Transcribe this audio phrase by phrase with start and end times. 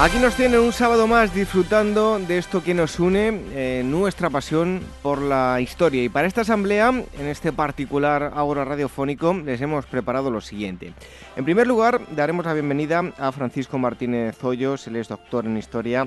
[0.00, 4.80] Aquí nos tienen un sábado más disfrutando de esto que nos une, eh, nuestra pasión
[5.02, 6.04] por la historia.
[6.04, 10.92] Y para esta asamblea, en este particular Ágora Radiofónico, les hemos preparado lo siguiente.
[11.34, 16.06] En primer lugar, daremos la bienvenida a Francisco Martínez Hoyos, él es doctor en historia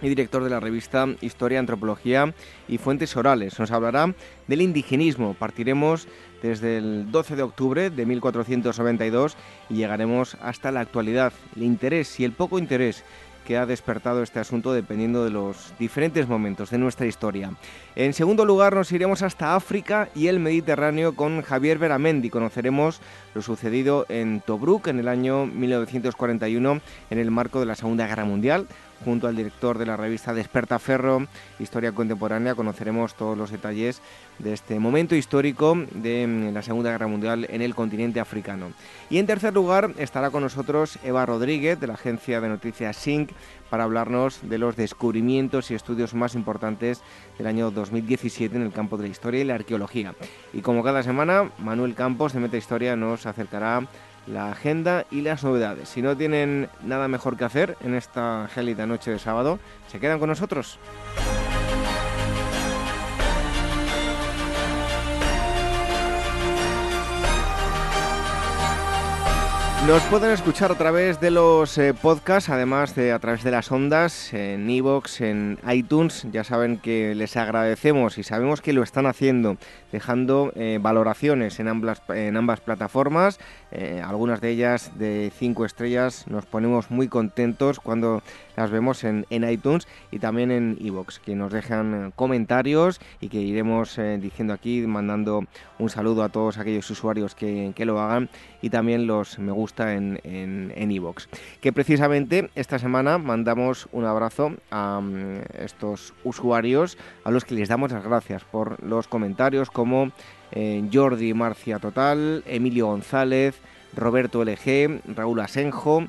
[0.00, 2.32] y director de la revista Historia, Antropología
[2.68, 3.58] y Fuentes Orales.
[3.58, 4.14] Nos hablará
[4.46, 5.34] del indigenismo.
[5.34, 6.08] Partiremos
[6.42, 9.36] desde el 12 de octubre de 1492
[9.68, 11.32] y llegaremos hasta la actualidad.
[11.56, 13.04] El interés y el poco interés
[13.50, 17.52] que ha despertado este asunto dependiendo de los diferentes momentos de nuestra historia.
[17.96, 22.30] En segundo lugar nos iremos hasta África y el Mediterráneo con Javier Beramendi.
[22.30, 23.00] Conoceremos
[23.34, 26.80] lo sucedido en Tobruk en el año 1941
[27.10, 28.66] en el marco de la Segunda Guerra Mundial.
[29.04, 31.26] Junto al director de la revista Despertaferro,
[31.58, 34.02] Historia Contemporánea, conoceremos todos los detalles
[34.38, 38.72] de este momento histórico de mm, la Segunda Guerra Mundial en el continente africano.
[39.08, 43.30] Y en tercer lugar estará con nosotros Eva Rodríguez de la agencia de noticias SYNC
[43.70, 47.00] para hablarnos de los descubrimientos y estudios más importantes
[47.38, 50.14] del año 2017 en el campo de la historia y la arqueología.
[50.52, 53.86] Y como cada semana, Manuel Campos de Meta Historia nos acercará
[54.26, 55.88] la agenda y las novedades.
[55.88, 60.18] Si no tienen nada mejor que hacer en esta gélida noche de sábado, se quedan
[60.18, 60.78] con nosotros.
[69.86, 73.72] Nos pueden escuchar a través de los eh, podcasts, además de a través de las
[73.72, 76.26] ondas, en iVoox, en iTunes.
[76.30, 79.56] Ya saben que les agradecemos y sabemos que lo están haciendo,
[79.90, 83.40] dejando eh, valoraciones en ambas, plataformas,
[83.72, 86.26] eh, algunas de ellas de cinco estrellas.
[86.28, 88.22] Nos ponemos muy contentos cuando
[88.56, 93.98] las vemos en, iTunes y también en iVoox, que nos dejan comentarios y que iremos
[94.18, 95.44] diciendo aquí, mandando
[95.78, 98.28] un saludo a todos aquellos usuarios que, que lo hagan
[98.62, 100.72] y también los me gusta en en
[101.60, 107.68] que precisamente esta semana mandamos un abrazo a mm, estos usuarios a los que les
[107.68, 110.12] damos las gracias por los comentarios como
[110.52, 113.54] eh, Jordi Marcia Total, Emilio González,
[113.94, 116.04] Roberto LG, Raúl Asenjo,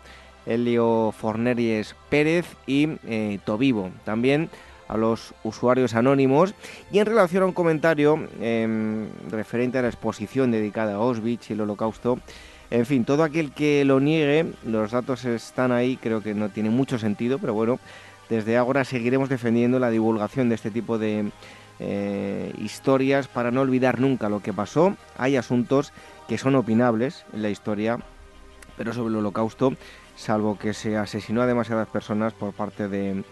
[0.45, 3.91] Elio Forneries Pérez y eh, Tovivo.
[4.03, 4.49] También
[4.91, 6.53] a los usuarios anónimos
[6.91, 11.53] y en relación a un comentario em, referente a la exposición dedicada a Auschwitz y
[11.53, 12.19] el holocausto
[12.71, 16.69] en fin, todo aquel que lo niegue, los datos están ahí, creo que no tiene
[16.69, 17.79] mucho sentido, pero bueno,
[18.29, 21.31] desde ahora seguiremos defendiendo la divulgación de este tipo de
[21.79, 24.95] eh, historias para no olvidar nunca lo que pasó.
[25.17, 25.91] Hay asuntos
[26.29, 27.99] que son opinables en la historia,
[28.77, 29.73] pero sobre el holocausto,
[30.15, 33.25] salvo que se asesinó a demasiadas personas por parte de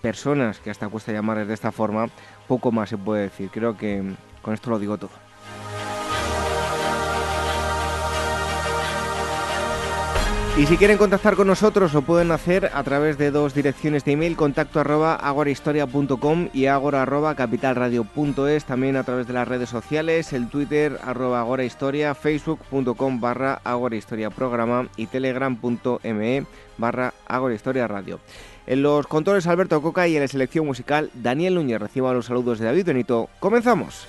[0.00, 2.08] personas que hasta cuesta llamarles de esta forma,
[2.46, 3.50] poco más se puede decir.
[3.50, 4.02] Creo que
[4.42, 5.28] con esto lo digo todo.
[10.58, 14.10] Y si quieren contactar con nosotros lo pueden hacer a través de dos direcciones de
[14.10, 20.32] email, contacto arroba agorahistoria.com y agora arroba capitalradio.es, también a través de las redes sociales,
[20.32, 26.44] el Twitter arroba agorahistoria, facebook.com barra agorahistoria programa y telegram.me
[26.76, 28.18] barra agorahistoria radio.
[28.68, 31.80] En los controles Alberto Coca y en la selección musical Daniel Núñez.
[31.80, 33.30] Reciban los saludos de David Benito.
[33.40, 34.06] ¡Comenzamos!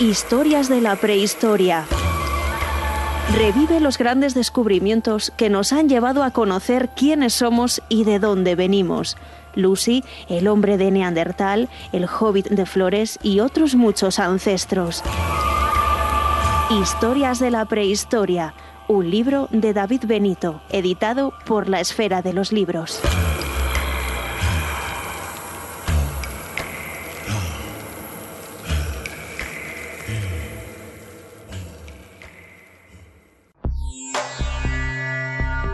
[0.00, 1.84] Historias de la prehistoria.
[3.36, 8.56] Revive los grandes descubrimientos que nos han llevado a conocer quiénes somos y de dónde
[8.56, 9.16] venimos.
[9.54, 15.02] Lucy, el hombre de Neandertal, el hobbit de Flores y otros muchos ancestros.
[16.70, 18.54] Historias de la prehistoria,
[18.88, 23.00] un libro de David Benito, editado por la Esfera de los Libros.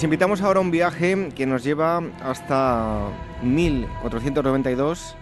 [0.00, 3.10] Les invitamos ahora a un viaje que nos lleva hasta
[3.42, 5.14] 1492,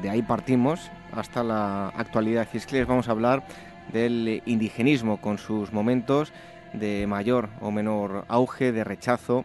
[0.00, 2.46] de ahí partimos hasta la actualidad.
[2.52, 3.44] Y es que les vamos a hablar
[3.92, 6.32] del indigenismo con sus momentos
[6.72, 9.44] de mayor o menor auge, de rechazo,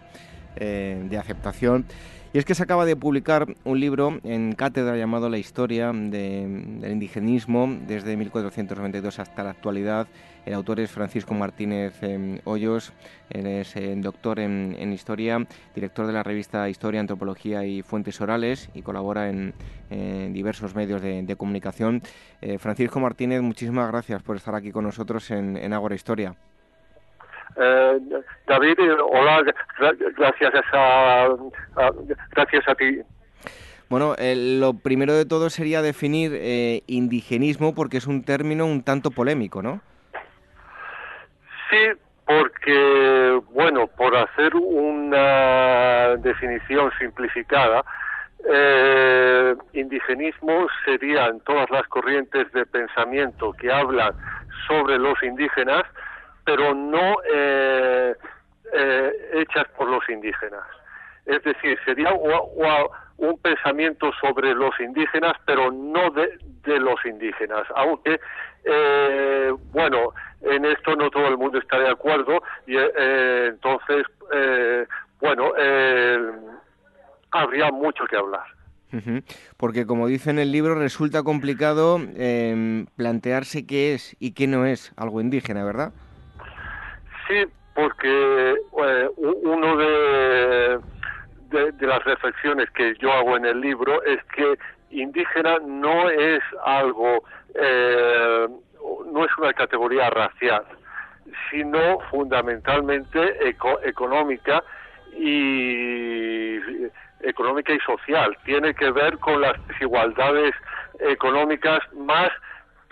[0.57, 1.87] eh, de aceptación.
[2.31, 6.85] Y es que se acaba de publicar un libro en cátedra llamado La historia del
[6.87, 10.05] indigenismo desde 1492 hasta la actualidad.
[10.45, 12.93] El autor es Francisco Martínez em, Hoyos,
[13.29, 15.45] él es eh, doctor en, historia,
[15.75, 19.53] director de la revista Historia, Antropología y Fuentes Orales y colabora en,
[20.33, 22.01] diversos medios de, comunicación.
[22.41, 26.35] Eh, Francisco Martínez, muchísimas gracias por estar aquí con nosotros en, en Ágora Historia.
[27.55, 27.99] Eh,
[28.47, 28.77] David,
[29.11, 29.43] hola,
[30.17, 31.29] gracias a,
[32.31, 33.01] gracias a ti.
[33.89, 38.83] Bueno, eh, lo primero de todo sería definir eh, indigenismo porque es un término un
[38.83, 39.81] tanto polémico, ¿no?
[41.71, 41.91] Sí,
[42.25, 47.83] porque, bueno, por hacer una definición simplificada,
[48.47, 54.13] eh, indigenismo serían todas las corrientes de pensamiento que hablan
[54.67, 55.83] sobre los indígenas
[56.45, 58.15] pero no eh,
[58.73, 60.63] eh, hechas por los indígenas.
[61.25, 62.11] Es decir, sería
[63.21, 68.19] un pensamiento sobre los indígenas, pero no de, los indígenas, aunque,
[68.65, 74.05] eh, bueno, en esto no todo el mundo está de acuerdo, y entonces,
[75.19, 75.51] bueno,
[77.31, 78.45] habría mucho que hablar.
[79.57, 81.99] Porque como dice en el libro, resulta complicado
[82.95, 85.93] plantearse qué es y qué no es algo indígena, ¿verdad?
[87.27, 90.79] Sí, porque eh, uno de,
[91.51, 94.57] de, las reflexiones que yo hago en el libro es que
[94.89, 97.23] indígena no es algo,
[97.55, 98.47] eh,
[99.11, 100.63] no es una categoría racial,
[101.49, 103.49] sino fundamentalmente
[103.83, 104.63] económica
[105.13, 106.57] y
[107.21, 108.37] económica y social.
[108.45, 110.53] Tiene que ver con las desigualdades
[110.99, 112.29] económicas más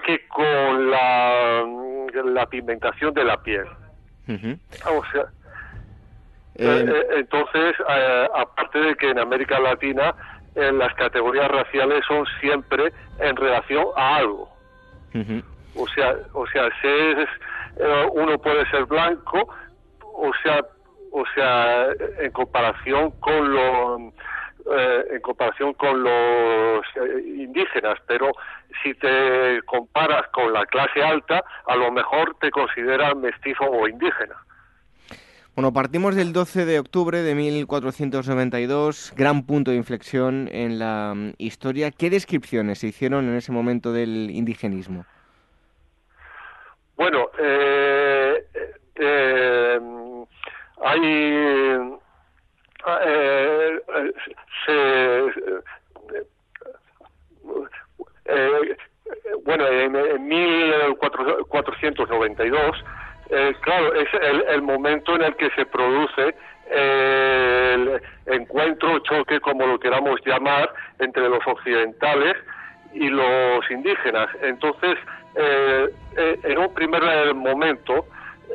[0.05, 1.65] que con la,
[2.25, 3.65] la pigmentación de la piel.
[4.85, 5.25] O sea,
[6.59, 10.13] eh, eh, entonces, eh, aparte de que en América Latina
[10.55, 14.49] las categorías raciales son siempre en relación a algo.
[15.73, 16.69] O sea, o sea,
[18.11, 19.47] uno puede ser blanco,
[20.01, 20.59] o sea,
[21.13, 21.87] o sea,
[22.19, 24.13] en comparación con los
[25.11, 26.85] en comparación con los
[27.23, 28.31] indígenas, pero
[28.83, 34.35] si te comparas con la clase alta, a lo mejor te consideran mestizo o indígena.
[35.55, 41.33] Bueno, partimos del 12 de octubre de 1492, gran punto de inflexión en la mm,
[41.37, 41.91] historia.
[41.91, 45.05] ¿Qué descripciones se hicieron en ese momento del indigenismo?
[46.95, 48.45] Bueno, eh,
[48.95, 49.79] eh,
[50.81, 50.99] hay
[52.87, 53.81] eh,
[54.65, 55.19] se,
[58.25, 58.75] eh,
[59.43, 59.91] bueno, en,
[60.27, 62.83] 1492,
[63.29, 64.07] eh, claro, es
[64.49, 66.35] el, momento en el que se produce
[66.69, 72.35] el encuentro, choque, como lo queramos llamar, entre los occidentales
[72.93, 74.29] y los indígenas.
[74.41, 74.97] Entonces,
[75.35, 78.05] eh, en un primer momento,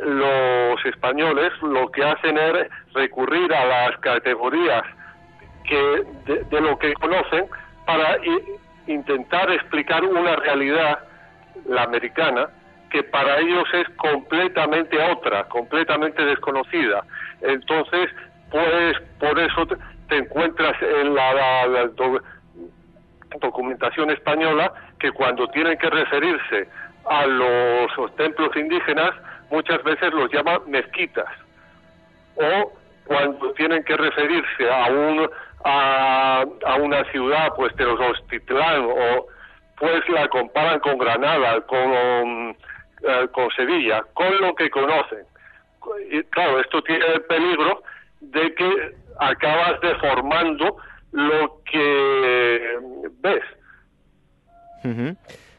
[0.03, 4.83] los españoles lo que hacen es recurrir a las categorías
[5.65, 7.47] que de, lo que conocen
[7.87, 8.19] para
[8.87, 10.99] intentar explicar una realidad,
[11.67, 12.49] la americana,
[12.95, 17.03] que para ellos es completamente otra, completamente desconocida.
[17.41, 18.09] Entonces,
[18.53, 19.67] pues por eso
[20.09, 21.91] te encuentras en la,
[23.41, 26.69] documentación española que cuando tienen que referirse
[27.11, 29.11] a los templos indígenas,
[29.51, 31.27] muchas veces los llaman mezquitas.
[32.37, 32.73] O
[33.07, 35.29] cuando tienen que referirse a un
[35.65, 39.27] a, a una ciudad, pues de los Hostitlán, o
[39.79, 42.57] pues la comparan con Granada, con,
[43.07, 45.25] eh, con Sevilla, con lo que conocen.
[46.11, 47.83] Y claro, esto tiene el peligro
[48.21, 50.77] de que acabas deformando
[51.13, 52.79] lo que
[53.21, 53.45] ves.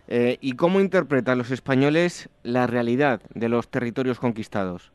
[0.07, 4.91] Eh, ¿Y cómo interpretan los españoles la realidad de los territorios conquistados?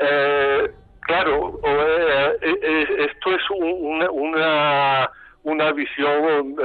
[0.00, 0.70] Eh,
[1.06, 5.10] Claro, eh, eh, esto es una, una,
[5.42, 6.56] una visión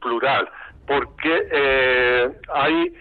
[0.00, 0.48] plural,
[0.86, 2.94] porque hay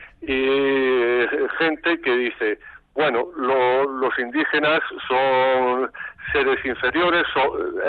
[1.58, 2.60] gente que dice,
[2.94, 5.92] bueno, los indígenas son
[6.32, 7.84] seres inferiores, son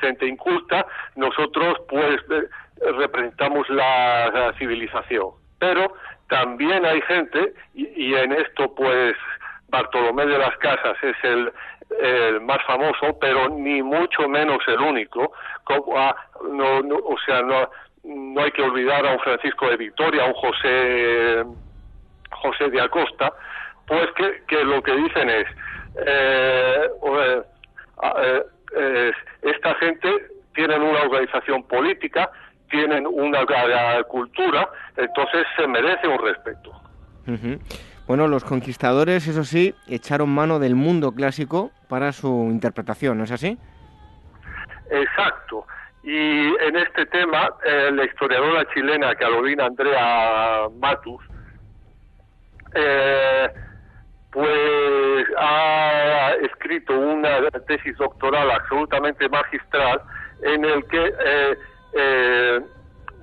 [0.00, 0.86] gente inculta,
[1.16, 2.20] nosotros pues
[2.80, 5.30] representamos la, civilización.
[5.58, 5.92] Pero
[6.28, 9.14] también hay gente, y, en esto pues
[9.68, 11.52] Bartolomé de las Casas es el,
[12.42, 15.32] más famoso, pero ni mucho menos el único.
[15.64, 16.14] Como, ah,
[16.48, 17.68] no, o sea, no,
[18.04, 21.44] no hay que olvidar a un Francisco de Victoria, a un José,
[22.30, 23.32] José de Acosta,
[23.86, 25.46] pues que, que lo que dicen es,
[26.06, 26.88] eh,
[28.14, 28.42] eh,
[28.76, 30.08] eh, esta gente
[30.54, 32.30] tienen una organización política,
[32.70, 33.44] tienen una
[34.08, 36.72] cultura, entonces se merece un respeto.
[38.06, 43.32] Bueno, los conquistadores, eso sí, echaron mano del mundo clásico para su interpretación, ¿no es
[43.32, 43.58] así?
[44.90, 45.64] Exacto.
[46.02, 51.22] Y en este tema, eh, la historiadora chilena Carolina Andrea Matus,
[52.74, 53.48] eh,
[54.32, 60.00] pues ha escrito una tesis doctoral absolutamente magistral
[60.42, 61.12] en el que
[61.94, 62.60] eh,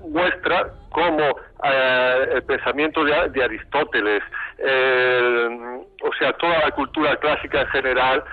[0.09, 4.21] muestra cómo el pensamiento de, Aristóteles,
[4.59, 8.23] o sea, toda la cultura clásica en general,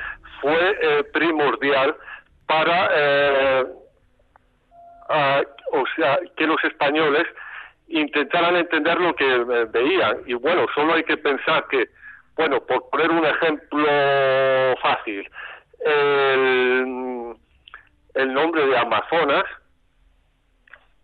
[0.41, 1.97] fue primordial
[2.47, 2.91] para
[5.09, 7.27] o sea, que los españoles
[7.89, 10.19] intentaran entender lo que eh, veían.
[10.27, 11.89] Y bueno, solo hay que pensar que,
[12.37, 13.87] bueno, por poner un ejemplo
[14.81, 15.29] fácil,
[15.81, 17.35] el,
[18.15, 19.45] el nombre de Amazonas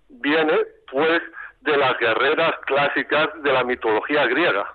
[0.08, 0.58] viene
[0.90, 1.22] pues
[1.60, 4.74] de las guerreras clásicas de la mitología griega.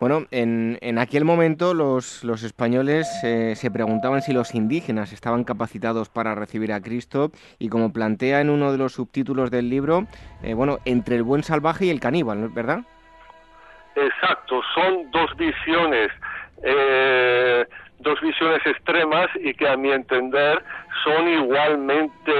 [0.00, 5.44] Bueno, en, en aquel momento los, los españoles eh, se preguntaban si los indígenas estaban
[5.44, 10.06] capacitados para recibir a Cristo y como plantea en uno de los subtítulos del libro,
[10.42, 12.80] eh, bueno, entre el buen salvaje y el caníbal, ¿verdad?
[13.94, 16.10] Exacto, son dos visiones,
[16.62, 17.66] eh,
[17.98, 20.62] dos visiones extremas y que a mi entender
[21.04, 22.32] son igualmente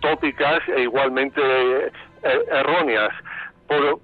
[0.00, 1.40] tópicas e igualmente
[2.52, 3.14] erróneas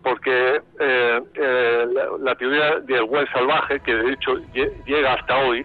[0.03, 1.87] porque eh, eh,
[2.21, 4.37] la, teoría del buen salvaje, que de hecho
[4.85, 5.65] llega hasta hoy,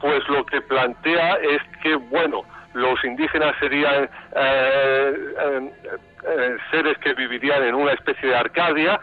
[0.00, 2.42] pues lo que plantea es que, bueno,
[2.74, 5.14] los indígenas serían eh,
[6.70, 9.00] seres que vivirían en una especie de Arcadia,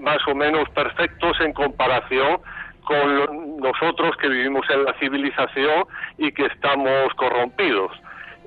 [0.00, 2.40] más o menos perfectos en comparación
[2.82, 5.84] con nosotros que vivimos en la civilización
[6.16, 7.92] y que estamos corrompidos.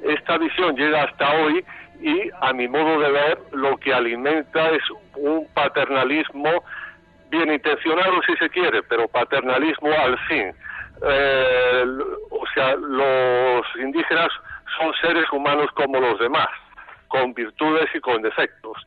[0.03, 1.63] Esta visión llega hasta hoy
[2.01, 4.83] y a mi modo de ver lo que alimenta es
[5.15, 6.63] un paternalismo
[7.29, 10.53] bien intencionado si se quiere, pero paternalismo al fin.
[11.03, 11.85] Eh,
[12.29, 14.29] o sea, los indígenas
[14.77, 16.49] son seres humanos como los demás,
[17.07, 18.77] con virtudes y con defectos.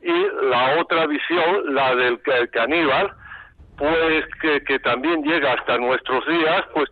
[0.00, 2.20] Y la otra visión, la del
[2.52, 3.12] caníbal,
[3.78, 6.90] pues que, también llega hasta nuestros días, pues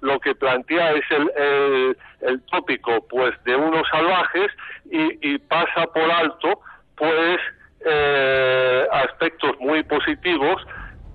[0.00, 4.52] lo que plantea es el, el, tópico pues de unos salvajes
[4.90, 6.60] y, pasa por alto
[6.96, 7.38] pues
[7.84, 10.62] eh, aspectos muy positivos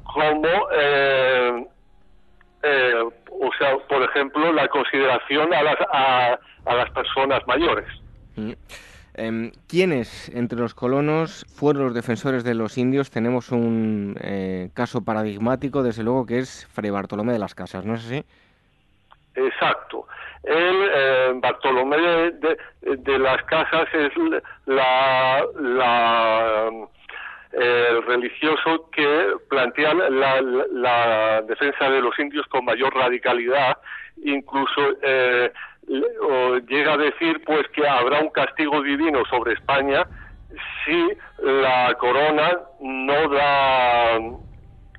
[0.04, 1.66] como eh,
[2.64, 2.94] eh,
[3.32, 7.88] o sea por ejemplo la consideración a las a, las personas mayores
[8.36, 8.52] mm.
[9.16, 13.12] Em, ¿Quiénes entre los colonos fueron los defensores de los indios?
[13.12, 17.94] Tenemos un eh, caso paradigmático, desde luego, que es Fray Bartolomé de las Casas, ¿no
[17.94, 18.26] es así?
[19.36, 20.08] Exacto.
[20.44, 21.98] El eh, Bartolomé
[22.32, 24.12] de, las Casas es
[24.66, 25.44] la,
[27.52, 33.78] el religioso que plantea la, la, defensa de los indios con mayor radicalidad,
[34.24, 35.52] incluso eh,
[36.68, 40.06] llega a decir pues que habrá un castigo divino sobre España
[40.86, 41.10] si
[41.42, 44.16] la corona no da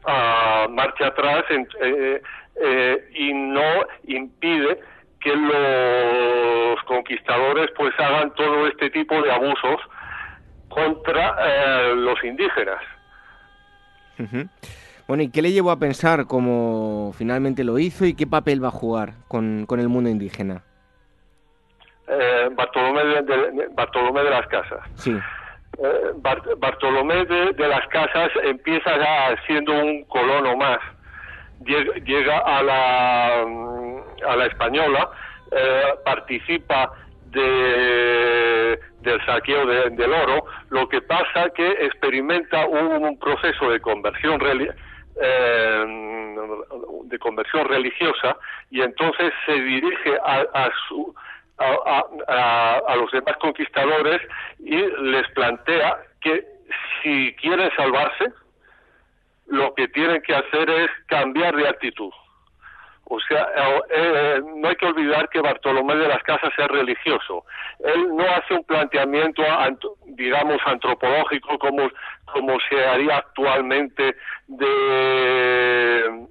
[0.06, 2.22] ah, marcha atrás eh,
[2.60, 4.80] eh, y no impide
[5.20, 9.80] que los conquistadores pues hagan todo este tipo de abusos
[10.68, 12.80] contra eh, los indígenas.
[15.06, 18.68] Bueno, ¿y qué le llevó a pensar cómo finalmente lo hizo y qué papel va
[18.68, 20.62] a jugar con, con el mundo indígena?
[22.06, 24.80] Eh, Bartolomé, de, Bartolomé de las Casas.
[24.96, 25.16] Sí.
[25.78, 26.12] Eh,
[26.58, 30.78] Bartolomé de, las Casas empieza ya siendo un colono más.
[31.60, 35.08] Llega, a la, mm, a la española,
[35.50, 36.92] eh, participa
[37.30, 44.38] de, del saqueo del oro, lo que pasa que experimenta un, proceso de conversión
[47.04, 48.36] de conversión religiosa
[48.70, 51.14] y entonces se dirige a su
[51.58, 54.20] a, los demás conquistadores
[54.58, 56.44] y les plantea que
[57.02, 58.32] si quieren salvarse,
[59.46, 62.12] lo que tienen que hacer es cambiar de actitud.
[63.06, 67.44] O sea, eh, eh, no hay que olvidar que Bartolomé de las Casas es religioso.
[67.80, 69.42] Él no hace un planteamiento,
[70.06, 71.90] digamos, antropológico como,
[72.24, 76.26] como se haría actualmente de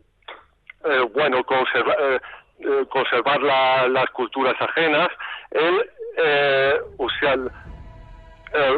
[0.85, 2.19] eh, bueno conservar
[2.89, 3.41] conservar
[3.89, 5.09] las culturas ajenas
[5.51, 5.83] él
[6.97, 7.35] o sea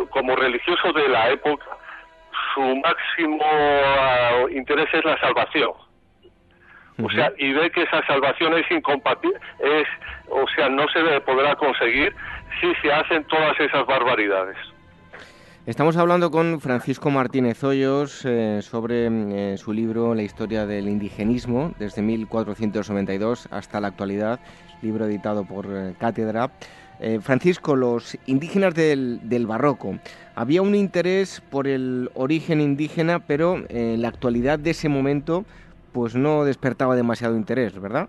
[0.10, 1.66] como religioso de la época
[2.54, 5.72] su máximo interés es la salvación
[7.04, 9.88] o sea, y ve que esa salvación es incompatible, es,
[10.30, 12.16] o sea, no se podrá conseguir
[12.62, 14.58] si se hacen todas esas barbaridades.
[15.68, 21.74] Estamos hablando con Francisco Martínez Hoyos eh, sobre eh, su libro La historia del indigenismo
[21.80, 24.40] desde 1492 hasta la actualidad,
[24.84, 26.52] libro editado por eh, Cátedra.
[27.22, 30.00] Francisco, los indígenas del, del, barroco,
[30.34, 35.44] había un interés por el origen indígena, pero la actualidad de ese momento
[35.92, 38.08] pues no despertaba demasiado interés, ¿verdad?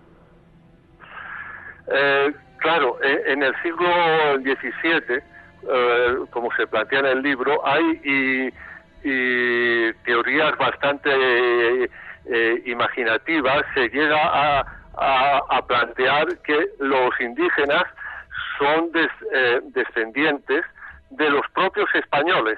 [2.59, 3.89] Claro, en el siglo
[4.37, 5.21] XVII,
[5.69, 8.51] eh, como se plantea en el libro, hay
[10.03, 11.09] teorías bastante
[12.29, 14.73] eh, imaginativas, se llega a,
[15.67, 17.83] plantear que los indígenas
[18.57, 18.91] son
[19.73, 20.63] descendientes
[21.11, 22.57] de los propios españoles.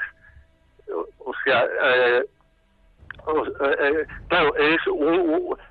[1.20, 2.24] O, sea, eh,
[3.28, 4.80] eh, claro, es,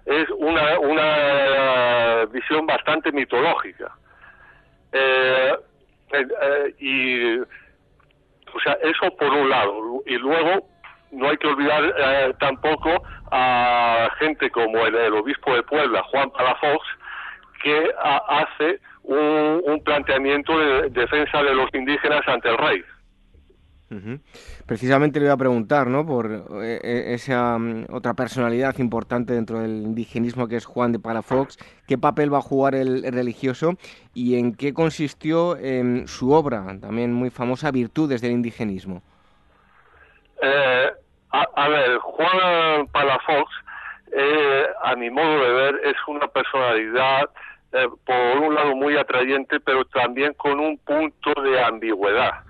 [0.06, 3.92] es una, una visión bastante mitológica.
[4.92, 5.56] Eh,
[6.78, 10.02] y, o sea, eso por un lado.
[10.06, 10.68] Y luego,
[11.12, 16.86] no hay que olvidar tampoco a gente como el, obispo de Puebla, Juan Palafox,
[17.62, 17.90] que
[18.28, 22.84] hace un, un planteamiento de defensa de los indígenas ante el rey.
[24.68, 26.04] Precisamente le voy a preguntar, ¿no?
[26.04, 26.30] Por
[26.62, 31.56] eh, eh, esa mm, otra personalidad importante dentro del indigenismo que es Juan de Palafox,
[31.86, 33.78] qué papel va a jugar el, religioso
[34.12, 39.02] y en qué consistió en su obra, también muy famosa, Virtudes del indigenismo.
[40.42, 40.90] Eh,
[41.30, 43.50] a, ver, Juan Palafox,
[44.84, 47.30] a mi modo de ver, es una personalidad
[48.04, 52.44] por un lado muy atrayente, pero también con un punto de ambigüedad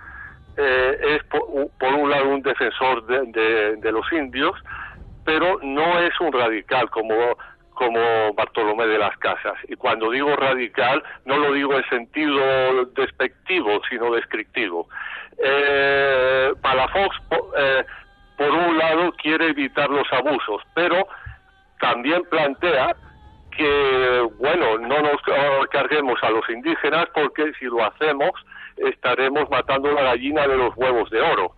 [0.60, 4.52] eh, es por, un lado un defensor de, los indios,
[5.24, 7.14] pero no es un radical como
[7.74, 9.54] como Bartolomé de las Casas.
[9.68, 14.88] Y cuando digo radical, no lo digo en sentido despectivo, sino descriptivo.
[15.38, 17.16] Eh, Palafox,
[17.56, 17.84] eh,
[18.36, 21.06] por un lado, quiere evitar los abusos, pero
[21.78, 22.96] también plantea
[23.56, 25.22] que, bueno, no nos
[25.70, 28.32] carguemos a los indígenas porque si lo hacemos,
[28.86, 31.52] estaremos matando la gallina de los huevos de oro.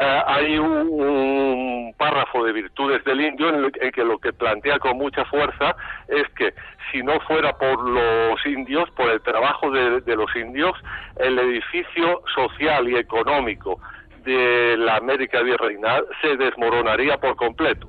[0.00, 4.96] Eh, hay un, párrafo de virtudes del indio en el, que lo que plantea con
[4.96, 5.76] mucha fuerza
[6.08, 6.54] es que
[6.90, 10.72] si no fuera por los indios, por el trabajo de, los indios,
[11.16, 13.78] el edificio social y económico
[14.24, 17.88] de la América virreinal se desmoronaría por completo.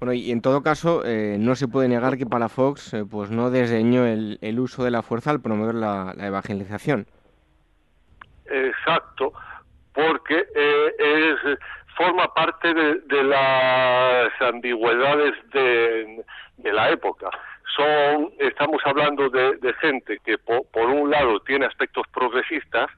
[0.00, 3.50] Bueno, y en todo caso, eh, no se puede negar que Palafox eh, pues no
[3.50, 7.06] desdeñó el, el, uso de la fuerza al promover la, evangelización.
[8.46, 9.32] Exacto,
[9.92, 11.58] porque eh, es,
[11.96, 16.24] forma parte de, las ambigüedades de,
[16.72, 17.28] la época.
[17.76, 22.88] Son, estamos hablando de, gente que por, un lado tiene aspectos progresistas,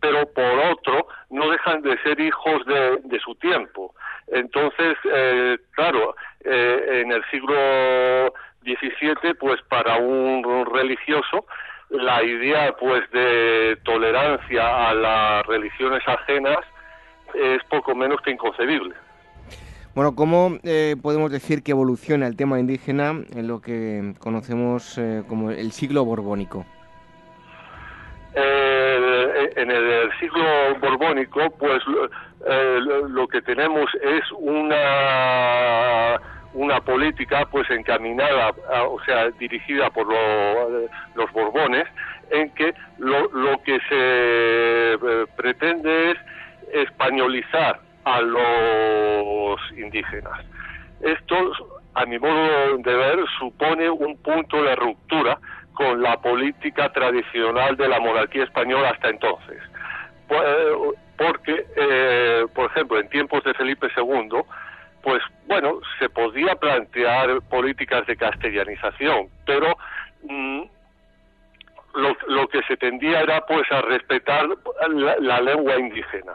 [0.00, 3.94] pero por otro no dejan de ser hijos de, su tiempo.
[4.28, 8.32] Entonces, eh, claro, eh, en el siglo
[8.62, 11.46] XVII, pues para un religioso,
[11.90, 16.58] la idea pues de tolerancia a las religiones ajenas
[17.34, 18.94] es poco menos que inconcebible.
[19.94, 25.50] Bueno, ¿cómo eh, podemos decir que evoluciona el tema indígena en lo que conocemos como
[25.50, 26.64] el siglo borbónico?
[28.34, 31.82] En el siglo borbónico, pues
[32.46, 36.20] eh, lo que tenemos es una
[36.54, 38.50] una política pues encaminada,
[38.88, 40.06] o sea, dirigida por
[41.14, 41.86] los Borbones,
[42.30, 46.18] en que lo, lo que se eh, pretende es
[46.72, 50.40] españolizar a los indígenas.
[51.00, 51.52] Esto,
[51.94, 55.38] a mi modo de ver, supone un punto de ruptura
[55.78, 59.62] con la política tradicional de la monarquía española hasta entonces.
[60.26, 60.44] Pues,
[61.16, 64.40] porque, eh, por ejemplo, en tiempos de Felipe II,
[65.04, 69.76] pues bueno, se podía plantear políticas de castellanización, pero
[70.24, 70.62] mm,
[72.26, 74.48] lo, que se tendía era pues a respetar
[74.90, 76.34] la, lengua indígena.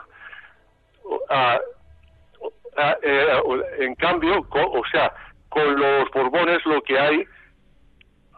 [3.01, 3.41] Eh,
[3.79, 5.11] en cambio, o sea,
[5.49, 7.25] con los Borbones lo que hay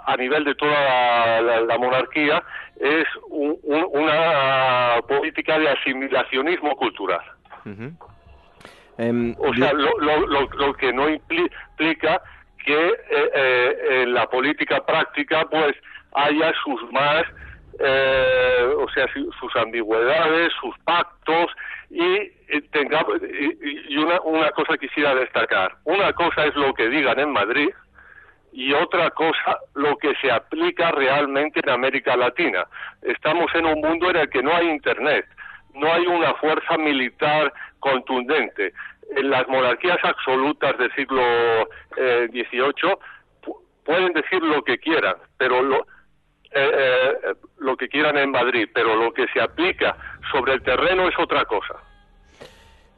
[0.05, 2.43] a nivel de toda la, monarquía
[2.79, 7.21] es una política de asimilacionismo cultural.
[8.97, 12.21] Em, o sea, lo, lo, lo, que no implica
[12.63, 12.93] que
[14.03, 15.75] en la política práctica pues
[16.13, 17.23] haya sus más
[17.79, 21.51] eh, o sea, sus ambigüedades, sus pactos
[21.89, 25.75] y, tenga, y, una, una cosa quisiera destacar.
[25.83, 27.69] Una cosa es lo que digan en Madrid
[28.55, 32.65] y otra cosa lo que se aplica realmente en América Latina.
[33.01, 35.25] Estamos en un mundo en el que no hay Internet,
[35.73, 38.71] no hay una fuerza militar contundente.
[39.17, 41.21] En las monarquías absolutas del siglo
[41.97, 42.95] XVIII eh,
[43.83, 45.81] pueden decir lo que quieran, pero lo,
[46.51, 49.97] eh, eh, lo que quieran en Madrid, pero lo que se aplica
[50.31, 51.75] sobre el terreno es otra cosa.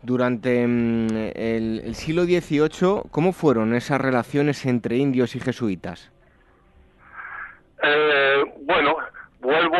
[0.07, 6.09] Durante mm, el, siglo XVIII, ¿cómo fueron esas relaciones entre indios y jesuitas?
[7.83, 8.95] Eh, bueno,
[9.41, 9.77] vuelvo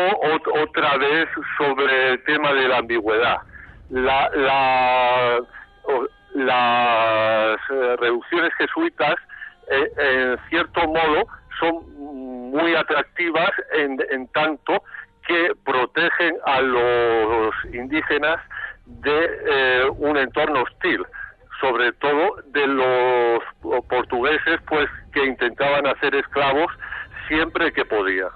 [0.62, 3.38] otra vez sobre el tema de la ambigüedad.
[3.88, 4.28] La,
[6.34, 7.56] las
[7.98, 9.14] reducciones jesuitas,
[9.70, 11.26] en cierto modo,
[11.58, 14.82] son muy atractivas en, tanto
[15.26, 18.38] que protegen a los indígenas
[18.88, 21.04] de eh, un entorno hostil,
[21.60, 23.42] sobre todo de los
[23.88, 26.72] portugueses, pues que intentaban hacer esclavos
[27.28, 28.28] siempre que podía.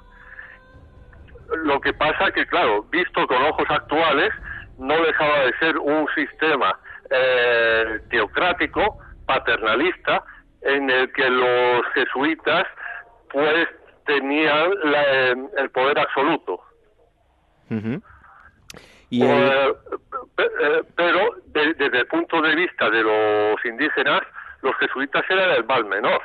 [1.64, 4.32] Lo que pasa que, claro, visto con ojos actuales,
[4.78, 6.78] no dejaba de ser un sistema
[7.10, 10.24] eh, teocrático, paternalista,
[10.62, 12.64] en el que los jesuitas
[13.30, 13.68] pues
[14.06, 16.60] tenían eh, el poder absoluto.
[19.12, 19.74] Y eh,
[20.38, 24.22] eh, pero desde el punto de vista de los indígenas,
[24.62, 26.20] los jesuitas eran el mal menor.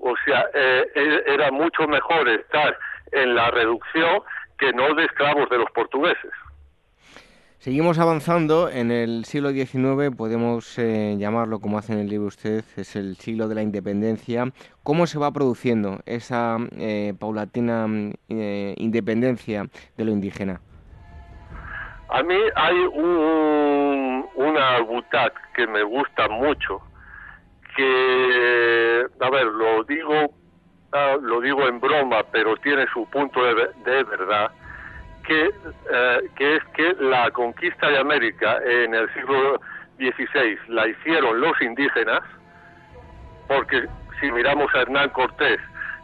[0.00, 2.78] O sea, e, era mucho mejor estar
[3.12, 4.22] en la reducción
[4.58, 6.32] que no de esclavos de los portugueses.
[7.58, 8.68] Seguimos avanzando.
[8.68, 13.16] En el siglo XIX, podemos eh, llamarlo como hace en el libro usted, es el
[13.16, 14.52] siglo de la independencia.
[14.82, 17.86] ¿Cómo se va produciendo esa eh, paulatina
[18.28, 20.60] eh, independencia de lo indígena?
[22.14, 26.80] A mí hay un, una butac que me gusta mucho,
[27.74, 30.32] que, a ver, lo digo,
[30.92, 34.52] ah, lo digo en broma, pero tiene su punto de verdad
[35.26, 39.60] que, eh, que es que la conquista de América en el siglo
[39.98, 42.20] XVI la hicieron los indígenas,
[43.48, 43.88] porque
[44.20, 45.58] si miramos a Hernán Cortés,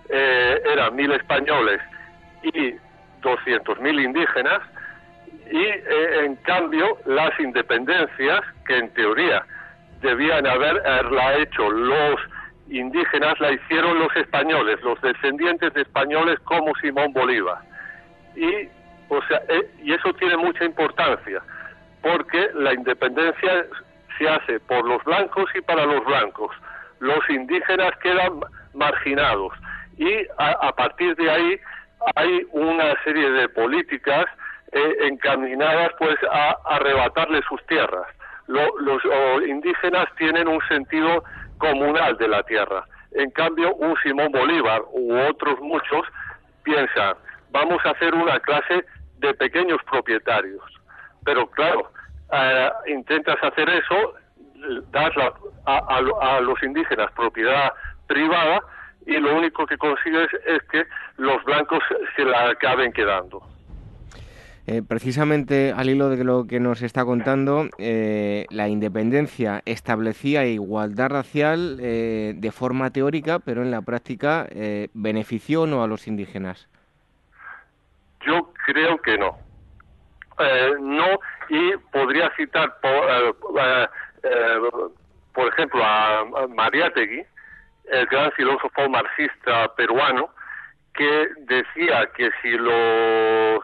[0.09, 1.81] eh, eran mil españoles
[2.43, 2.75] y
[3.23, 4.61] doscientos mil indígenas,
[5.51, 9.45] y eh, en cambio las independencias, que en teoría
[10.01, 12.21] debían haberla hecho los
[12.69, 17.59] indígenas, la hicieron los españoles, los descendientes de españoles como Simón Bolívar.
[18.37, 18.69] Y
[19.11, 21.43] o sea, eh, y eso tiene mucha importancia,
[22.01, 23.67] porque la independencia
[24.17, 26.55] se hace por los blancos y para los blancos.
[27.01, 28.41] Los indígenas quedan
[28.73, 29.53] marginados
[29.99, 31.61] y a, partir de ahí
[32.15, 34.27] hay una serie de políticas
[34.73, 38.07] eh, encaminadas pues a, arrebatarle sus tierras.
[38.47, 39.03] los
[39.47, 41.23] indígenas tienen un sentido
[41.59, 42.85] comunal de la tierra.
[43.13, 46.03] En cambio, un Simón Bolívar u otros muchos
[46.63, 47.15] piensan,
[47.51, 48.85] vamos a hacer una clase
[49.19, 50.63] de pequeños propietarios.
[51.25, 51.91] Pero claro,
[52.33, 54.15] eh, intentas hacer eso,
[54.91, 55.13] das
[55.67, 57.73] a, los indígenas propiedad
[58.07, 58.61] privada
[59.07, 60.85] y lo único que consigues es que
[61.17, 61.83] los blancos
[62.17, 63.43] se la acaben quedando.
[64.71, 71.11] Eh, precisamente al hilo de lo que nos está contando, eh, la independencia establecía igualdad
[71.11, 74.49] racial de forma teórica, pero en la práctica
[74.95, 76.69] benefició o no a los indígenas.
[78.25, 79.39] Yo creo que no.
[80.39, 83.89] Eh, no, y podría citar, por, eh,
[84.23, 84.59] eh,
[85.35, 87.23] por ejemplo, a, Mariátegui,
[87.85, 90.31] el gran filósofo marxista peruano,
[90.95, 93.61] que decía que si los...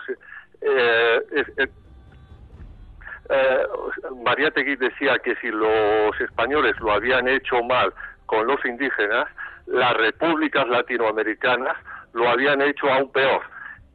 [4.24, 7.92] Mariátegui decía que si los españoles lo habían hecho mal
[8.26, 9.26] con los indígenas,
[9.66, 11.76] las repúblicas latinoamericanas
[12.12, 13.42] lo habían hecho aún peor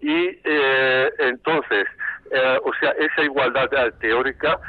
[0.01, 1.85] y eh, entonces,
[2.31, 3.69] eh, o sea, esa igualdad
[3.99, 4.59] teórica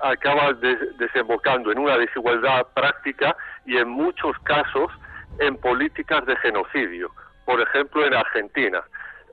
[0.00, 0.52] acaba
[0.98, 4.90] desembocando en una desigualdad práctica y en muchos casos
[5.38, 7.10] en políticas de genocidio.
[7.44, 8.82] Por ejemplo, en Argentina.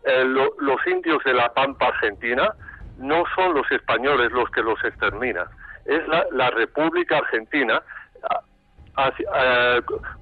[0.06, 2.54] Eh, los indios de la Pampa Argentina
[2.98, 5.48] no son los españoles los que los exterminan,
[5.86, 7.82] es la, República Argentina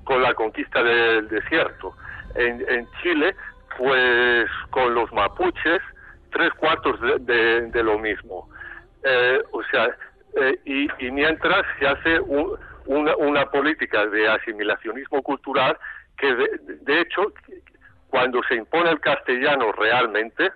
[0.04, 1.96] con la conquista del desierto.
[2.36, 3.36] En, en Chile
[3.78, 5.82] pues con los mapuches,
[6.32, 8.50] tres cuartos de, lo mismo.
[9.04, 9.96] Eh, o sea,
[10.34, 12.20] Eh, y, mientras se hace
[12.86, 15.78] una, política de asimilacionismo cultural
[16.17, 17.34] que, de, hecho,
[18.12, 20.52] cuando se impone el castellano realmente,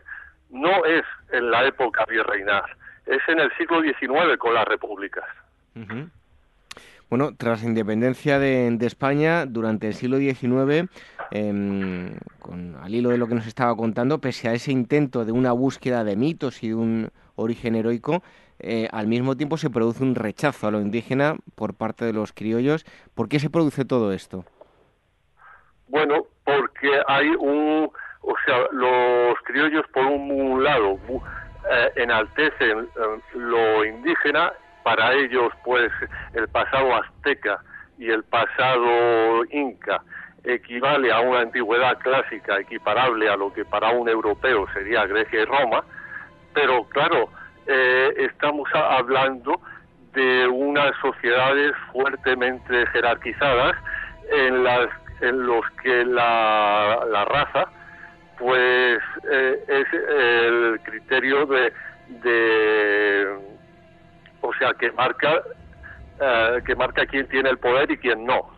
[0.52, 2.64] no es en la época virreinal,
[3.06, 5.26] es en el siglo XIX con las repúblicas.
[7.10, 10.90] Bueno, tras la independencia de, España, durante el siglo XIX,
[11.32, 15.32] em, con, al hilo de lo que nos estaba contando, pese a ese intento de
[15.32, 18.22] una búsqueda de mitos y de un origen heroico,
[18.60, 22.34] eh, al mismo tiempo se produce un rechazo a lo indígena por parte de los
[22.34, 22.86] criollos.
[23.14, 24.46] ¿Por qué se produce todo esto?
[25.88, 27.90] Bueno, porque hay un,
[28.22, 30.98] o sea, los criollos por un lado
[31.72, 34.54] eh, enaltecen eh, lo indígena
[34.84, 35.92] para ellos pues
[36.34, 37.60] el pasado azteca
[37.98, 40.02] y el pasado inca
[40.44, 45.46] equivale a una antigüedad clásica equiparable a lo que para un europeo sería Grecia y
[45.46, 45.84] Roma,
[46.54, 47.30] pero claro,
[47.66, 49.60] eh, estamos hablando
[50.14, 53.76] de unas sociedades fuertemente jerarquizadas
[54.32, 54.88] en las
[55.22, 57.68] en los que la, la raza
[58.38, 59.00] pues
[59.32, 61.74] eh, es el criterio de,
[62.22, 63.38] de
[64.42, 65.42] o sea, que marca
[66.20, 68.50] eh, que marca quién tiene el poder y quién no.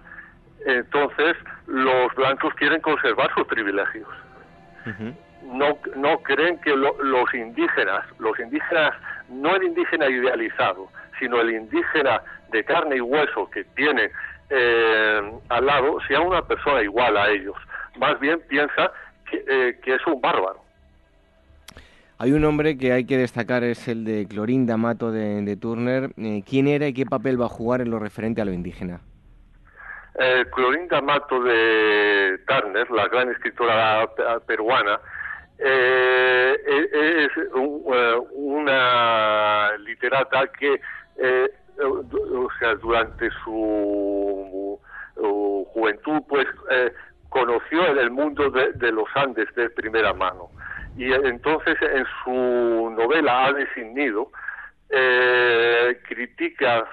[0.66, 4.08] Entonces, los blancos quieren conservar sus privilegios.
[5.44, 8.94] No, no creen que los indígenas, los indígenas,
[9.30, 10.90] no el indígena idealizado,
[11.20, 14.10] sino el indígena de carne y hueso que tiene
[14.50, 17.56] eh, al lado, sea una persona igual a ellos.
[17.98, 18.92] Más bien piensa
[19.30, 20.68] que, eh, que es un bárbaro.
[22.20, 26.10] Hay un nombre que hay que destacar, es el de Clorinda Mato de, Turner.
[26.18, 29.02] Eh, ¿Quién era y qué papel va a jugar en lo referente a lo indígena?
[30.20, 34.10] Eh, Clorinda Mato de Turner, la gran escritora
[34.48, 35.00] peruana,
[35.60, 37.32] eh, e, es
[38.34, 40.82] una literata que,
[41.84, 44.80] o sea, durante su
[45.74, 46.48] juventud, pues
[47.30, 50.50] conoció en el mundo de los Andes de primera mano.
[50.98, 54.32] Y entonces en su novela Ave sin nido
[54.90, 56.86] eh, critica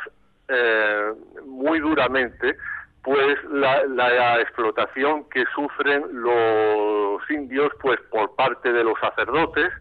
[0.49, 1.13] eh,
[1.47, 2.57] muy duramente
[3.03, 9.73] pues la, explotación que sufren los indios pues por parte de los sacerdotes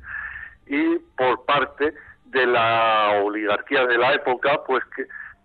[0.67, 1.93] y por parte
[2.33, 4.83] de la oligarquía de la época pues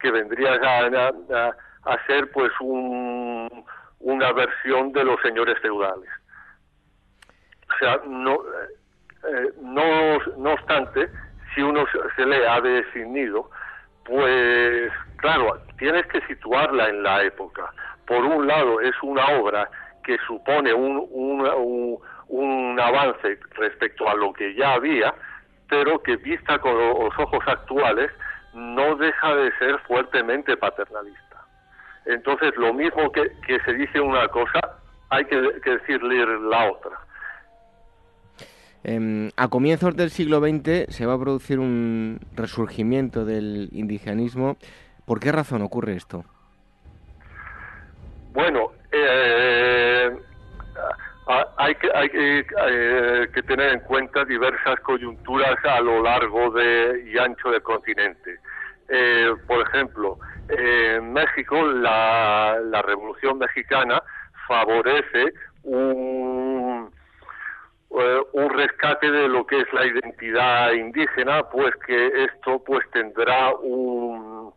[0.01, 1.53] que, vendría a,
[1.85, 3.64] a, ser pues un,
[4.01, 6.09] una versión de los señores feudales
[7.68, 8.35] o sea, no,
[9.24, 11.09] eh, no, no obstante,
[11.55, 11.85] si uno
[12.16, 13.51] se lee Ave sin nido,
[14.05, 17.72] pues claro, tienes que situarla en la época.
[18.07, 19.68] Por un lado, es una obra
[20.05, 21.98] que supone un, un,
[22.29, 25.14] un, avance respecto a lo que ya había,
[25.68, 28.11] pero que vista con los ojos actuales
[28.54, 31.44] no deja de ser fuertemente paternalista.
[32.07, 34.61] Entonces, lo mismo que, que se dice una cosa,
[35.11, 36.98] hay que, que decirle la otra.
[38.85, 44.57] Em, a comienzos del siglo XX se va a producir un resurgimiento del indigenismo.
[45.04, 46.24] ¿Por qué razón ocurre esto?
[48.33, 49.77] Bueno, eh,
[51.58, 57.18] hay, que, hay eh, que, tener en cuenta diversas coyunturas a lo largo de, y
[57.18, 58.38] ancho del continente.
[58.88, 60.18] Eh, por ejemplo,
[60.48, 64.02] en México la, la Revolución Mexicana
[64.46, 66.90] favorece un
[67.90, 73.54] eh, un rescate de lo que es la identidad indígena, pues que esto pues tendrá
[73.56, 74.52] un,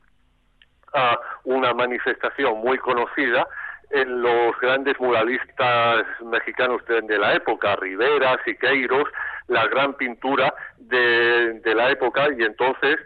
[0.94, 3.48] ah, una manifestación muy conocida
[3.94, 9.08] en los grandes muralistas mexicanos de, la época, Rivera, Siqueiros,
[9.48, 12.98] la gran pintura de, la época y entonces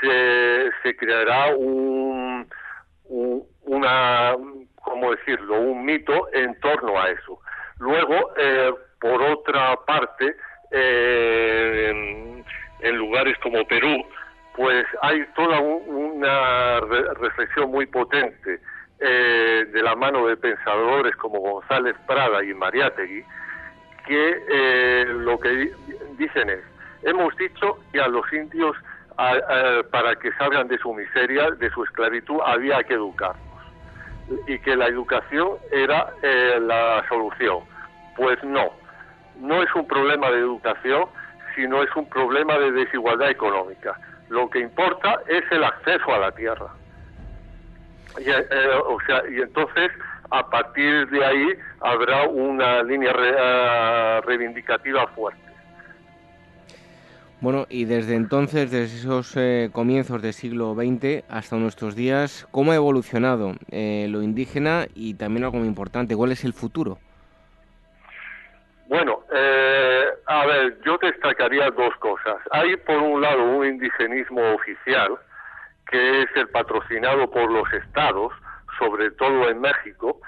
[0.00, 2.48] se, se creará un,
[3.04, 4.34] un, una,
[4.76, 7.38] ¿cómo decirlo?, un mito en torno a eso.
[7.78, 10.36] Luego, eh, por otra parte,
[10.70, 12.42] eh,
[12.80, 14.04] en, lugares como Perú,
[14.56, 16.80] pues hay toda una
[17.20, 18.60] reflexión muy potente
[19.02, 23.24] eh, de la mano de pensadores como González Prada y Mariátegui,
[24.06, 25.72] que eh, lo que
[26.16, 26.60] dicen es,
[27.02, 28.76] hemos dicho que a los indios
[29.90, 33.44] para que salgan de su miseria, de su esclavitud, había que educarlos
[34.48, 36.12] y que la educación era
[36.58, 37.60] la solución.
[38.16, 38.72] Pues no,
[39.38, 41.04] no es un problema de educación,
[41.54, 43.98] sino es un problema de desigualdad económica.
[44.28, 46.68] Lo que importa es el acceso a la tierra.
[48.18, 48.44] Y, eh,
[48.86, 49.90] o sea, y entonces,
[50.30, 51.48] a partir de ahí,
[51.80, 55.52] habrá una línea eh, reivindicativa fuerte.
[57.42, 62.70] Bueno, y desde entonces, desde esos eh, comienzos del siglo XX hasta nuestros días, ¿cómo
[62.70, 66.98] ha evolucionado eh, lo indígena y también algo muy importante, cuál es el futuro?
[68.86, 72.36] Bueno, eh, a ver, yo destacaría dos cosas.
[72.52, 75.18] Hay por un lado un indigenismo oficial,
[75.92, 78.32] que es el patrocinado por los estados,
[78.78, 80.18] sobre todo en México,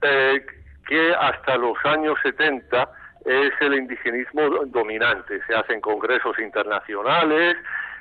[0.00, 2.90] que hasta los años 70
[3.26, 5.40] es el indigenismo dominante.
[5.46, 7.56] Se hacen congresos internacionales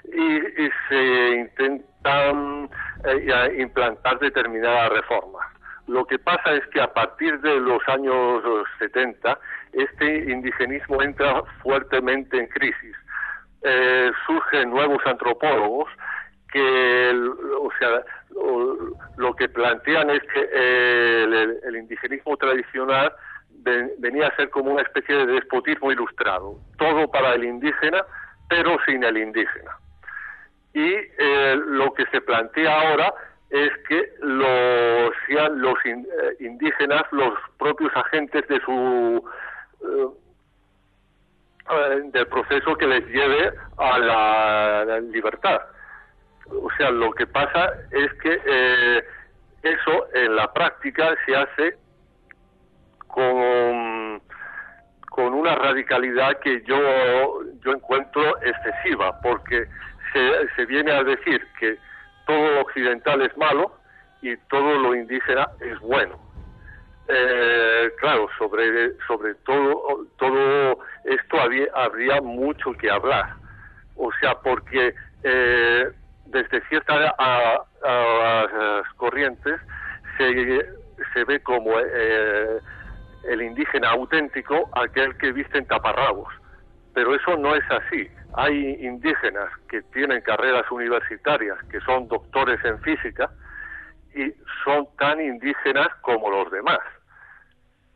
[0.05, 0.39] y,
[0.87, 2.69] se intentan
[3.03, 5.45] eh, implantar determinadas reformas.
[5.87, 8.43] Lo que pasa es que a partir de los años
[8.79, 9.37] 70
[9.73, 12.95] este indigenismo entra fuertemente en crisis.
[13.63, 15.89] Eh, surgen nuevos antropólogos
[16.51, 17.11] que,
[17.59, 18.03] o sea,
[19.17, 23.11] lo, que plantean es que el indigenismo tradicional
[23.97, 28.03] venía a ser como una especie de despotismo ilustrado, todo para el indígena,
[28.49, 29.71] pero sin el indígena.
[30.73, 33.13] Y eh, lo que se plantea ahora
[33.49, 36.03] es que los, sean los eh,
[36.39, 39.23] indígenas los propios agentes de su
[39.81, 40.07] eh,
[42.11, 45.61] del proceso que les lleve a la, libertad.
[46.49, 49.03] O sea, lo que pasa es que
[49.63, 51.77] eso en la práctica se hace
[53.07, 54.21] con,
[55.09, 56.77] con una radicalidad que yo,
[57.63, 59.65] yo encuentro excesiva, porque
[60.13, 61.77] se, se viene a decir que
[62.25, 63.79] todo lo occidental es malo
[64.21, 66.19] y todo lo indígena es bueno.
[67.07, 73.35] Eh, claro, sobre, sobre todo, todo esto había, habría mucho que hablar.
[73.95, 75.87] O sea, porque eh,
[76.29, 77.13] desde ciertas
[78.95, 79.59] corrientes
[80.17, 80.65] se,
[81.13, 82.59] se ve como eh,
[83.27, 86.33] el indígena auténtico aquel que viste en taparrabos.
[86.93, 88.09] Pero eso no es así.
[88.33, 93.29] Hay indígenas que tienen carreras universitarias, que son doctores en física,
[94.15, 96.79] y son tan indígenas como los demás.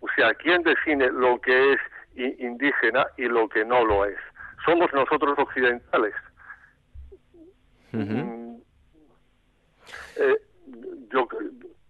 [0.01, 1.79] O sea, ¿quién define lo que es
[2.15, 4.17] indígena y lo que no lo es?
[4.65, 6.13] Somos nosotros occidentales.
[10.15, 10.38] Eh,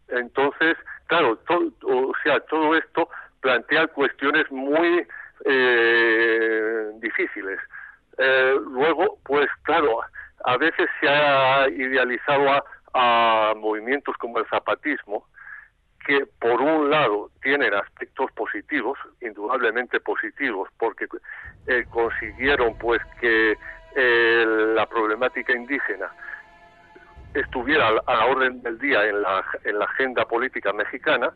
[0.10, 1.40] entonces, claro,
[1.84, 3.10] o sea, todo esto
[3.42, 5.06] plantea cuestiones muy
[5.46, 7.60] eh, difíciles.
[8.18, 10.02] Eh, luego, pues claro,
[10.46, 15.26] a veces se ha idealizado a, movimientos como el zapatismo,
[16.06, 21.08] que por un lado tienen aspectos positivos, indudablemente positivos, porque
[21.68, 23.56] eh, consiguieron pues que
[23.96, 26.10] la problemática indígena
[27.34, 31.32] estuviera a la orden del día en la, en la agenda política mexicana,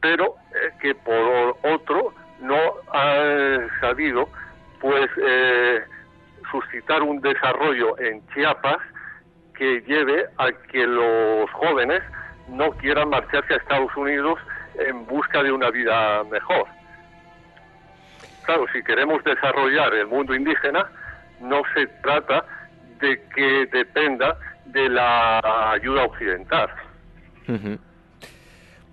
[0.00, 2.58] pero eh, que por otro no
[2.92, 4.28] ha sabido
[4.80, 5.82] pues eh,
[6.50, 8.78] suscitar un desarrollo en Chiapas
[9.56, 12.02] que lleve a que los jóvenes
[12.48, 14.38] no quieran marcharse a Estados Unidos
[14.78, 16.66] en busca de una vida mejor.
[18.44, 20.86] Claro, si queremos desarrollar el mundo indígena,
[21.44, 22.44] no se trata
[23.00, 26.68] de que dependa de la ayuda occidental.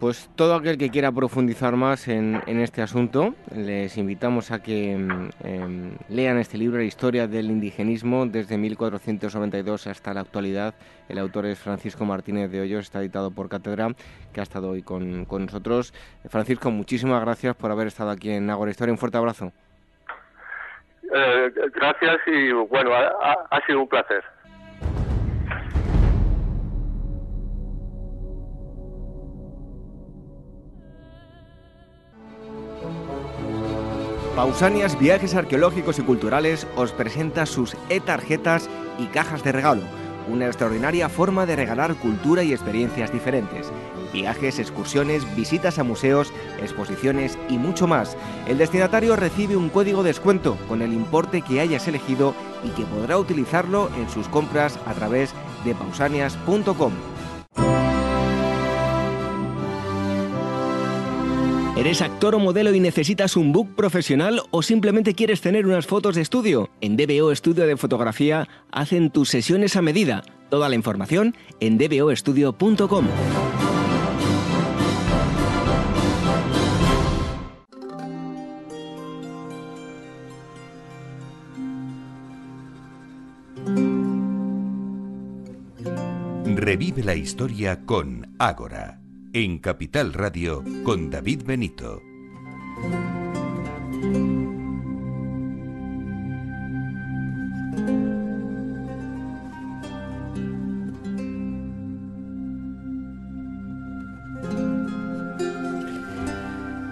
[0.02, 5.30] Pues todo aquel que quiera profundizar más en, este asunto, les invitamos a que mm,
[5.44, 10.74] em, lean este libro, La historia del indigenismo desde 1492 hasta la actualidad.
[11.08, 13.94] El autor es Francisco Martínez de Hoyos, está editado por Cátedra,
[14.34, 15.94] que ha estado hoy con, nosotros.
[16.28, 18.94] Francisco, muchísimas gracias por haber estado aquí en Agora Historia.
[18.94, 19.54] Un fuerte abrazo.
[21.13, 24.24] Eh, gracias y bueno, ha sido un placer.
[34.36, 39.81] Pausanias Viajes Arqueológicos y Culturales os presenta sus e-tarjetas y cajas de regalo,
[40.29, 43.71] una extraordinaria forma de regalar cultura y experiencias diferentes.
[44.14, 48.18] Viajes, excursiones, visitas a museos, exposiciones y mucho más.
[48.48, 52.84] El destinatario recibe un código de descuento con el importe que hayas elegido y que
[52.84, 55.34] podrá utilizarlo en sus compras a través
[55.64, 56.92] de pausanias.com.
[61.78, 66.14] ¿Eres actor o modelo y necesitas un book profesional o simplemente quieres tener unas fotos
[66.14, 66.70] de estudio?
[66.80, 70.22] En DBO Estudio de Fotografía hacen tus sesiones a medida.
[70.52, 73.08] Toda la información en dboestudio.com.
[87.04, 88.99] la historia con Ágora,
[89.33, 91.99] en Capital Radio con David Benito.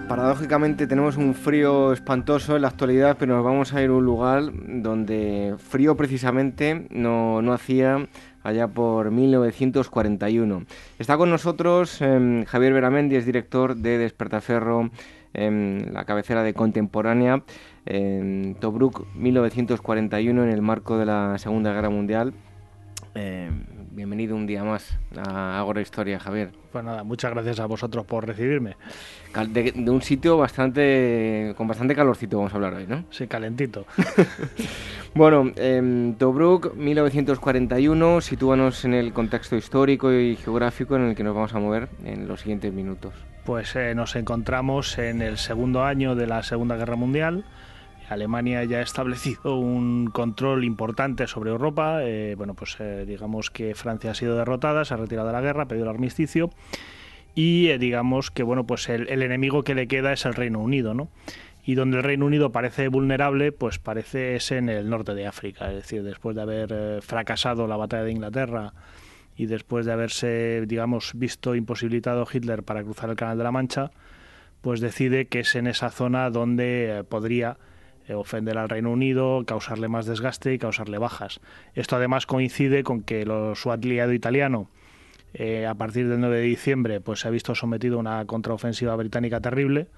[0.08, 4.04] Paradójicamente tenemos un frío espantoso en la actualidad, pero nos vamos a ir a un
[4.04, 8.08] lugar donde frío precisamente no, no hacía
[8.42, 10.64] allá por 1941.
[10.98, 14.90] Está con nosotros em, Javier Veramendi, es director de Despertaferro,
[15.32, 17.42] en la cabecera de Contemporánea,
[17.86, 22.34] en Tobruk 1941 en el marco de la Segunda Guerra Mundial.
[24.00, 26.52] Bienvenido un día más a Agora Historia, Javier.
[26.72, 28.78] Pues nada, muchas gracias a vosotros por recibirme.
[29.50, 33.04] De, un sitio bastante con bastante calorcito vamos a hablar hoy, ¿no?
[33.10, 33.84] Sí, calentito.
[35.14, 41.34] bueno, eh, Tobruk, 1941, sitúanos en el contexto histórico y geográfico en el que nos
[41.34, 43.12] vamos a mover en los siguientes minutos.
[43.44, 47.44] Pues eh, nos encontramos en el segundo año de la Segunda Guerra Mundial.
[48.10, 52.00] Alemania ya ha establecido un control importante sobre Europa.
[52.02, 55.40] Eh, bueno, pues eh, digamos que Francia ha sido derrotada, se ha retirado de la
[55.40, 56.50] guerra, ha pedido el armisticio
[57.36, 60.92] y eh, digamos que bueno, pues el, enemigo que le queda es el Reino Unido,
[60.92, 61.08] ¿no?
[61.64, 65.68] Y donde el Reino Unido parece vulnerable, pues parece es en el norte de África,
[65.68, 68.72] es decir, después de haber fracasado la batalla de Inglaterra
[69.36, 73.92] y después de haberse, digamos, visto imposibilitado Hitler para cruzar el Canal de la Mancha,
[74.62, 77.58] pues decide que es en esa zona donde podría
[78.14, 81.40] ofender al Reino Unido, causarle más desgaste y causarle bajas.
[81.74, 84.68] Esto además coincide con que su aliado italiano,
[85.34, 88.96] eh, a partir del 9 de diciembre, pues se ha visto sometido a una contraofensiva
[88.96, 89.88] británica terrible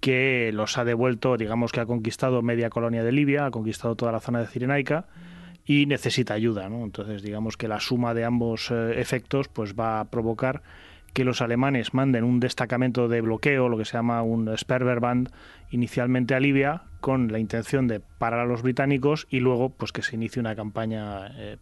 [0.00, 4.12] que los ha devuelto, digamos que ha conquistado media colonia de Libia, ha conquistado toda
[4.12, 5.06] la zona de Cirenaica
[5.66, 6.66] y necesita ayuda.
[6.66, 10.62] Entonces, digamos que la suma de ambos eh, efectos pues va a provocar
[11.12, 15.30] que los alemanes manden un destacamento de bloqueo, lo que se llama un Sperberband,
[15.70, 20.02] inicialmente a Libia, con la intención de parar a los británicos y luego pues que
[20.02, 21.56] se inicie una campaña eh,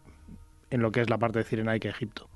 [0.70, 2.28] en lo que es la parte de Cirenaica, Egipto.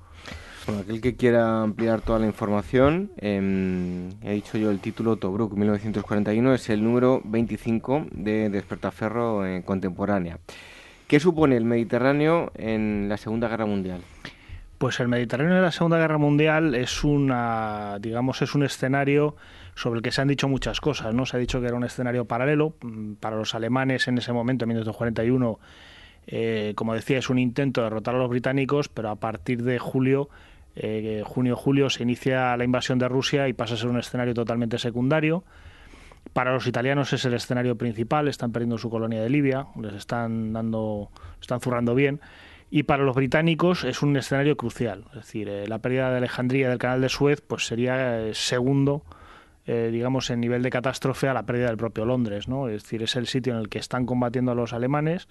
[0.65, 5.53] Bueno, aquel que quiera ampliar toda la información, em, he dicho yo el título Tobruk
[5.53, 10.39] 1941, es el número 25 de Despertaferro en contemporánea.
[11.07, 14.01] ¿Qué supone el Mediterráneo en la Segunda Guerra Mundial?
[14.83, 19.37] Pues el Mediterráneo de la Segunda Guerra Mundial es una, digamos, es un escenario
[19.75, 21.25] sobre el que se han dicho muchas cosas, ¿no?
[21.25, 24.65] Se ha dicho que era un escenario paralelo mm, para los alemanes en ese momento,
[24.65, 25.57] en 1941.
[26.27, 29.79] Eh, como decía, es un intento de derrotar a los británicos, pero a partir de
[29.79, 30.27] julio,
[30.75, 34.77] eh, junio-julio, se inicia la invasión de Rusia y pasa a ser un escenario totalmente
[34.79, 35.45] secundario.
[36.33, 40.51] Para los italianos es el escenario principal, están perdiendo su colonia de Libia, les están
[40.51, 41.09] dando,
[41.39, 42.19] están zurrando bien
[42.75, 45.03] y para los británicos es un escenario crucial.
[45.09, 49.03] Es decir, eh, la pérdida de Alejandría del canal de Suez pues sería eh, segundo,
[49.67, 52.47] eh, digamos, en nivel de catástrofe a la pérdida del propio Londres.
[52.47, 52.69] ¿no?
[52.69, 55.27] Es decir, es el sitio en el que están combatiendo a los alemanes,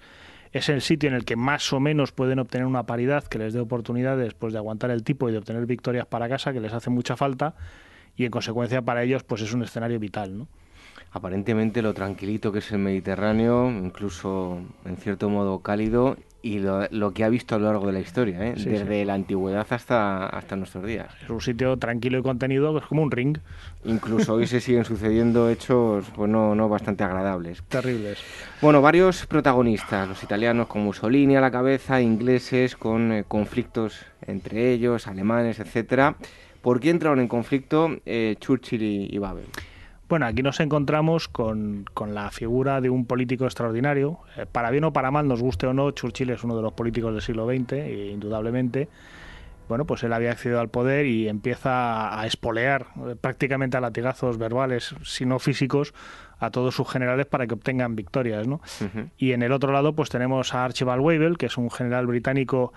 [0.53, 3.51] es el sitio en el que más o menos pueden obtener una paridad que les
[3.51, 6.71] dé oportunidades después de aguantar el tipo y de obtener victorias para casa, que les
[6.71, 7.55] hace mucha falta,
[8.15, 10.37] y en consecuencia para ellos pues es un escenario vital.
[10.37, 10.47] ¿no?
[11.11, 17.23] Aparentemente lo tranquilito que es el Mediterráneo, incluso en cierto modo cálido, y lo, que
[17.23, 18.53] ha visto a lo largo de la historia, ¿eh?
[18.57, 21.07] desde la antigüedad hasta, hasta nuestros días.
[21.23, 23.37] Es un sitio tranquilo y contenido, es como un ring.
[23.85, 27.63] Incluso hoy se siguen sucediendo hechos pues no, no bastante agradables.
[27.63, 28.19] Terribles.
[28.61, 34.73] Bueno, varios protagonistas, los italianos con Mussolini a la cabeza, ingleses con eh, conflictos entre
[34.73, 36.17] ellos, alemanes, etcétera.
[36.61, 39.45] ¿Por qué entraron en conflicto eh, Churchill y Babel?
[40.13, 44.19] Bueno, aquí nos encontramos con, la figura de un político extraordinario.
[44.37, 46.73] Eh, para bien o para mal, nos guste o no, Churchill es uno de los
[46.73, 47.73] políticos del siglo XX,
[48.11, 48.89] indudablemente.
[49.67, 54.37] Bueno, pues él había accedido al poder y empieza a espolear eh, prácticamente a latigazos
[54.37, 55.95] verbales, si no físicos,
[56.37, 58.61] a todos sus generales para que obtengan victorias, ¿no?
[59.17, 62.71] Y en el otro lado, pues tenemos a Archibald Wavell, que es un general británico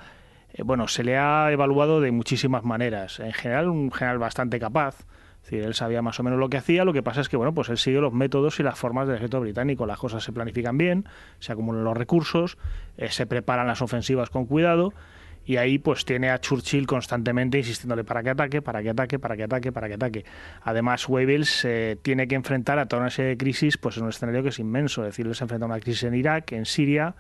[0.55, 3.21] eh, bueno, se le ha evaluado de muchísimas maneras.
[3.21, 5.05] En general, un general bastante capaz,
[5.51, 7.69] él sabía más o menos lo que hacía, lo que pasa es que, bueno, pues
[7.69, 9.87] él sigue los métodos y las formas del ejército británico.
[9.87, 11.05] Las cosas se planifican bien,
[11.39, 12.59] se acumulan los recursos,
[12.97, 14.93] eh, se preparan las ofensivas con cuidado
[15.47, 19.37] y ahí pues tiene a Churchill constantemente insistiéndole para que ataque, para que ataque, para
[19.37, 20.25] que ataque, para que ataque.
[20.63, 24.09] Además, Wavell se tiene que enfrentar a toda una serie de crisis pues en un
[24.09, 26.67] escenario que es inmenso, es decir, él se enfrenta a una crisis en Irak, en
[26.67, 27.15] Siria,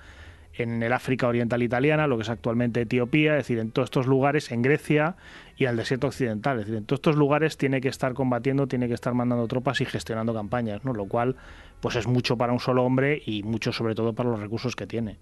[0.54, 4.06] en el África Oriental Italiana, lo que es actualmente Etiopía, es decir, en todos estos
[4.06, 5.14] lugares, en Grecia
[5.56, 6.58] y en el desierto occidental.
[6.58, 9.80] Es decir, en todos estos lugares tiene que estar combatiendo, tiene que estar mandando tropas
[9.80, 10.92] y gestionando campañas, ¿no?
[10.92, 11.36] Lo cual,
[11.80, 14.86] pues es mucho para un solo hombre y mucho sobre todo para los recursos que
[14.86, 15.18] tiene.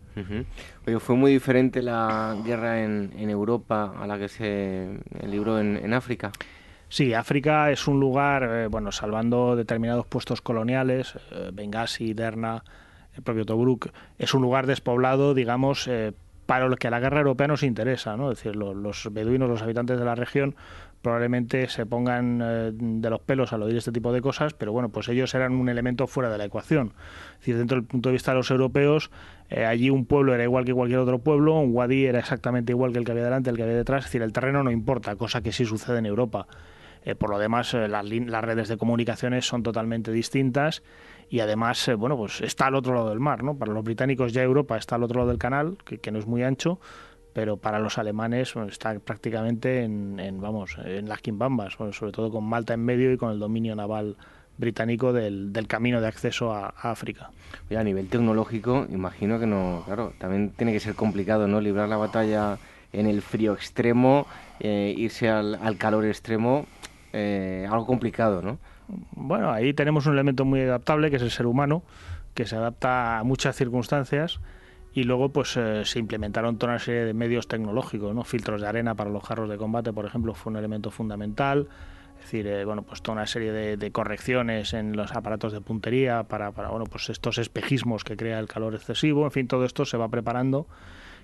[0.98, 6.32] fue muy diferente la guerra en, Europa a la que se libró en, África.
[6.88, 12.62] Sí, África es un lugar, eh, bueno, salvando determinados puestos coloniales, eh, Benghazi, Derna,
[13.16, 16.12] el propio Tobruk, es un lugar despoblado, digamos, eh,
[16.46, 18.30] para lo que a la guerra europea nos interesa, ¿no?
[18.30, 20.54] Es decir, los, beduinos, los habitantes de la región,
[21.02, 24.88] probablemente se pongan eh, de los pelos al oír este tipo de cosas, pero bueno,
[24.88, 26.92] pues ellos eran un elemento fuera de la ecuación.
[27.42, 29.10] Es dentro del punto de vista de los europeos,
[29.50, 32.92] eh, allí un pueblo era igual que cualquier otro pueblo, un wadi era exactamente igual
[32.92, 35.16] que el que había delante, el que había detrás, es decir, el terreno no importa,
[35.16, 36.46] cosa que sí sucede en Europa.
[37.04, 40.82] Eh, por lo demás, las, las, redes de comunicaciones son totalmente distintas
[41.28, 43.56] y además, bueno, pues está al otro lado del mar, ¿no?
[43.56, 46.26] Para los británicos ya Europa está al otro lado del canal, que, que no es
[46.26, 46.78] muy ancho,
[47.34, 52.72] pero para los alemanes está prácticamente en, vamos en las quimbambas, sobre todo con Malta
[52.72, 54.16] en medio y con el dominio naval
[54.56, 57.30] británico del, camino de acceso a, África.
[57.76, 61.60] a nivel tecnológico, imagino que no, claro, también tiene que ser complicado, ¿no?
[61.60, 62.58] Librar la batalla
[62.92, 64.28] en el frío extremo,
[64.60, 66.66] eh, irse al, calor extremo,
[67.16, 68.58] eh, algo complicado, ¿no?
[69.12, 71.84] Bueno, ahí tenemos un elemento muy adaptable que es el ser humano,
[72.34, 74.40] que se adapta a muchas circunstancias
[74.92, 78.24] y luego pues eh, se implementaron toda una serie de medios tecnológicos, ¿no?
[78.24, 81.68] filtros de arena para los jarros de combate, por ejemplo, fue un elemento fundamental.
[82.18, 86.24] Es decir, eh, bueno, pues toda una serie de, correcciones en los aparatos de puntería
[86.24, 89.24] para, para, bueno, pues estos espejismos que crea el calor excesivo.
[89.24, 90.66] En fin, todo esto se va preparando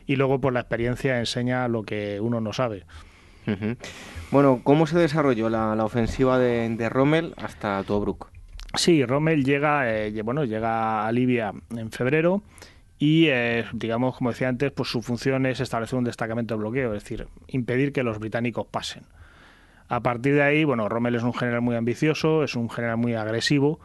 [0.06, 2.84] y luego pues la experiencia enseña lo que uno no sabe.
[4.30, 8.28] Bueno, ¿cómo se desarrolló la, ofensiva de, Rommel hasta Tobruk?
[8.74, 12.42] Sí, Rommel llega, eh, bueno, llega a Libia en febrero
[12.98, 16.94] y eh, digamos, como decía antes, pues su función es establecer un destacamento de bloqueo,
[16.94, 19.02] es decir, impedir que los británicos pasen.
[19.88, 23.14] A partir de ahí, bueno, Rommel es un general muy ambicioso, es un general muy
[23.14, 23.80] agresivo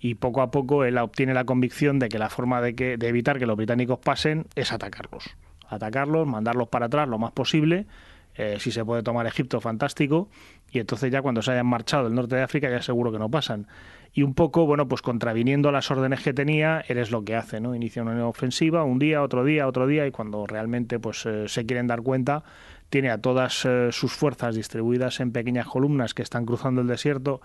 [0.00, 3.08] y poco a poco él obtiene la convicción de que la forma de, que, de
[3.08, 5.24] evitar que los británicos pasen es atacarlos.
[5.68, 7.86] Atacarlos, mandarlos para atrás lo más posible.
[8.34, 10.28] Eh, si se puede tomar Egipto, fantástico.
[10.70, 13.30] Y entonces ya cuando se hayan marchado del norte de África ya seguro que no
[13.30, 13.66] pasan
[14.14, 17.74] y un poco, bueno, pues contraviniendo las órdenes que tenía, eres lo que hace, ¿no?
[17.74, 21.64] Inicia una ofensiva, un día, otro día, otro día, y cuando realmente pues eh, se
[21.64, 22.44] quieren dar cuenta,
[22.90, 27.40] tiene a todas eh, sus fuerzas distribuidas en pequeñas columnas que están cruzando el desierto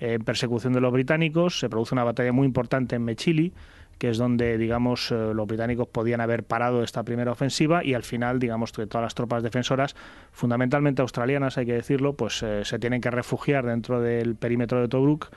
[0.00, 3.52] en persecución de los británicos, se produce una batalla muy importante en Mechili,
[4.00, 8.40] que es donde, digamos, los británicos podían haber parado esta primera ofensiva y al final,
[8.40, 9.94] digamos, que todas las tropas defensoras,
[10.32, 15.30] fundamentalmente australianas, hay que decirlo, pues se tienen que refugiar dentro del perímetro de Tobruk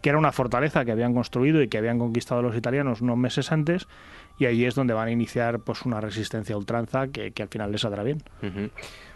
[0.00, 3.50] que era una fortaleza que habían construido y que habían conquistado los italianos unos meses
[3.50, 3.88] antes,
[4.38, 7.72] y allí es donde van a iniciar pues una resistencia a ultranza que, al final
[7.72, 8.22] les saldrá bien.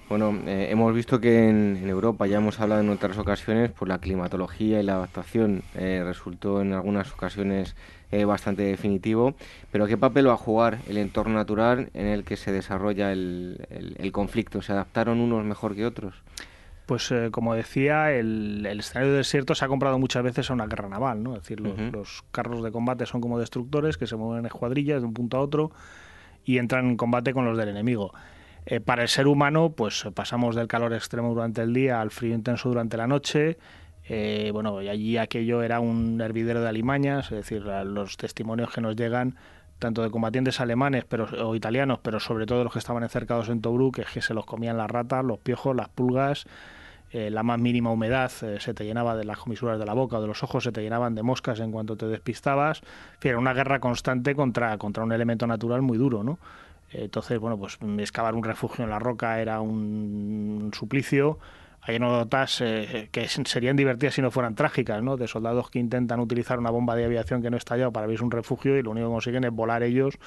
[0.09, 3.99] Bueno, eh, hemos visto que en, Europa, ya hemos hablado en otras ocasiones, pues la
[3.99, 7.77] climatología y la adaptación eh, resultó en algunas ocasiones
[8.13, 9.35] eh, bastante definitivo,
[9.71, 14.11] pero ¿qué papel va a jugar el entorno natural en el que se desarrolla el
[14.13, 14.63] conflicto?
[14.63, 16.15] ¿Se adaptaron unos mejor que otros?
[16.91, 20.67] pues eh, como decía, el, escenario de desierto se ha comprado muchas veces a una
[20.67, 21.37] guerra naval, ¿no?
[21.37, 25.07] Es decir, los, carros de combate son como destructores que se mueven en escuadrillas de
[25.07, 25.71] un punto a otro
[26.45, 28.13] y entran en combate con los del enemigo.
[28.67, 32.35] Eh, para el ser humano, pues pasamos del calor extremo durante el día al frío
[32.35, 33.57] intenso durante la noche.
[34.13, 38.81] Eh, bueno, y allí aquello era un hervidero de alimañas, es decir, los testimonios que
[38.81, 39.37] nos llegan
[39.79, 43.61] tanto de combatientes alemanes pero, o italianos, pero sobre todo los que estaban encercados en
[43.61, 46.47] Tobruk, es que se los comían las ratas, los piojos, las pulgas,
[47.13, 50.19] eh, la más mínima humedad eh, se te llenaba de las comisuras de la boca
[50.19, 52.83] o de los ojos, se te llenaban de moscas en cuanto te despistabas.
[53.23, 56.41] era una guerra constante contra, contra un elemento natural muy duro, ¿no?
[56.93, 61.39] entonces, bueno, pues excavar un refugio en la roca era un, suplicio.
[61.83, 65.17] Hay anécdotas eh, que serían divertidas si no fueran trágicas, ¿no?
[65.17, 68.25] De soldados que intentan utilizar una bomba de aviación que no está estallado para abrirse
[68.25, 70.19] un refugio y lo único que consiguen es volar ellos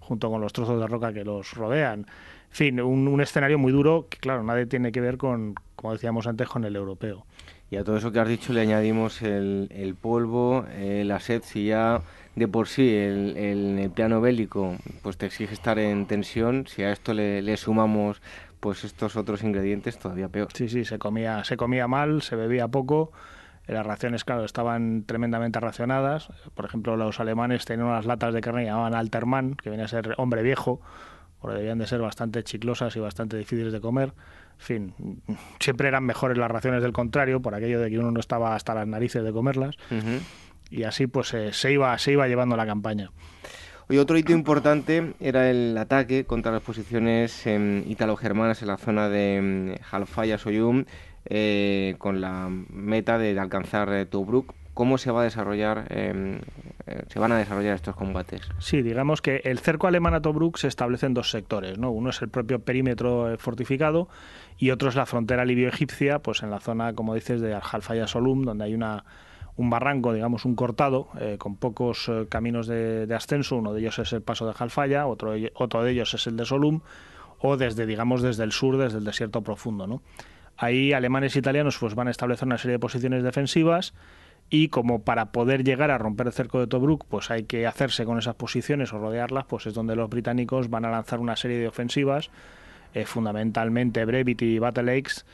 [0.00, 2.00] junto con los trozos de roca que los rodean.
[2.00, 2.06] En
[2.50, 6.48] fin, un, escenario muy duro que, claro, nadie tiene que ver con, como decíamos antes,
[6.48, 7.26] con el europeo.
[7.70, 11.42] Y a todo eso que has dicho le añadimos el, el polvo, eh, la sed,
[11.44, 12.00] si ya
[12.34, 16.92] de por sí el, el, plano bélico pues te exige estar en tensión, si a
[16.92, 18.22] esto le, le, sumamos
[18.60, 20.48] pues estos otros ingredientes todavía peor.
[20.54, 23.12] Sí, sí, se comía, se comía mal, se bebía poco,
[23.68, 26.28] las raciones, claro, estaban tremendamente racionadas.
[26.54, 29.88] Por ejemplo, los alemanes tenían unas latas de carne que llamaban Altermann, que venía a
[29.88, 30.80] ser hombre viejo,
[31.38, 34.14] porque debían de ser bastante chiclosas y bastante difíciles de comer.
[34.58, 34.94] En fin,
[35.60, 38.74] siempre eran mejores las raciones del contrario, por aquello de que uno no estaba hasta
[38.74, 39.76] las narices de comerlas.
[40.70, 43.10] Y así pues eh, se, iba, se iba llevando la campaña.
[43.90, 49.08] Hoy otro hito importante era el ataque contra las posiciones eh, italo-germanas en la zona
[49.08, 49.40] de
[49.80, 50.84] mm, Halfaya-Soyum,
[51.24, 56.38] eh, con la meta de alcanzar eh, Tobruk cómo se va a desarrollar em,
[56.86, 58.42] eh, se van a desarrollar estos combates.
[58.60, 61.90] Sí, digamos que el cerco alemán a Tobruk se establece en dos sectores, ¿no?
[61.90, 64.08] Uno es el propio perímetro fortificado
[64.56, 68.44] y otro es la frontera libio-egipcia, pues en la zona, como dices, de Al-Halfaya Solum,
[68.44, 69.04] donde hay una
[69.58, 73.56] un barranco, digamos, un cortado, eh, con pocos caminos de, ascenso.
[73.56, 76.46] Uno de ellos es el paso de Halfaya, otro, otro de ellos es el de
[76.46, 76.80] Solum,
[77.40, 80.00] o desde, digamos, desde el sur, desde el desierto profundo, ¿no?
[80.56, 83.94] Ahí alemanes e italianos pues, van a establecer una serie de posiciones defensivas
[84.50, 88.04] y como para poder llegar a romper el cerco de Tobruk, pues hay que hacerse
[88.04, 91.58] con esas posiciones o rodearlas, pues es donde los británicos van a lanzar una serie
[91.58, 92.30] de ofensivas,
[92.94, 95.24] eh, fundamentalmente Brevity y Battle Lakes,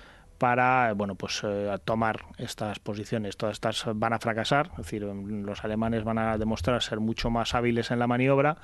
[0.44, 3.38] para bueno pues eh, tomar estas posiciones.
[3.38, 7.54] Todas estas van a fracasar, es decir, los alemanes van a demostrar ser mucho más
[7.54, 8.58] hábiles en la maniobra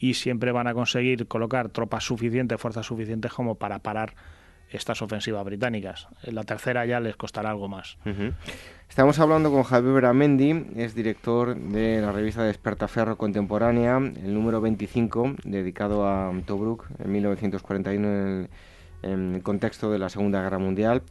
[0.00, 4.16] y siempre van a conseguir colocar tropas suficientes, fuerzas suficientes como para parar
[4.70, 6.08] estas ofensivas británicas.
[6.24, 7.96] En la tercera ya les costará algo más.
[8.88, 15.36] Estamos hablando con Javier Beramendi, es director de la revista Despertaferro Contemporánea, el número 25,
[15.44, 18.50] dedicado a Tobruk en 1941 en el,
[19.42, 21.02] contexto de la Segunda Guerra Mundial.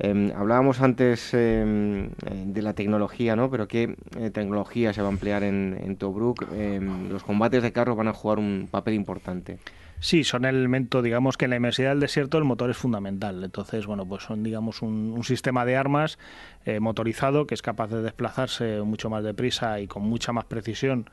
[0.00, 2.10] Em, hablábamos antes em,
[2.46, 3.50] de la tecnología, ¿no?
[3.50, 6.46] Pero ¿qué eh, tecnología se va a emplear en, en Tobruk?
[6.52, 9.58] Em, los combates de carros van a jugar un papel importante.
[10.00, 13.42] Sí, son el elemento, digamos que en la inmensidad del desierto el motor es fundamental.
[13.42, 16.18] Entonces, bueno, pues son, digamos, un, sistema de armas
[16.64, 21.10] eh, motorizado que es capaz de desplazarse mucho más deprisa y con mucha más precisión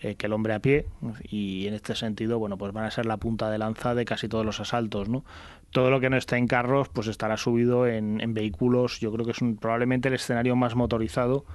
[0.00, 0.84] eh, que el hombre a pie
[1.22, 4.28] y en este sentido bueno pues van a ser la punta de lanza de casi
[4.28, 5.24] todos los asaltos no
[5.70, 9.30] todo lo que no esté en carros pues estará subido en, vehículos yo creo que
[9.30, 11.46] es probablemente el escenario más motorizado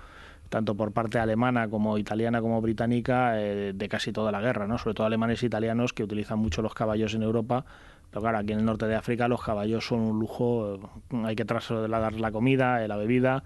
[0.50, 4.78] tanto por parte alemana como italiana como británica eh, de casi toda la guerra, ¿no?
[4.78, 7.64] sobre todo alemanes e italianos que utilizan mucho los caballos en Europa.
[8.10, 10.76] Pero claro, aquí en el norte de África los caballos son un lujo,
[11.14, 13.46] eh, hay que trasladar la comida, la bebida,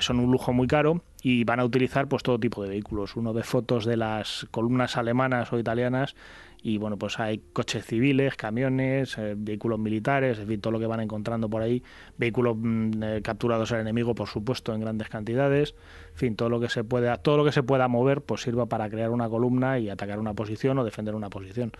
[0.00, 3.16] son un lujo muy caro y van a utilizar pues todo tipo de vehículos.
[3.16, 6.14] Uno ve fotos de las columnas alemanas o italianas
[6.62, 10.86] y bueno, pues hay coches civiles, camiones, eh, vehículos militares, en fin, todo lo que
[10.86, 11.82] van encontrando por ahí,
[12.18, 15.74] vehículos mm, eh, capturados al enemigo, por supuesto, en grandes cantidades,
[16.12, 18.66] en fin, todo lo que se pueda, todo lo que se pueda mover, pues sirva
[18.66, 21.72] para crear una columna y atacar una posición o defender una posición.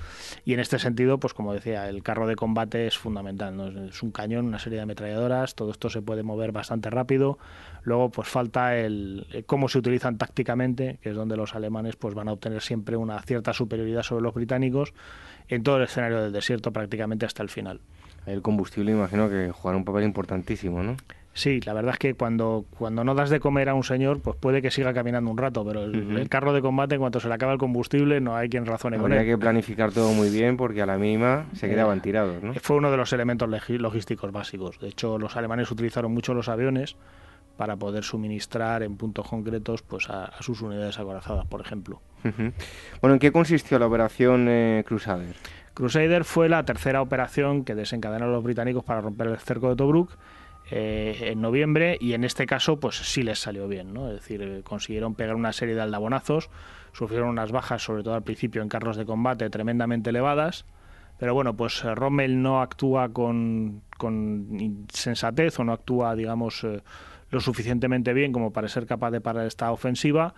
[0.45, 4.11] Y en este sentido, pues como decía, el carro de combate es fundamental, es un
[4.11, 7.39] cañón, una serie de ametralladoras, todo esto se puede mover bastante rápido.
[7.85, 12.15] Luego, pues falta el, el cómo se utilizan tácticamente, que es donde los alemanes pues
[12.15, 14.95] van a obtener siempre una cierta superioridad sobre los británicos
[15.49, 17.81] en todo el escenario del desierto prácticamente hasta el final.
[18.27, 20.97] El combustible imagino que jugará un papel importantísimo, ¿no?
[21.35, 24.37] Sí, la verdad es que cuando, cuando no das de comer a un señor, pues
[24.37, 27.35] puede que siga caminando un rato, pero el, carro de combate, en cuanto se le
[27.35, 29.19] acaba el combustible, no hay quien razone con él.
[29.19, 32.53] Habría que planificar todo muy bien porque a la mínima se quedaban eh, tirados, ¿no?
[32.55, 34.79] Fue uno de los elementos logísticos básicos.
[34.79, 36.97] De hecho, los alemanes utilizaron mucho los aviones
[37.57, 42.01] para poder suministrar en puntos concretos pues a, sus unidades acorazadas, por ejemplo.
[43.01, 45.35] Bueno, ¿en qué consistió la operación eh, Crusader?
[45.75, 50.17] Crusader fue la tercera operación que desencadenaron los británicos para romper el cerco de Tobruk
[50.71, 54.09] eh, en noviembre y en este caso pues sí les salió bien, ¿no?
[54.09, 56.51] Es decir, eh, consiguieron pegar una serie de aldabonazos,
[56.93, 60.67] sufrieron unas bajas sobre todo al principio en carros de combate tremendamente elevadas,
[61.19, 66.67] pero bueno, pues Rommel no actúa con, con sensatez o no actúa, digamos,
[67.33, 70.35] lo suficientemente bien como para ser capaz de parar esta ofensiva.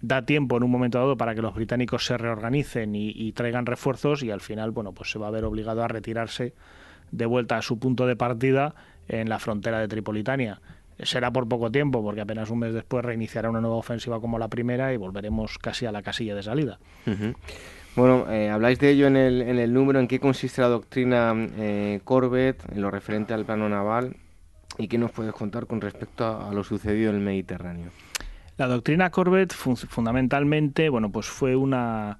[0.00, 4.22] Da tiempo en un momento dado para que los británicos se reorganicen y, traigan refuerzos
[4.22, 6.52] y al final, bueno, pues se va a ver obligado a retirarse
[7.10, 8.74] de vuelta a su punto de partida
[9.08, 10.60] en la frontera de Tripolitania.
[10.98, 14.48] Será por poco tiempo, porque apenas un mes después reiniciará una nueva ofensiva como la
[14.48, 16.78] primera y volveremos casi a la casilla de salida.
[17.96, 21.32] Bueno, eh, habláis de ello en el, en el número, en qué consiste la doctrina
[21.56, 24.16] eh, Corbett, en lo referente al plano naval.
[24.78, 27.90] ¿Y qué nos puedes contar con respecto a, lo sucedido en el Mediterráneo?
[28.56, 32.18] La doctrina Corbett fundamentalmente, bueno, pues fue una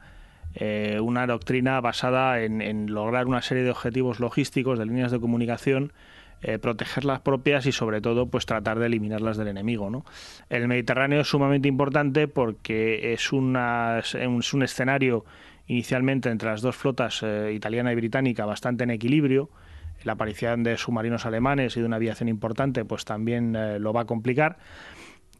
[0.56, 5.92] eh, una doctrina basada en, lograr una serie de objetivos logísticos, de líneas de comunicación,
[6.42, 9.90] eh, proteger las propias y sobre todo pues tratar de eliminarlas del enemigo.
[9.90, 10.04] ¿no?
[10.50, 15.24] El Mediterráneo es sumamente importante porque es, una, es un escenario
[15.66, 19.50] inicialmente entre las dos flotas eh, italiana y británica bastante en equilibrio
[20.04, 24.02] la aparición de submarinos alemanes y de una aviación importante pues también eh, lo va
[24.02, 24.58] a complicar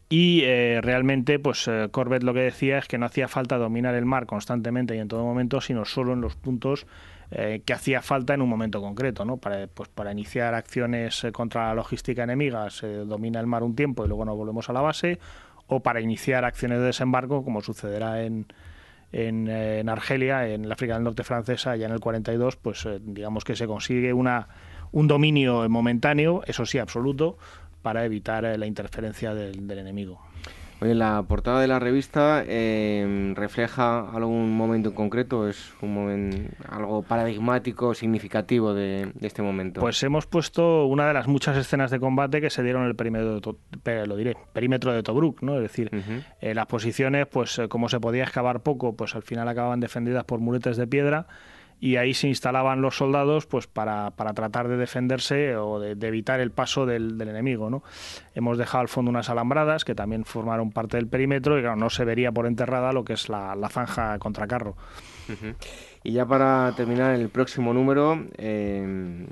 [0.09, 3.95] y eh, realmente pues eh, Corbett lo que decía es que no hacía falta dominar
[3.95, 6.85] el mar constantemente y en todo momento sino solo en los puntos
[7.27, 9.37] que hacía falta en un momento concreto ¿no?
[9.37, 14.05] para, pues, para iniciar acciones contra la logística enemiga se domina el mar un tiempo
[14.05, 15.17] y luego nos volvemos a la base
[15.65, 18.45] o para iniciar acciones de desembarco como sucederá en,
[19.15, 23.55] en, Argelia, en África del Norte francesa, ya en el 42, pues eh, digamos que
[23.55, 24.47] se consigue una,
[24.91, 27.37] un dominio momentáneo, eso sí, absoluto,
[27.81, 30.19] para evitar eh, la interferencia del enemigo.
[30.81, 36.37] Oye, la portada de la revista em, refleja algún momento en concreto, es un momento
[36.69, 39.79] algo paradigmático, significativo de, este momento.
[39.79, 42.95] Pues hemos puesto una de las muchas escenas de combate que se dieron en el
[42.95, 45.55] perímetro de, lo diré, perímetro de Tobruk, ¿no?
[45.55, 45.89] Es decir,
[46.41, 50.25] eh, las posiciones, pues eh, como se podía excavar poco, pues al final acababan defendidas
[50.25, 51.27] por muretes de piedra
[51.79, 56.39] y ahí se instalaban los soldados pues para, para tratar de defenderse o de, evitar
[56.39, 57.69] el paso del, enemigo.
[57.69, 57.83] ¿no?
[58.33, 61.89] Hemos dejado al fondo unas alambradas que también formaron parte del perímetro y claro, no
[61.89, 64.75] se vería por enterrada lo que es la, zanja contra carro.
[66.03, 69.25] Y ya para terminar el próximo número, eh,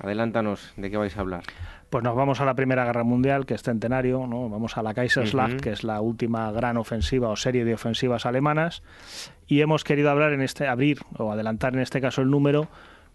[0.00, 1.42] adelántanos de qué vais a hablar.
[1.90, 4.48] Pues nos vamos a la Primera Guerra Mundial, que es centenario, ¿no?
[4.48, 8.82] vamos a la Kaiserslacht, que es la última gran ofensiva o serie de ofensivas alemanas,
[9.46, 12.68] y hemos querido hablar en este, abrir o adelantar en este caso el número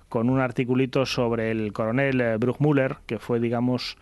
[0.07, 3.97] con un articulito sobre el coronel eh, Bruchmüller, que fue, digamos,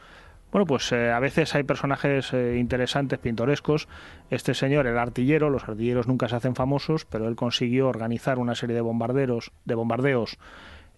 [0.52, 3.88] bueno, pues eh, a veces hay personajes eh, interesantes, pintorescos.
[4.32, 8.56] Este señor era artillero, los artilleros nunca se hacen famosos, pero él consiguió organizar una
[8.56, 10.38] serie de bombarderos, de bombardeos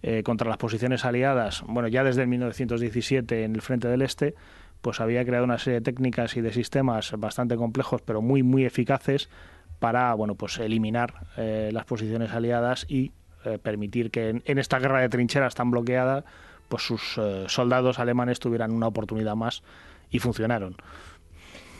[0.02, 4.34] eh, contra las posiciones aliadas, bueno, ya desde el 1917 en el frente del Este,
[4.80, 8.64] pues había creado una serie de técnicas y de sistemas bastante complejos, pero muy, muy
[8.64, 9.30] eficaces
[9.78, 13.12] para, bueno, pues eliminar eh, las posiciones aliadas y
[13.44, 16.24] eh, permitir que en, esta guerra de trincheras tan bloqueada,
[16.68, 19.62] pues sus soldados alemanes tuvieran una oportunidad más
[20.10, 20.76] y funcionaron.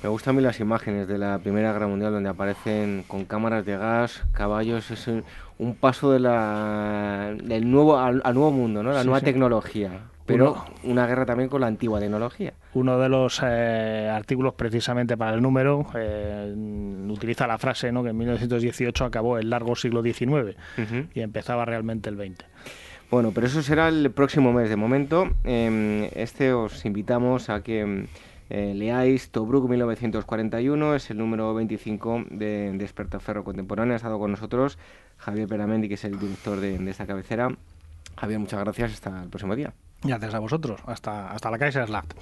[0.03, 3.65] Me gustan a mí las imágenes de la Primera Guerra Mundial donde aparecen con cámaras
[3.65, 8.93] de gas, caballos, es un, paso de la, del nuevo, al, nuevo mundo, ¿no?
[8.93, 10.09] la nueva tecnología.
[10.27, 12.53] Pero una guerra también con la antigua tecnología.
[12.75, 16.53] Uno de los eh, artículos precisamente para el número eh,
[17.09, 18.03] utiliza la frase ¿no?
[18.03, 20.57] que en 1918 acabó el largo siglo XIX
[21.15, 22.45] y empezaba realmente el XX.
[23.09, 24.69] Bueno, pero eso será el próximo mes.
[24.69, 28.07] De momento, em, este os invitamos a que
[28.55, 33.95] eh, leáis Tobruk 1941, es el número 25 de Despertaferro Contemporáneo.
[33.95, 34.77] Ha estado con nosotros
[35.17, 37.49] Javier Peramendi, que es el director de, esta cabecera.
[38.15, 38.93] Javier, muchas gracias.
[38.93, 39.73] Hasta el próximo día.
[40.03, 40.83] Gracias a vosotros.
[40.85, 42.13] Hasta, hasta la Kaiserslacht.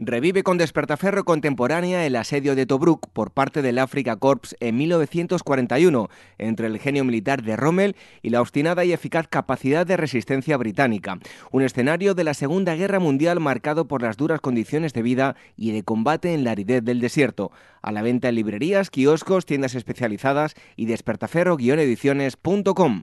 [0.00, 6.08] Revive con despertaferro contemporánea el asedio de Tobruk por parte del Afrika Corps en 1941,
[6.38, 11.18] entre el genio militar de Rommel y la obstinada y eficaz capacidad de resistencia británica.
[11.50, 15.72] Un escenario de la Segunda Guerra Mundial marcado por las duras condiciones de vida y
[15.72, 17.50] de combate en la aridez del desierto.
[17.82, 23.02] A la venta en librerías, kioscos, tiendas especializadas y despertaferro-ediciones.com.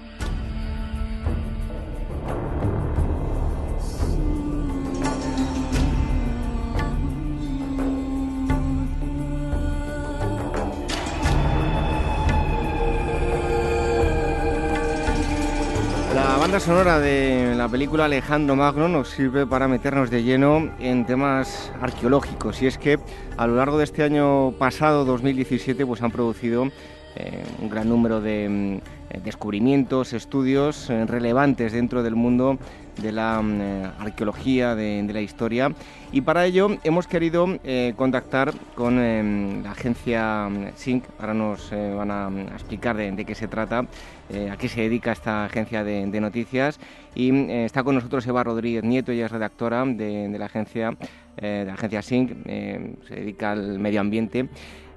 [16.51, 21.71] Banda sonora de la película Alejandro Magno nos sirve para meternos de lleno en temas
[21.79, 22.61] arqueológicos.
[22.61, 22.99] Y es que
[23.37, 26.69] a lo largo de este año pasado, 2017, pues han producido
[27.15, 32.57] eh, un gran número de mm, descubrimientos, estudios eh, relevantes dentro del mundo
[32.97, 35.71] de la mm, eh, arqueología, de, la historia.
[36.11, 37.47] Y para ello hemos querido
[37.95, 41.05] contactar con la agencia mm, SINC.
[41.19, 45.83] Ahora nos van a, explicar de, qué se trata, a qué se dedica esta agencia
[45.83, 46.79] de, noticias.
[47.15, 50.95] Y está con nosotros Eva Rodríguez Nieto, ella es redactora de, la agencia,
[51.37, 54.49] de la agencia SINC, se dedica al medio ambiente.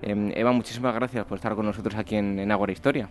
[0.06, 3.08] Em, Eva, muchísimas gracias por estar con nosotros aquí en, en Ágora Historia.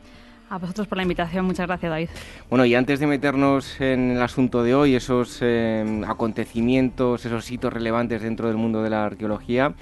[0.53, 2.09] A vosotros por la invitación, muchas gracias David.
[2.47, 7.73] Bueno, y antes de meternos en el asunto de hoy, esos em, acontecimientos, esos hitos
[7.73, 9.73] relevantes dentro del mundo de la arqueología,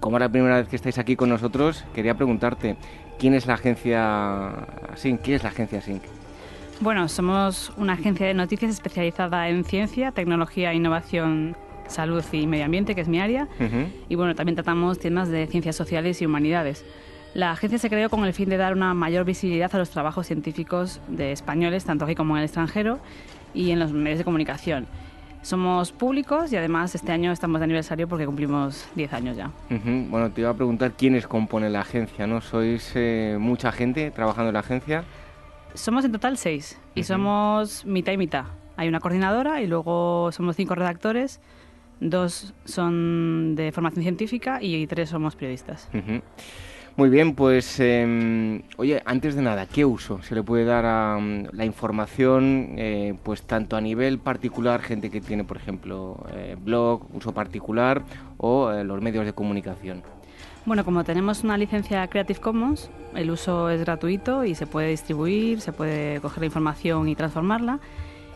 [0.00, 2.74] como es la primera vez que estáis aquí con nosotros, quería preguntarte,
[3.16, 5.20] ¿quién es la agencia SINC?
[5.22, 6.02] ¿Quién es la agencia SINC?
[6.80, 11.54] Bueno, somos una agencia de noticias especializada en ciencia, tecnología innovación
[11.86, 13.46] salud y medio ambiente, que es mi área.
[14.08, 16.84] Y bueno, también tratamos temas de ciencias sociales y humanidades.
[17.34, 20.26] La agencia se creó con el fin de dar una mayor visibilidad a los trabajos
[20.26, 22.98] científicos de españoles, tanto aquí como en el extranjero,
[23.54, 24.86] y en los medios de comunicación.
[25.40, 29.50] Somos públicos y además este año estamos de aniversario porque cumplimos 10 años ya.
[29.68, 32.40] Bueno, te iba a preguntar quiénes componen la agencia, ¿no?
[32.40, 35.04] ¿Sois eh, mucha gente trabajando en la agencia?
[35.74, 38.44] Somos en total seis y somos mitad y mitad.
[38.76, 41.40] Hay una coordinadora y luego somos cinco redactores
[42.02, 45.88] dos son de formación científica y tres somos periodistas.
[46.94, 51.18] Muy bien, pues em, oye, antes de nada, ¿qué uso se le puede dar a
[51.18, 56.54] mm, la información, eh, pues tanto a nivel particular, gente que tiene, por ejemplo, eh,
[56.60, 58.02] blog, uso particular,
[58.36, 60.02] o eh, los medios de comunicación?
[60.66, 65.62] Bueno, como tenemos una licencia Creative Commons, el uso es gratuito y se puede distribuir,
[65.62, 67.80] se puede coger la información y transformarla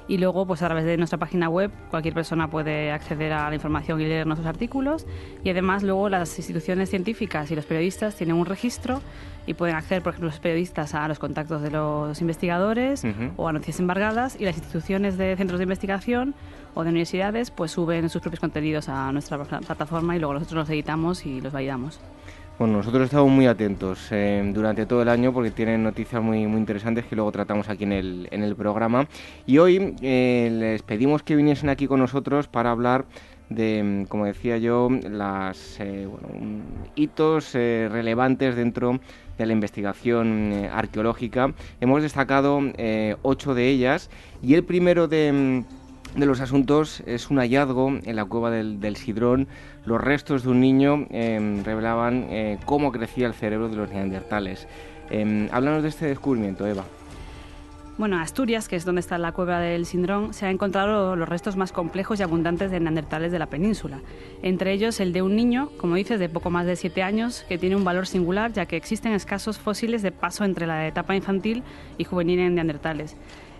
[0.08, 3.54] y luego pues a través de nuestra página web cualquier persona puede acceder a la
[3.54, 5.06] información y leer nuestros artículos.
[5.42, 9.02] Y además luego las instituciones científicas y los periodistas tienen un registro
[9.46, 13.04] y pueden acceder por ejemplo los periodistas a los contactos de los investigadores
[13.36, 14.36] o a noticias embargadas.
[14.38, 16.34] Y las instituciones de centros de investigación
[16.74, 20.70] o de universidades pues suben sus propios contenidos a nuestra plataforma y luego nosotros los
[20.70, 22.00] editamos y los validamos.
[22.58, 26.58] Bueno, nosotros estamos muy atentos eh, durante todo el año porque tienen noticias muy, muy
[26.58, 29.06] interesantes que luego tratamos aquí en el, en el programa.
[29.44, 33.04] Y hoy eh, les pedimos que viniesen aquí con nosotros para hablar
[33.50, 36.08] de, como decía yo, las eh,
[36.94, 39.00] hitos relevantes dentro
[39.36, 41.52] de la investigación arqueológica.
[41.82, 42.58] Hemos destacado
[43.20, 44.08] ocho de ellas
[44.42, 45.62] y el primero de
[46.16, 49.48] de los asuntos es un hallazgo en la cueva del, del Sidrón.
[49.86, 54.66] Los restos de un niño em, revelaban eh, cómo crecía el cerebro de los neandertales.
[55.10, 56.84] Eh, háblanos de este descubrimiento, Eva.
[57.98, 61.56] Bueno, Asturias, que es donde está la cueva del Sidrón, se han encontrado los restos
[61.56, 64.00] más complejos y abundantes de neandertales de la península.
[64.42, 67.56] Entre ellos el de un niño, como dices, de poco más de siete años, que
[67.56, 71.62] tiene un valor singular ya que existen escasos fósiles de paso entre la etapa infantil
[71.96, 73.16] y juvenil en neandertales.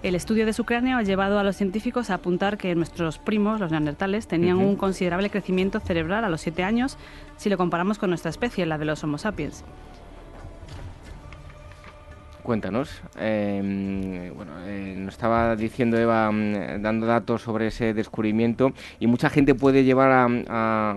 [0.07, 3.59] El estudio de su cráneo ha llevado a los científicos a apuntar que nuestros primos,
[3.59, 6.97] los neandertales, tenían un considerable crecimiento cerebral a los siete años
[7.37, 9.65] si lo comparamos con nuestra especie, la de los Homo sapiens.
[12.45, 13.03] Cuéntanos.
[13.19, 19.29] Em, bueno, eh, nos estaba diciendo Eva, mm, dando datos sobre ese descubrimiento, y mucha
[19.29, 20.13] gente puede llevar
[20.47, 20.97] a,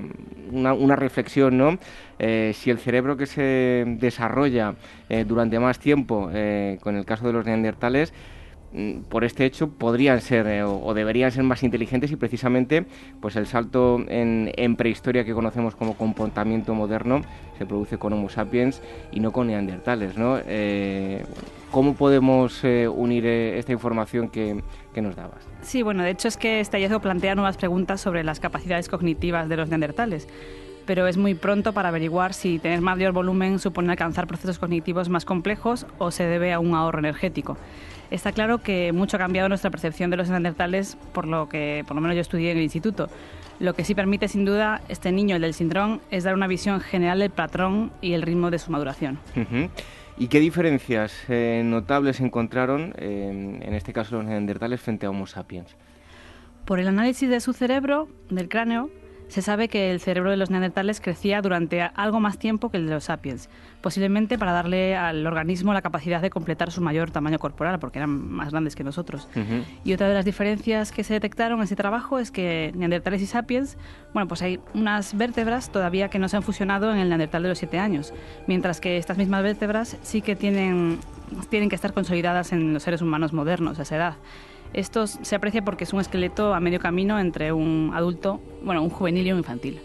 [0.51, 1.79] una, reflexión, ¿no?
[2.19, 4.75] Eh, si el cerebro que se desarrolla
[5.09, 6.29] eh, durante más tiempo,
[6.81, 8.13] con el caso de los neandertales,
[9.09, 12.85] por este hecho podrían ser eh, o, deberían ser más inteligentes y precisamente
[13.19, 17.21] pues el salto en, prehistoria que conocemos como comportamiento moderno
[17.57, 20.37] se produce con Homo sapiens y no con neandertales, ¿no?
[20.45, 21.25] Eh,
[21.71, 24.61] ¿Cómo podemos eh, unir esta información que,
[24.93, 25.47] que, nos dabas?
[25.61, 29.49] Sí, bueno, de hecho es que este hallazgo plantea nuevas preguntas sobre las capacidades cognitivas
[29.49, 30.27] de los neandertales
[30.89, 35.23] pero es muy pronto para averiguar si tener mayor volumen supone alcanzar procesos cognitivos más
[35.23, 37.57] complejos o se debe a un ahorro energético.
[38.11, 41.95] Está claro que mucho ha cambiado nuestra percepción de los neandertales por lo que por
[41.95, 43.09] lo menos yo estudié en el instituto.
[43.59, 46.79] Lo que sí permite sin duda este niño, el del síndrome, es dar una visión
[46.79, 49.19] general del patrón y el ritmo de su maduración.
[50.17, 55.27] ¿Y qué diferencias eh, notables encontraron, eh, en este caso los neandertales, frente a Homo
[55.27, 55.75] sapiens?
[56.65, 58.89] Por el análisis de su cerebro, del cráneo,
[59.29, 62.87] se sabe que el cerebro de los neandertales crecía durante algo más tiempo que el
[62.87, 63.49] de los sapiens,
[63.81, 68.09] posiblemente para darle al organismo la capacidad de completar su mayor tamaño corporal, porque eran
[68.09, 69.27] más grandes que nosotros.
[69.85, 73.27] Y otra de las diferencias que se detectaron en ese trabajo es que neandertales y
[73.27, 73.77] sapiens,
[74.13, 77.49] bueno, pues hay unas vértebras todavía que no se han fusionado en el neandertal de
[77.49, 78.13] los siete años,
[78.47, 80.97] mientras que estas mismas vértebras sí que tienen,
[81.49, 84.15] tienen que estar consolidadas en los seres humanos modernos a esa edad.
[84.73, 88.89] Esto se aprecia porque es un esqueleto a medio camino entre un adulto, bueno, un
[88.89, 89.79] juvenil y un infantil.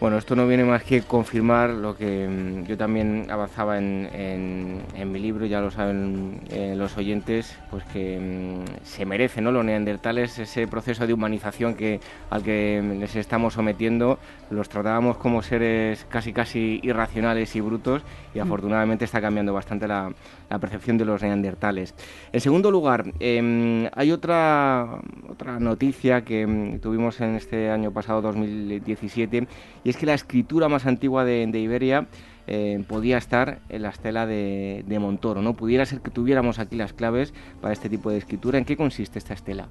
[0.00, 5.18] Bueno, esto no viene más que confirmar lo que mm, yo también avanzaba en, mi
[5.18, 9.52] libro, ya lo saben eh, los oyentes, pues que mm, se merece, ¿no?
[9.52, 15.42] Los neandertales, ese proceso de humanización que, al que les estamos sometiendo, los tratábamos como
[15.42, 18.02] seres casi casi irracionales y brutos
[18.34, 18.42] y mm.
[18.42, 20.10] afortunadamente está cambiando bastante la,
[20.58, 21.94] percepción de los neandertales.
[22.32, 24.98] En segundo lugar, em, hay otra,
[25.28, 29.46] otra noticia que tuvimos en este año pasado, 2017,
[29.84, 32.06] y es que la escritura más antigua de, Iberia
[32.46, 35.42] eh, podía estar en la estela de, Montoro.
[35.42, 35.54] ¿no?
[35.54, 38.58] Pudiera ser que tuviéramos aquí las claves para este tipo de escritura.
[38.58, 39.68] ¿En qué consiste esta estela?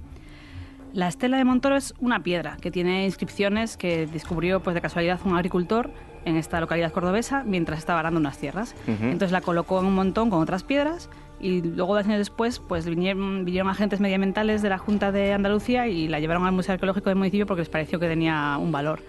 [0.93, 5.19] La estela de Montoro es una piedra que tiene inscripciones que descubrió pues, de casualidad
[5.23, 5.91] un agricultor
[6.25, 8.75] en esta localidad cordobesa mientras estaba arando unas tierras.
[8.87, 11.09] Entonces la colocó en un montón con otras piedras
[11.39, 15.87] y luego dos años después pues vinieron, vinieron, agentes medioambientales de la Junta de Andalucía
[15.87, 19.01] y la llevaron al Museo Arqueológico del municipio porque les pareció que tenía un valor.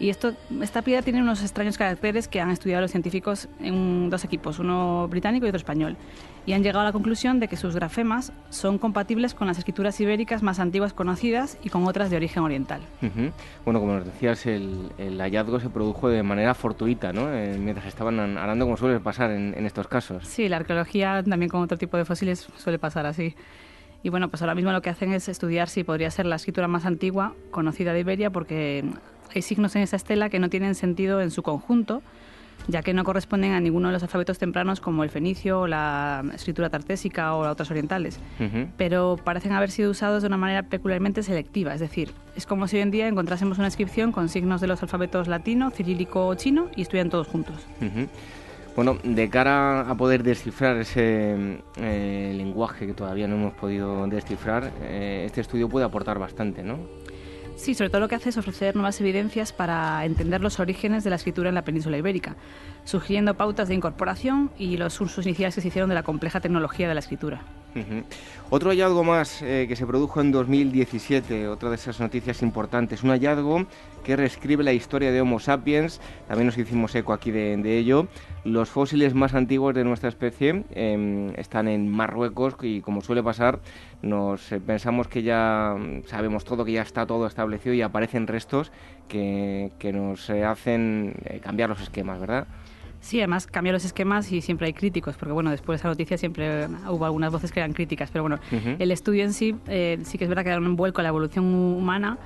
[0.00, 0.32] Y esto,
[0.62, 5.08] esta piedra tiene unos extraños caracteres que han estudiado los científicos en dos equipos, uno
[5.08, 5.96] británico y otro español.
[6.46, 10.00] Y han llegado a la conclusión de que sus grafemas son compatibles con las escrituras
[10.00, 12.80] ibéricas más antiguas conocidas y con otras de origen oriental.
[13.64, 17.32] Bueno, como nos decías, el, hallazgo se produjo de manera fortuita, ¿no?
[17.32, 20.26] Eh, mientras estaban arando, como suele pasar en, en estos casos.
[20.26, 23.34] Sí, la arqueología también con otro tipo de fósiles suele pasar así.
[24.02, 26.68] Y bueno, pues ahora mismo lo que hacen es estudiar si podría ser la escritura
[26.68, 28.84] más antigua conocida de Iberia, porque
[29.34, 32.02] hay signos en esa estela que no tienen sentido en su conjunto,
[32.66, 36.70] ya que no corresponden a ninguno de los alfabetos tempranos como el fenicio, la escritura
[36.70, 38.20] tartésica o las otras orientales,
[38.76, 42.76] pero parecen haber sido usados de una manera peculiarmente selectiva, es decir, es como si
[42.76, 46.68] hoy en día encontrásemos una inscripción con signos de los alfabetos latino, cirílico o chino
[46.76, 47.56] y estuvieran todos juntos.
[48.78, 51.34] Bueno, de cara a poder descifrar ese
[51.78, 56.78] eh, lenguaje que todavía no hemos podido descifrar, eh, este estudio puede aportar bastante, ¿no?
[57.56, 61.10] Sí, sobre todo lo que hace es ofrecer nuevas evidencias para entender los orígenes de
[61.10, 62.36] la escritura en la península ibérica,
[62.84, 66.88] sugiriendo pautas de incorporación y los usos iniciales que se hicieron de la compleja tecnología
[66.88, 67.42] de la escritura.
[68.50, 73.10] Otro hallazgo más eh, que se produjo en 2017, otra de esas noticias importantes, un
[73.10, 73.66] hallazgo
[74.02, 78.08] que reescribe la historia de Homo sapiens, también nos hicimos eco aquí de, ello.
[78.44, 83.60] Los fósiles más antiguos de nuestra especie em, están en Marruecos y como suele pasar,
[84.00, 85.76] nos eh, pensamos que ya
[86.06, 88.72] sabemos todo, que ya está todo establecido y aparecen restos
[89.08, 92.46] que, nos eh, hacen cambiar los esquemas, ¿verdad?
[93.00, 96.18] Sí, además cambió los esquemas y siempre hay críticos, porque bueno, después de esa noticia
[96.18, 98.38] siempre hubo algunas voces que eran críticas, pero bueno,
[98.78, 101.10] el estudio en sí eh, sí que es verdad que da un vuelco a la
[101.10, 102.18] evolución humana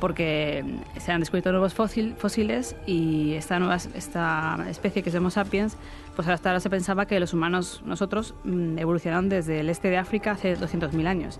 [0.00, 0.64] porque
[0.98, 5.76] se han descubierto nuevos fósiles y esta nueva esta especie que es Homo sapiens,
[6.16, 9.98] pues hasta ahora se pensaba que los humanos, nosotros, mm, evolucionaron desde el este de
[9.98, 11.38] África hace 200.000 años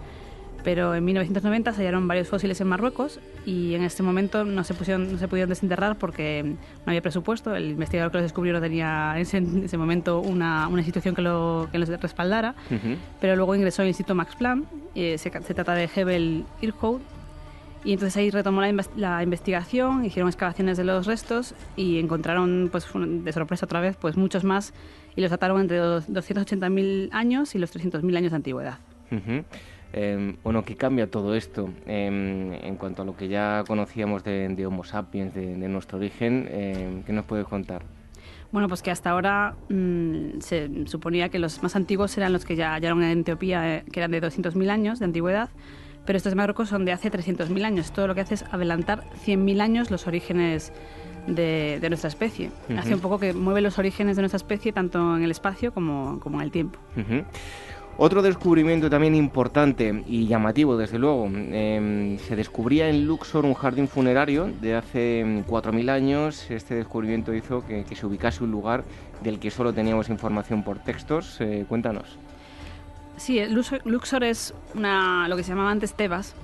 [0.65, 4.75] pero en 1990 se hallaron varios fósiles en Marruecos y en este momento no se,
[4.75, 6.57] pusieron, no se pudieron desenterrar porque no
[6.87, 7.55] había presupuesto.
[7.55, 11.69] El investigador que los descubrió no tenía en ese, momento una, una, institución que, lo,
[11.71, 12.55] que los respaldara,
[13.21, 17.01] pero luego ingresó al Instituto Max Planck, eh, se, se, trata de Hebel Irhout,
[17.85, 22.87] y entonces ahí retomó la, la, investigación, hicieron excavaciones de los restos y encontraron, pues
[22.95, 24.75] de sorpresa otra vez, pues muchos más
[25.19, 28.79] y los dataron entre los 280.000 años y los 300.000 años de antigüedad.
[29.93, 34.67] Em, bueno, ¿qué cambia todo esto em, en cuanto a lo que ya conocíamos de,
[34.67, 36.49] Homo sapiens, de, nuestro origen?
[36.51, 37.83] Em, ¿Qué nos puedes contar?
[38.53, 42.57] Bueno, pues que hasta ahora mm, se suponía que los más antiguos eran los que
[42.57, 45.51] ya hallaron en Etiopía, eh, que eran de 200.000 años de antigüedad,
[46.07, 47.93] pero estos Marruecos son de hace 300.000 años.
[47.93, 50.73] Todo lo que hace es adelantar 100.000 años los orígenes
[51.27, 52.51] de, nuestra especie.
[52.79, 56.19] Hace un poco que mueve los orígenes de nuestra especie tanto en el espacio como,
[56.21, 56.79] como en el tiempo.
[58.01, 63.89] Otro descubrimiento también importante y llamativo, desde luego, em, se descubría en Luxor un jardín
[63.89, 66.49] funerario de hace 4.000 años.
[66.49, 68.85] Este descubrimiento hizo que, se ubicase un lugar
[69.21, 71.41] del que solo teníamos información por textos.
[71.41, 72.17] Eh, cuéntanos.
[73.17, 73.41] Sí,
[73.85, 76.37] Luxor es una, lo que se llamaba antes Tebas,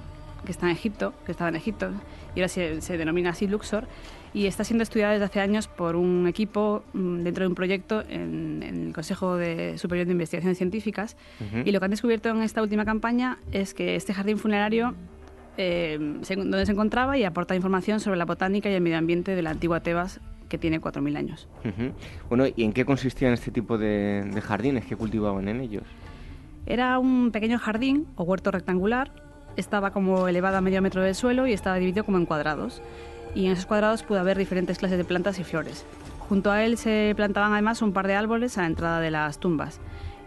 [0.45, 1.93] que está en Egipto, que estaba en Egipto,
[2.35, 3.87] y ahora se denomina así Luxor
[4.35, 8.03] y está siendo estudiada desde hace años por un equipo mm, dentro de un proyecto
[8.09, 11.17] en, el Consejo de Superior de Investigaciones Científicas.
[11.65, 14.95] Y lo que han descubierto en esta última campaña es que este jardín funerario
[15.57, 19.43] eh, donde se encontraba y aporta información sobre la botánica y el medio ambiente de
[19.43, 21.49] la antigua Tebas que tiene 4.000 años.
[22.29, 25.85] Bueno, ¿y en qué consistían este tipo de, de jardines que cultivaban en ellos?
[26.67, 29.13] Era un pequeño jardín o huerto rectangular,
[29.57, 32.83] estaba como elevado a medio metro del suelo y estaba dividido como en cuadrados
[33.35, 35.85] y en esos cuadrados pudo haber diferentes clases de plantas y flores.
[36.29, 39.39] Junto a él se plantaban además un par de árboles a la entrada de las
[39.39, 39.81] tumbas.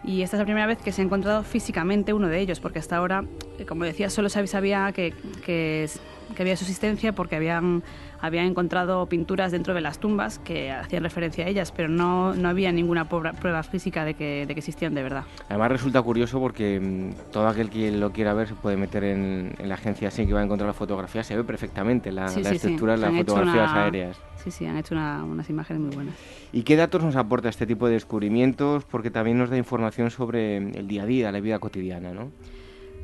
[0.04, 2.78] Y esta es la primera vez que se ha encontrado físicamente uno de ellos, porque
[2.78, 3.24] hasta ahora,
[3.58, 5.12] eh, como decía, solo se sabía que,
[5.44, 5.88] que,
[6.34, 7.82] que había subsistencia porque habían
[8.20, 12.48] habían encontrado pinturas dentro de las tumbas que hacían referencia a ellas, pero no, no
[12.48, 15.24] había ninguna prueba física de que, de que, existían de verdad.
[15.48, 19.54] Además resulta curioso porque mm, todo aquel que lo quiera ver se puede meter en,
[19.62, 22.98] la agencia así que va a encontrar la fotografía, se ve perfectamente la, estructura de
[22.98, 24.20] las fotografías aéreas.
[24.42, 26.14] Sí, sí, han hecho unas imágenes muy buenas.
[26.52, 28.84] ¿Y qué datos nos aporta este tipo de descubrimientos?
[28.84, 32.30] Porque también nos da información sobre el día a día, la vida cotidiana, ¿no?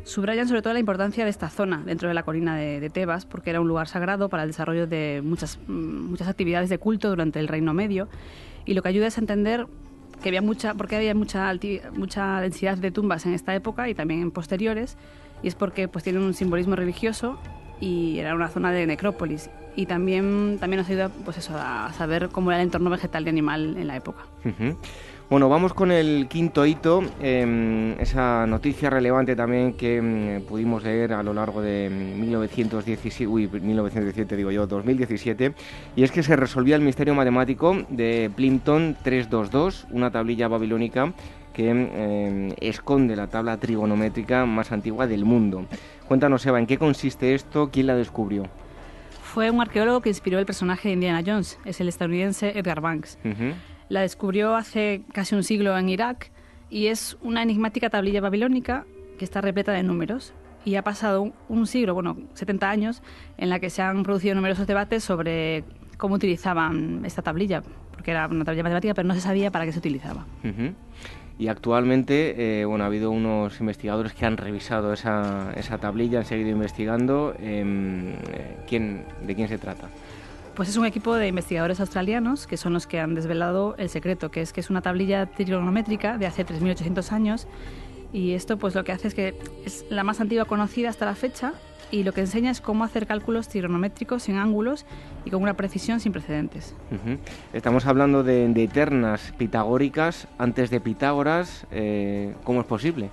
[0.04, 3.50] Subrayan sobre todo la importancia de esta zona dentro de la colina de, Tebas, porque
[3.50, 7.40] era un lugar sagrado para el desarrollo de muchas, mm, muchas actividades de culto durante
[7.40, 8.08] el Reino Medio,
[8.66, 9.66] y lo que ayuda es a entender
[10.22, 11.50] que había mucha, porque había mucha,
[11.94, 14.98] mucha densidad de tumbas en esta época y también en posteriores,
[15.42, 17.38] y es porque pues tienen un simbolismo religioso
[17.80, 19.50] y era una zona de necrópolis.
[19.76, 23.28] Y también, también nos ayuda pues eso, a saber cómo era el entorno vegetal y
[23.28, 24.22] animal en la época.
[25.30, 31.14] Bueno, vamos con el quinto hito, em, esa noticia relevante también que em, pudimos leer
[31.14, 35.54] a lo largo de 1917, uy, 1917 digo yo, 2017,
[35.96, 41.14] y es que se resolvía el misterio matemático de Plimpton 322, una tablilla babilónica
[41.54, 45.64] que em, esconde la tabla trigonométrica más antigua del mundo.
[46.06, 47.70] Cuéntanos, Eva, ¿en qué consiste esto?
[47.72, 48.44] ¿Quién la descubrió?
[49.22, 53.18] Fue un arqueólogo que inspiró el personaje de Indiana Jones, es el estadounidense Edgar Banks.
[53.94, 56.32] La descubrió hace casi un siglo en Irak
[56.68, 58.86] y es una enigmática tablilla babilónica
[59.20, 60.34] que está repleta de números.
[60.64, 63.02] Y ha pasado un, siglo, bueno, 70 años,
[63.38, 65.62] en la que se han producido numerosos debates sobre
[65.96, 69.70] cómo utilizaban esta tablilla, porque era una tablilla matemática, pero no se sabía para qué
[69.70, 70.26] se utilizaba.
[71.38, 76.50] Y actualmente, eh, bueno, ha habido unos investigadores que han revisado esa, tablilla, han seguido
[76.50, 77.36] investigando.
[77.38, 79.88] Em, eh, ¿quién, ¿De quién se trata?
[80.54, 84.30] Pues es un equipo de investigadores australianos que son los que han desvelado el secreto,
[84.30, 87.48] que es que es una tablilla trigonométrica de hace 3.800 años
[88.12, 89.34] y esto pues lo que hace es que
[89.66, 91.54] es la más antigua conocida hasta la fecha
[91.90, 94.86] y lo que enseña es cómo hacer cálculos trigonométricos sin ángulos
[95.24, 96.74] y con una precisión sin precedentes.
[97.52, 101.66] Estamos hablando de, de, ternas pitagóricas antes de Pitágoras.
[101.72, 103.10] Eh, ¿Cómo es posible?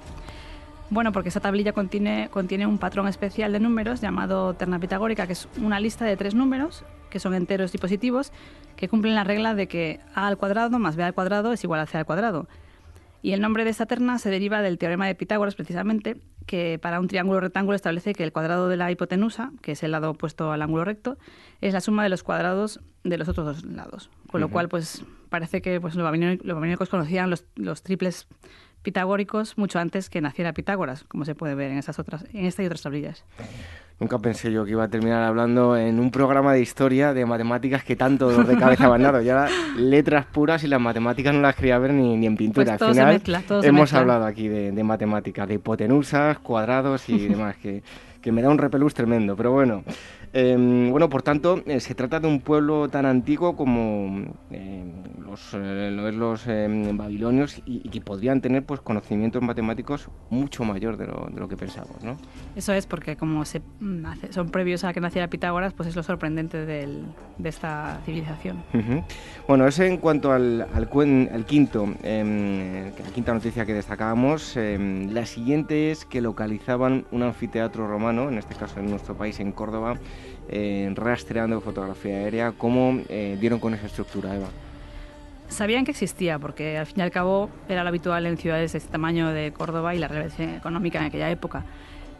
[0.92, 5.32] Bueno, porque esta tablilla contiene, contiene un patrón especial de números llamado terna pitagórica, que
[5.32, 8.34] es una lista de tres números que son enteros y positivos,
[8.76, 11.80] que cumplen la regla de que a al cuadrado más b al cuadrado es igual
[11.80, 12.50] a c al cuadrado.
[13.22, 17.00] Y el nombre de esta terna se deriva del teorema de Pitágoras, precisamente, que para
[17.00, 20.52] un triángulo rectángulo establece que el cuadrado de la hipotenusa, que es el lado opuesto
[20.52, 21.18] al ángulo recto,
[21.62, 24.10] es la suma de los cuadrados de los otros dos lados.
[24.30, 28.28] Con lo cual, pues parece que pues, los babilónicos conocían los, los, triples
[28.82, 32.64] pitagóricos mucho antes que naciera Pitágoras, como se puede ver en, esas otras, en esta
[32.64, 33.24] y otras tablillas.
[34.00, 37.84] Nunca pensé yo que iba a terminar hablando en un programa de historia de matemáticas
[37.84, 39.22] que tanto dolor de cabeza me han dado.
[39.22, 42.80] Ya letras puras y las matemáticas no las quería ver ni, en pintura.
[42.80, 47.84] Pues Al final hemos hablado aquí de, de matemáticas, de hipotenusas, cuadrados y demás, que,
[48.24, 49.36] que me da un repelús tremendo.
[49.36, 49.84] Pero bueno,
[50.34, 54.84] Em, bueno, por tanto, eh, se trata de un pueblo tan antiguo como eh,
[55.26, 61.08] los, eh, los em, babilonios y, que podrían tener pues, conocimientos matemáticos mucho mayor de
[61.08, 62.16] lo, de lo que pensamos, ¿no?
[62.56, 66.04] Eso es porque como se, mm, son previos a que naciera Pitágoras, pues es lo
[66.04, 67.04] sorprendente del,
[67.38, 68.64] de esta civilización.
[69.50, 74.56] Bueno, eso en cuanto al, al, quinto, em, la quinta noticia que destacábamos.
[74.56, 79.52] la siguiente es que localizaban un anfiteatro romano, en este caso en nuestro país, en
[79.52, 79.98] Córdoba,
[80.50, 82.54] eh, rastreando fotografía aérea.
[82.58, 84.48] ¿Cómo eh, dieron con esa estructura, Eva?
[85.50, 88.78] Sabían que existía, porque al fin y al cabo era lo habitual en ciudades de
[88.78, 91.66] este tamaño de Córdoba y la relevancia económica en aquella época.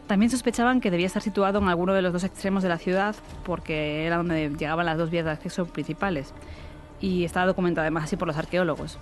[0.06, 3.16] También sospechaban que debía estar situado en alguno de los dos extremos de la ciudad,
[3.44, 6.34] porque era donde llegaban las dos vías de acceso principales.
[7.00, 8.98] Y estaba documentado además así por los arqueólogos.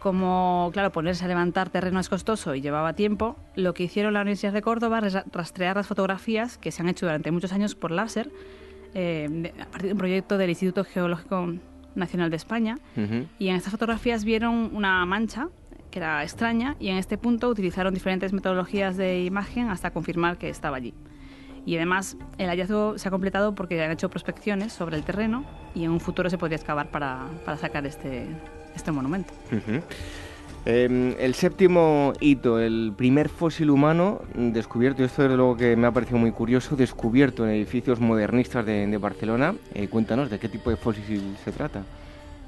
[0.00, 4.20] Como, claro, ponerse a levantar terreno es costoso y llevaba tiempo, lo que hicieron la
[4.20, 7.90] Universidad de Córdoba es rastrear las fotografías que se han hecho durante muchos años por
[7.90, 8.30] láser
[8.94, 11.54] eh, a partir de un proyecto del Instituto Geológico
[11.94, 12.78] Nacional de España.
[13.38, 15.48] Y en estas fotografías vieron una mancha
[15.90, 20.48] que era extraña y en este punto utilizaron diferentes metodologías de imagen hasta confirmar que
[20.48, 20.94] estaba allí.
[21.66, 25.44] Y además el hallazgo se ha completado porque han hecho prospecciones sobre el terreno
[25.74, 28.26] y en un futuro se podría excavar para, para sacar este,
[28.78, 29.34] este monumento.
[30.64, 35.86] Em, el séptimo hito, el primer fósil humano descubierto, y esto es lo que me
[35.86, 39.54] ha parecido muy curioso, descubierto en edificios modernistas de, Barcelona.
[39.74, 41.84] Eh, cuéntanos, ¿de qué tipo de fósil se trata?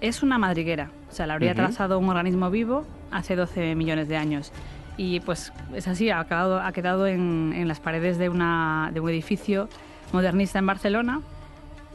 [0.01, 4.17] Es una madriguera, o sea, la habría trazado un organismo vivo hace 12 millones de
[4.17, 4.53] años.
[4.97, 9.09] Y pues es así, ha, ha quedado en, en las paredes de, una, de un
[9.09, 9.69] edificio
[10.13, 11.21] modernista en Barcelona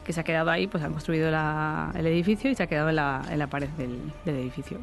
[0.06, 2.96] que se ha quedado ahí, pues han construido el edificio y se ha quedado en
[2.96, 4.80] la, en la pared del, edificio.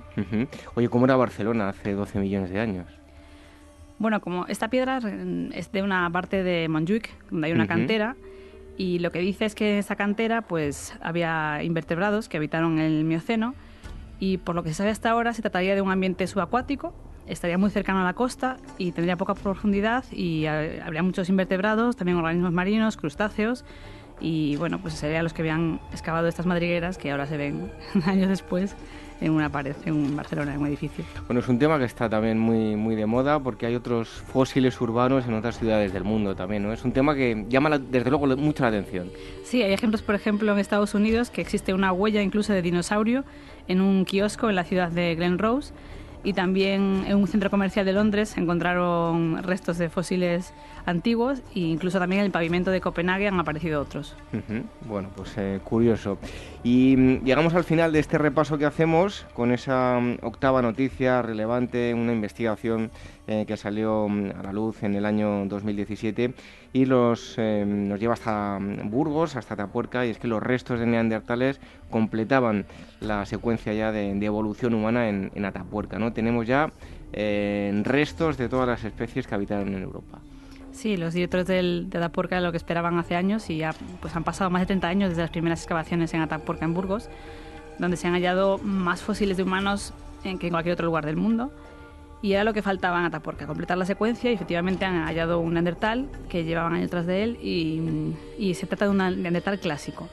[0.75, 2.87] Oye, ¿cómo era Barcelona hace 12 millones de años?
[3.99, 4.99] Bueno, como esta piedra
[5.55, 8.17] es de una parte de Montjuic, donde hay una cantera,
[8.77, 13.05] y lo que dice es que en esa cantera pues había invertebrados que habitaron el
[13.05, 13.55] Mioceno,
[14.19, 16.93] y por lo que se sabe hasta ahora se trataría de un ambiente subacuático,
[17.29, 22.19] estaría muy cercano a la costa y tendría poca profundidad y habría muchos invertebrados, también
[22.19, 23.65] organismos marinos, crustáceos,
[24.23, 27.71] y bueno, pues serían los que habían excavado estas madrigueras que ahora se ven
[28.07, 28.77] años después
[29.21, 31.05] en una pared en Barcelona, en un edificio.
[31.27, 34.81] Bueno, es un tema que está también muy, muy de moda porque hay otros fósiles
[34.81, 36.73] urbanos en otras ciudades del mundo también, ¿no?
[36.73, 39.11] Es un tema que llama desde luego mucho la atención.
[39.45, 43.25] Sí, hay ejemplos, por ejemplo, en Estados Unidos que existe una huella incluso de dinosaurio
[43.69, 45.73] en un kiosco en la ciudad de Glen Rose
[46.25, 50.53] y también en un centro comercial de Londres encontraron restos de fósiles
[50.87, 54.17] antiguos e incluso también en el pavimento de Copenhague han aparecido otros.
[54.89, 56.19] Bueno, pues eh, curioso.
[56.65, 61.23] Y mm, llegamos al final de este repaso que hacemos con esa mm, octava noticia
[61.23, 62.91] relevante, una investigación
[63.27, 66.35] eh, que salió mm, a la luz en el año 2017
[66.73, 71.61] y eh, nos lleva hasta Burgos, hasta Tapuerca, y es que los restos de neandertales
[71.91, 72.65] completaban
[73.01, 75.99] la secuencia ya de, evolución humana en, Atapuerca.
[75.99, 76.13] ¿no?
[76.13, 76.73] Tenemos ya
[77.13, 80.21] restos de todas las especies que habitaron en Europa.
[80.73, 84.25] Sí, los directores del, de Atapuerca lo que esperaban hace años y ya pues han
[84.25, 87.09] pasado más de 30 años desde las primeras excavaciones en Atapuerca, en Burgos,
[87.79, 89.93] donde se han hallado más fósiles de humanos
[90.25, 91.53] en, que en cualquier otro lugar del mundo.
[92.23, 95.55] Y era lo que faltaba en Atapuerca, completar la secuencia y efectivamente han hallado un
[95.55, 100.09] Neandertal que llevaban años tras de él y, y se trata de un Neandertal clásico.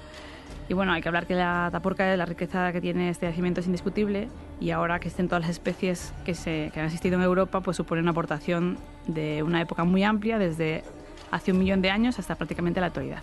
[0.68, 3.68] Y bueno, hay que hablar que la taporca, la riqueza que tiene este yacimiento es
[3.68, 4.28] indiscutible
[4.60, 7.78] y ahora que estén todas las especies que, se, que han existido en Europa, pues
[7.78, 8.78] supone una aportación
[9.08, 10.84] de una época muy amplia, desde
[11.32, 13.22] hace un millón de años hasta prácticamente la actualidad.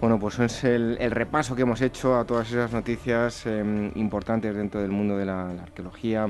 [0.00, 4.80] Bueno, pues es el, repaso que hemos hecho a todas esas noticias em, importantes dentro
[4.80, 6.26] del mundo de la, arqueología,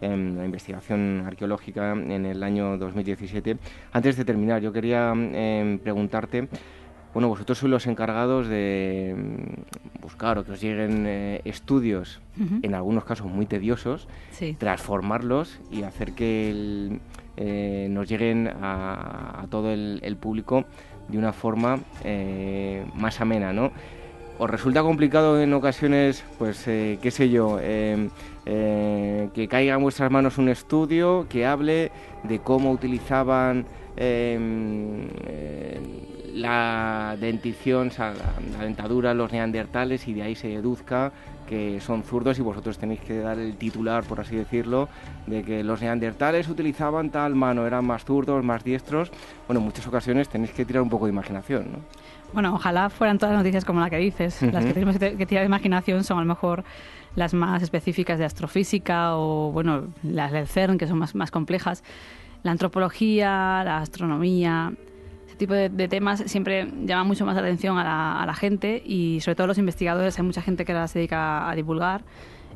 [0.00, 3.58] em, la investigación arqueológica en el año 2017.
[3.92, 6.48] Antes de terminar, yo quería em, preguntarte
[7.14, 12.74] bueno, vosotros sois los encargados de mm, buscar o que os lleguen eh, estudios, en
[12.74, 14.08] algunos casos muy tediosos,
[14.58, 16.98] transformarlos y hacer que
[17.36, 20.64] eh, nos lleguen a, todo el, público
[21.08, 23.70] de una forma eh, más amena, ¿no?
[24.38, 30.48] ¿Os resulta complicado en ocasiones, pues, qué sé yo, que caiga en vuestras manos un
[30.48, 31.92] estudio que hable
[32.24, 33.64] de cómo utilizaban em,
[36.34, 38.14] la dentición, la,
[38.64, 41.12] dentadura, los neandertales y de ahí se deduzca
[41.46, 44.88] que son zurdos y vosotros tenéis que dar el titular, por así decirlo,
[45.26, 49.10] de que los neandertales utilizaban tal mano, eran más zurdos, más diestros.
[49.46, 51.78] Bueno, en muchas ocasiones tenéis que tirar un poco de imaginación, ¿no?
[52.32, 54.40] Bueno, ojalá fueran todas las noticias como la que dices.
[54.40, 56.64] Las que tenemos que tirar de imaginación son a lo mejor
[57.14, 61.84] las más específicas de astrofísica o, bueno, las del CERN, que son más, más complejas.
[62.42, 64.72] La antropología, la astronomía,
[65.42, 69.58] tipo de, temas siempre llama mucho más atención a la, gente y sobre todo los
[69.58, 72.04] investigadores, hay mucha gente que las dedica a divulgar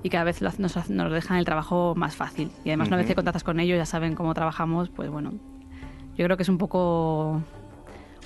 [0.05, 0.59] y cada vez nos,
[0.89, 2.51] nos dejan el trabajo más fácil.
[2.65, 5.33] Y además una vez que contactas con ellos ya saben cómo trabajamos, pues bueno,
[6.17, 7.43] yo creo que es un poco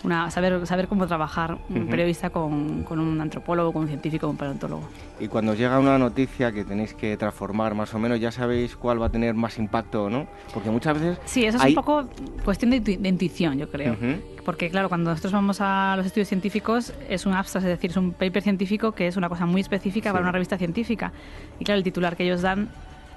[0.03, 4.31] una, saber, saber cómo trabajar un periodista con, con, un antropólogo, con un científico, con
[4.31, 4.83] un paleontólogo.
[5.19, 9.01] Y cuando llega una noticia que tenéis que transformar más o menos, ya sabéis cuál
[9.01, 10.27] va a tener más impacto, ¿no?
[10.55, 11.19] Porque muchas veces...
[11.25, 12.09] Sí, eso es un poco
[12.45, 13.97] cuestión de, intuición, yo creo.
[14.45, 17.97] Porque claro, cuando nosotros vamos a los estudios científicos es un abstract, es decir, es
[17.97, 21.13] un paper científico que es una cosa muy específica para una revista científica.
[21.59, 22.71] Y claro, el titular que ellos dan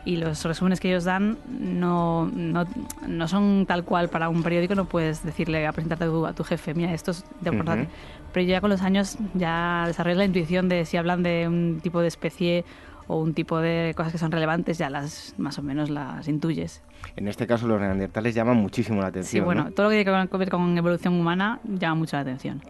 [0.05, 2.65] y los resúmenes que ellos dan no, no,
[3.07, 6.73] no, son tal cual para un periódico, no puedes decirle a presentarte a tu, jefe,
[6.73, 7.88] mira, esto es de importante.
[8.34, 12.01] Pero ya con los años ya desarrollas la intuición de si hablan de un tipo
[12.01, 12.65] de especie
[13.07, 16.81] o un tipo de cosas que son relevantes, ya las más o menos las intuyes.
[17.15, 19.41] En este caso los neandertales llaman muchísimo la atención.
[19.41, 22.61] Sí, bueno, todo lo que tiene que ver con evolución humana llama mucho la atención.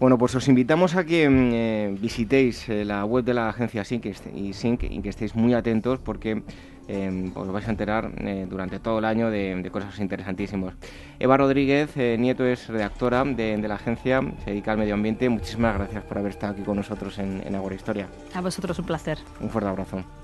[0.00, 3.84] Bueno, pues os invitamos a que mm, eh, visitéis eh, la web de la agencia
[3.84, 6.42] SYNC y, SYNC y que estéis muy atentos porque
[6.88, 10.74] eh, os vais a enterar eh, durante todo el año de, cosas interesantísimas.
[11.18, 15.28] Eva Rodríguez, eh, nieto, es redactora de, la agencia, se dedica al medio ambiente.
[15.28, 18.08] Muchísimas gracias por haber estado aquí con nosotros en, en Agora Historia.
[18.34, 19.18] A vosotros un placer.
[19.40, 20.23] Un fuerte abrazo.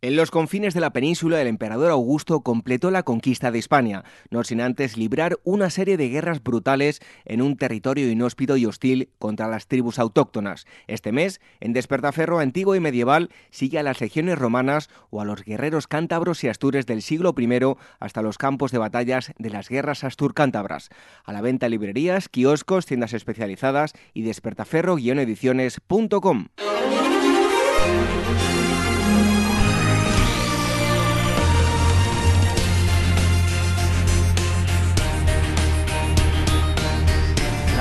[0.00, 4.44] En los confines de la península, el emperador Augusto completó la conquista de España, no
[4.44, 9.48] sin antes librar una serie de guerras brutales en un territorio inhóspito y hostil contra
[9.48, 10.68] las tribus autóctonas.
[10.86, 15.42] Este mes, en Despertaferro antiguo y medieval, sigue a las legiones romanas o a los
[15.42, 17.48] guerreros cántabros y astures del siglo I
[17.98, 20.90] hasta los campos de batallas de las guerras astur-cántabras.
[21.24, 26.46] A la venta librerías, kioscos, tiendas especializadas y despertaferro-ediciones.com.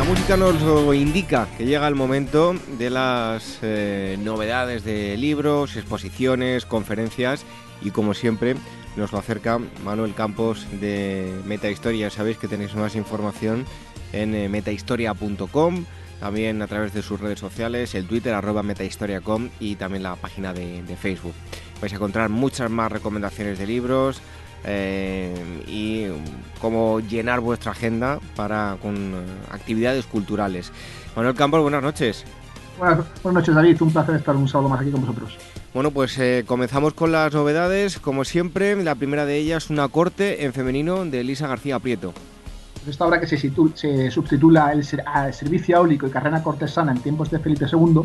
[0.08, 7.44] música nos indica, que llega el momento de las eh, novedades de libros, exposiciones, conferencias
[7.82, 8.56] y como siempre
[8.96, 12.10] nos lo acerca Manuel Campos de Metahistoria.
[12.10, 13.66] Sabéis que tenéis más información
[14.14, 15.86] en eh, metahistoria.com,
[16.22, 20.54] también a través de sus redes sociales, el Twitter arroba metahistoriacom y también la página
[20.54, 21.34] de Facebook.
[21.82, 24.22] Vais a encontrar muchas más recomendaciones de libros,
[24.64, 25.34] eh,
[25.68, 26.08] y
[26.60, 30.72] cómo llenar vuestra agenda para con eh, actividades culturales.
[31.16, 32.26] Manuel Campos, buenas noches.
[32.78, 33.82] Buenas, noches, David.
[33.82, 35.38] Un placer estar un sábado más aquí con vosotros.
[35.74, 38.00] Bueno, pues eh, comenzamos con las novedades.
[38.00, 42.14] Como siempre, la primera de ellas, una corte en femenino de Elisa García Prieto.
[42.88, 47.40] Esta obra que se, se subtitula el, Servicio Áulico y Carrera Cortesana en tiempos de
[47.40, 48.04] Felipe II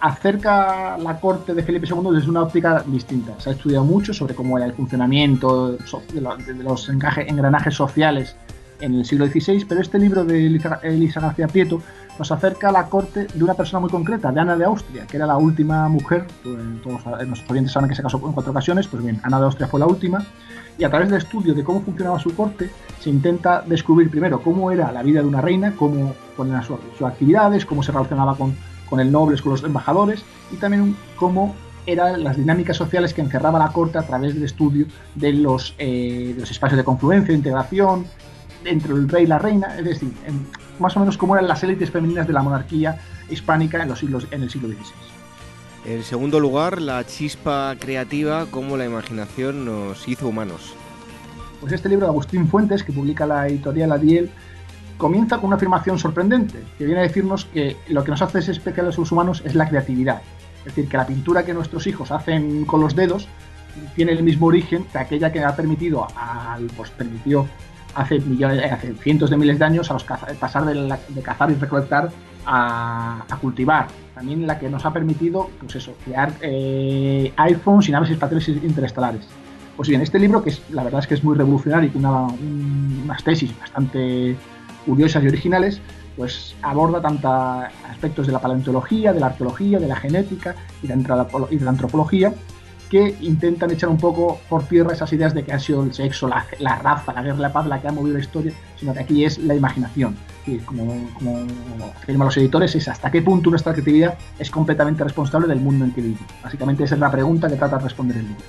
[0.00, 3.34] acerca la corte de Felipe II desde una óptica distinta.
[3.38, 8.36] Se ha estudiado mucho sobre cómo era el funcionamiento de los engranajes sociales
[8.80, 11.82] en el siglo XVI, pero este libro de Elisa García Prieto
[12.18, 15.16] nos acerca a la corte de una persona muy concreta, de Ana de Austria, que
[15.16, 18.86] era la última mujer, pues, todos nuestros oyentes saben que se casó en cuatro ocasiones,
[18.88, 20.24] pues bien, Ana de Austria fue la última,
[20.78, 22.70] y a través del estudio de cómo funcionaba su corte,
[23.00, 27.82] se intenta descubrir primero cómo era la vida de una reina, cómo sus actividades, cómo
[27.82, 28.54] se relacionaba con
[28.90, 31.54] con el nobles, con los embajadores y también cómo
[31.86, 36.34] eran las dinámicas sociales que encerraba la corte a través del estudio de los, eh,
[36.36, 38.06] los espacios de confluencia, de integración
[38.64, 40.12] entre el rey y la reina, es decir,
[40.78, 43.00] más o menos cómo eran las élites femeninas de la monarquía
[43.30, 45.92] hispánica en, los siglos, en el siglo XVI.
[45.92, 50.74] En segundo lugar, la chispa creativa, cómo la imaginación nos hizo humanos.
[51.60, 54.30] Pues este libro de Agustín Fuentes, que publica la editorial Adiel,
[55.00, 58.96] comienza con una afirmación sorprendente, que viene a decirnos que lo que nos hace especiales
[58.96, 60.22] a los humanos es la creatividad.
[60.60, 63.26] Es decir, que la pintura que nuestros hijos hacen con los dedos
[63.96, 67.48] tiene el mismo origen que aquella que ha permitido al, pues permitió
[67.94, 72.10] hace millones, hace cientos de miles de años a los pasar de, cazar y recolectar
[72.46, 73.88] a, cultivar.
[74.14, 79.26] También la que nos ha permitido, pues eso, crear eh, iPhones y naves espaciales interestelares.
[79.76, 82.06] Pues bien, este libro, que es, la verdad es que es muy revolucionario y tiene
[82.06, 84.36] unas tesis bastante
[84.86, 85.80] curiosas y originales,
[86.16, 87.30] pues aborda tantos
[87.88, 92.34] aspectos de la paleontología, de la arqueología, de la genética y de la antropología
[92.90, 96.28] que intentan echar un poco por tierra esas ideas de que ha sido el sexo,
[96.28, 96.44] la,
[96.76, 99.38] raza, la guerra la paz la que ha movido la historia, sino que aquí es
[99.38, 100.16] la imaginación.
[100.44, 101.46] Y como, como
[102.02, 105.92] afirman los editores, es hasta qué punto nuestra creatividad es completamente responsable del mundo en
[105.92, 106.26] que vivimos.
[106.42, 108.42] Básicamente esa es la pregunta que trata de responder el libro.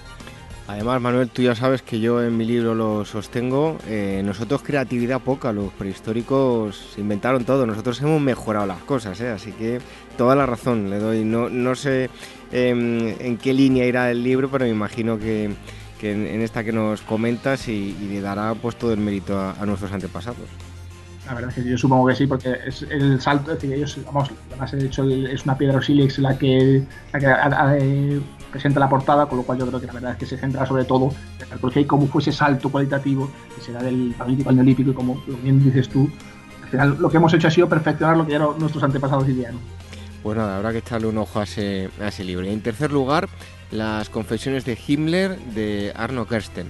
[0.68, 3.78] Además, Manuel, tú ya sabes que yo en mi libro lo sostengo.
[3.88, 7.66] Eh, nosotros creatividad poca, los prehistóricos inventaron todo.
[7.66, 9.30] Nosotros hemos mejorado las cosas, ¿eh?
[9.30, 9.80] así que
[10.18, 11.26] toda la razón le doy.
[11.26, 12.10] No, no sé
[12.52, 15.52] em, en qué línea irá el libro, pero me imagino que,
[16.02, 20.48] en, esta que nos comentas y, le dará pues todo el mérito a, nuestros antepasados.
[21.26, 24.00] La verdad es que yo supongo que sí, porque es el salto, es decir, ellos,
[24.06, 26.84] vamos, además de hecho es una piedra sílex la que,
[27.14, 28.22] la que
[28.52, 30.66] presenta la portada, con lo cual yo creo que la verdad es que se centra
[30.66, 34.92] sobre todo en hay como fue ese salto cualitativo que será del paleolítico al neolítico
[34.92, 36.10] y como bien dices tú,
[36.64, 39.62] al final lo que hemos hecho ha sido perfeccionar lo que eran nuestros antepasados ideanos.
[40.24, 42.46] Pues nada, habrá que echarle un ojo a ese, a ese libro.
[42.46, 43.28] Y en tercer lugar,
[43.72, 46.68] las confesiones de Himmler de Arno Kersten.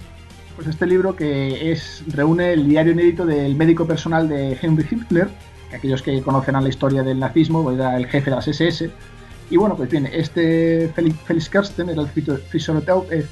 [0.55, 5.27] Pues este libro que es reúne el diario inédito del médico personal de Henry Himmler,
[5.69, 8.47] que aquellos que conocen a la historia del nazismo, pues era el jefe de las
[8.47, 8.89] SS,
[9.51, 13.23] y bueno, pues bien, este Felix, Kersten era el eh,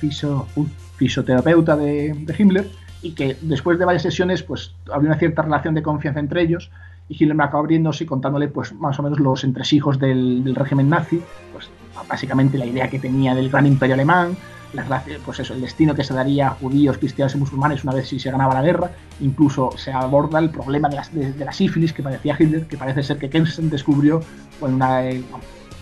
[0.98, 2.70] fisioterapeuta de, Himmler
[3.02, 6.70] y que después de varias sesiones pues había una cierta relación de confianza entre ellos
[7.08, 10.56] y Himmler me acabó abriéndose y contándole pues más o menos los entresijos del, del
[10.56, 11.22] régimen nazi,
[11.54, 11.70] pues
[12.08, 14.36] básicamente la idea que tenía del gran imperio alemán,
[15.26, 18.30] pues eso, el destino que se daría judíos, cristianos y musulmanes una vez si se
[18.30, 18.92] ganaba la guerra.
[19.20, 23.02] Incluso se aborda el problema de la, de, la sífilis que padecía Hitler, que parece
[23.04, 24.22] ser que Kersten descubrió
[24.62, 25.02] en una,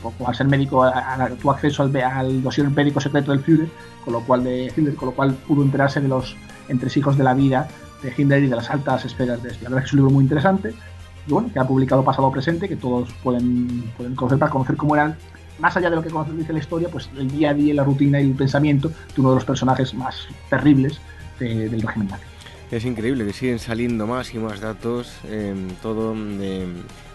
[0.03, 3.69] eh, al ser médico, a, tu acceso al, al dossier médico secreto del Führer,
[4.03, 6.35] con lo cual de con lo cual pudo enterarse de los
[6.67, 7.67] entresijos de la vida
[8.03, 9.63] de Hitler y de las altas esferas de este.
[9.63, 10.73] La verdad es que es un libro muy interesante
[11.27, 14.77] y bueno, que ha publicado pasado o presente, que todos pueden, pueden conocer para conocer
[14.77, 15.17] cómo eran,
[15.59, 18.21] más allá de lo que dice la historia, pues el día a día, la rutina
[18.21, 20.99] y el pensamiento de uno de los personajes más terribles
[21.39, 22.23] del régimen nazi.
[22.71, 26.67] Es increíble que siguen saliendo más y más datos, en todo de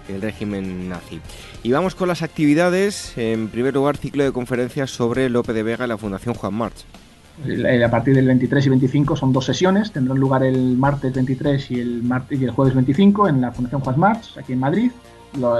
[0.08, 1.20] el régimen nazi.
[1.62, 3.16] Y vamos con las actividades.
[3.16, 6.84] En primer lugar, ciclo de conferencias sobre Lope de Vega y la Fundación Juan March.
[7.84, 11.80] A partir del 23 y 25 son dos sesiones, tendrán lugar el martes 23 y
[11.80, 14.90] el, martes y el jueves 25 en la Fundación Juan March, aquí en Madrid.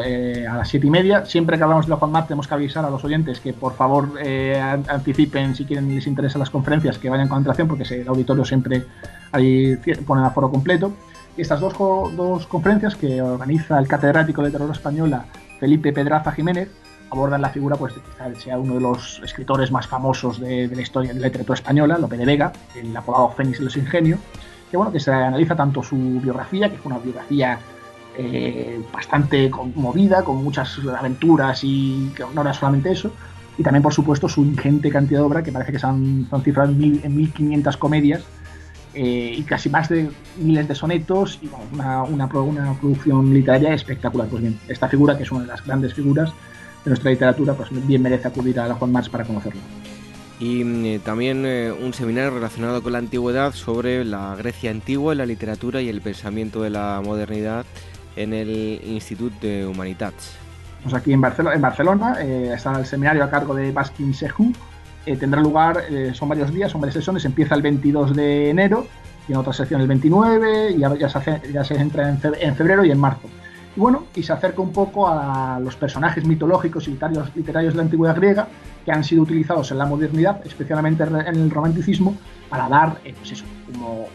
[0.04, 1.24] Eh, a las 7 y media.
[1.24, 3.74] Siempre que hablamos de la Juan March tenemos que avisar a los oyentes que por
[3.74, 8.06] favor eh, anticipen si quieren les interesa las conferencias, que vayan con antelación porque el
[8.06, 8.84] auditorio siempre
[9.32, 10.92] ahí pone el aforo completo.
[11.36, 15.24] Estas dos, dos conferencias que organiza el catedrático de terror española
[15.58, 16.68] Felipe Pedraza Jiménez
[17.12, 20.82] abordan la figura pues, de quizá sea uno de los escritores más famosos de, la
[20.82, 24.18] historia de la literatura española, Lope de Vega, el apodado Fénix de los Ingenios,
[24.70, 27.58] que, bueno, que se analiza tanto su biografía, que fue una biografía
[28.16, 33.12] eh, bastante conmovida, con muchas aventuras y que no era solamente eso,
[33.58, 36.72] y también, por supuesto, su ingente cantidad de obra, que parece que se han, cifrado
[36.72, 38.24] en, en 1500 comedias,
[38.94, 44.28] eh, y casi más de miles de sonetos y una, una, producción literaria espectacular.
[44.28, 46.30] Pues bien, esta figura, que es una de las grandes figuras
[46.84, 49.60] de nuestra literatura, pues bien merece acudir a la Juan Marx para conocerlo.
[50.40, 55.24] Y mm, también eh, un seminario relacionado con la antigüedad sobre la Grecia antigua, la
[55.24, 57.64] literatura y el pensamiento de la modernidad
[58.16, 60.36] en el Instituto de Humanitats.
[60.82, 64.52] Pues aquí en Barcelona, en Barcelona eh, está el seminario a cargo de Baskin Sehu,
[65.06, 68.86] eh, tendrá lugar, eh, son varios días, son varias sesiones, empieza el 22 de enero,
[69.26, 72.98] tiene otra sección el 29 y ya, se, ya se entra en febrero y en
[72.98, 73.28] marzo.
[73.74, 77.76] Y bueno, y se acerca un poco a los personajes mitológicos y literarios, literarios de
[77.78, 78.48] la antigüedad griega
[78.84, 82.16] que han sido utilizados en la modernidad, especialmente en el romanticismo,
[82.50, 84.06] para dar, eh, pues eso, como,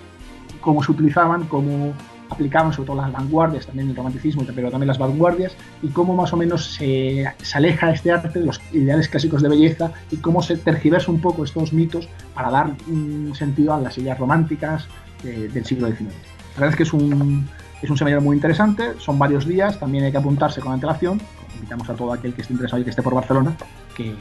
[0.62, 1.94] cómo se utilizaban, cómo,
[2.30, 6.34] aplicaban sobre todo las vanguardias, también el romanticismo, pero también las vanguardias, y cómo más
[6.34, 10.58] o menos se, aleja este arte de los ideales clásicos de belleza y cómo se
[10.58, 14.88] tergiversa un poco estos mitos para dar un sentido a las ideas románticas
[15.24, 16.14] del siglo XIX.
[16.56, 17.48] La verdad es que es un,
[17.82, 21.22] es un seminario muy interesante, son varios días, también hay que apuntarse con antelación.
[21.56, 23.56] Invitamos a todo aquel que esté interesado y que esté por Barcelona,
[23.96, 24.16] que,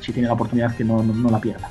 [0.00, 1.70] si tiene la oportunidad que no, no, la pierda.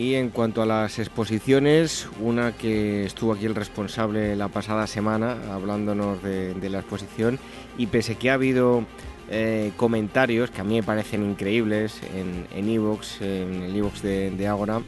[0.00, 5.36] Y en cuanto a las exposiciones, una que estuvo aquí el responsable la pasada semana
[5.52, 7.38] hablándonos de, la exposición
[7.76, 8.86] y pese que ha habido
[9.28, 14.30] eh, comentarios que a mí me parecen increíbles en Evox, en, en el Evox de,
[14.30, 14.80] de Ágora,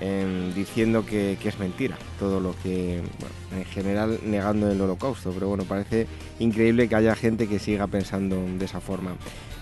[0.00, 5.64] Em, diciendo que, es mentira todo lo que, en general negando el holocausto, pero bueno,
[5.64, 6.06] parece
[6.38, 9.16] increíble que haya gente que siga pensando de esa forma.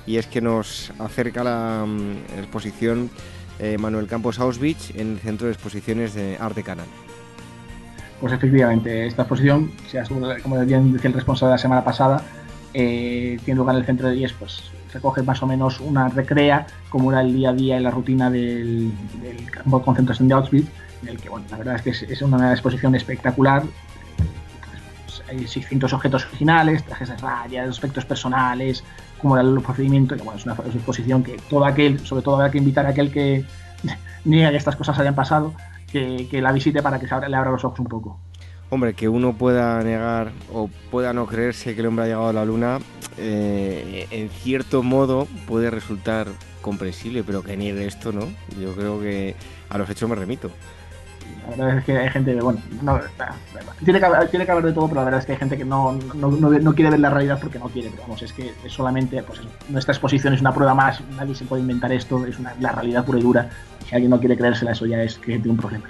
[0.06, 3.10] Y es que nos acerca la mm, exposición
[3.58, 6.86] eh, Manuel Campos Auschwitz en el Centro de Exposiciones de Arte Canal.
[8.20, 9.70] Pues efectivamente, esta exposición,
[10.42, 12.22] como bien decía el responsable la semana pasada,
[12.72, 16.66] eh, tiene lugar en el centro de IES, pues recoge más o menos una recrea
[16.88, 18.92] como era el día a día y la rutina del,
[19.50, 20.68] campo de concentración de Auschwitz,
[21.02, 23.62] en el que, bueno, la verdad es que es, una exposición espectacular.
[25.28, 28.84] Hay 600 objetos originales, trajes de rayas, aspectos personales,
[29.20, 30.14] como era el procedimiento.
[30.14, 33.10] Y, bueno, es una, exposición que todo aquel, sobre todo habrá que invitar a aquel
[33.10, 33.44] que
[34.24, 35.54] niega que estas cosas hayan pasado,
[35.90, 38.18] que, la visite para que se le abra los ojos un poco.
[38.68, 42.32] Hombre, que uno pueda negar o pueda no creerse que el hombre ha llegado a
[42.32, 42.78] la luna,
[43.16, 46.26] eh, en cierto modo puede resultar
[46.62, 48.26] comprensible, pero que niegue esto, ¿no?
[48.60, 49.36] Yo creo que
[49.70, 50.50] a los hechos me remito.
[51.42, 53.00] La verdad es que hay gente bueno, no,
[53.84, 55.56] tiene, que haber, tiene que haber de todo, pero la verdad es que hay gente
[55.56, 58.52] que no, no, no, quiere ver la realidad porque no quiere, pero vamos, es que
[58.68, 62.54] solamente, pues nuestra exposición es una prueba más, nadie se puede inventar esto, es una,
[62.60, 63.50] la realidad pura y dura,
[63.88, 65.84] si alguien no quiere creérsela, eso ya es que tiene un problema.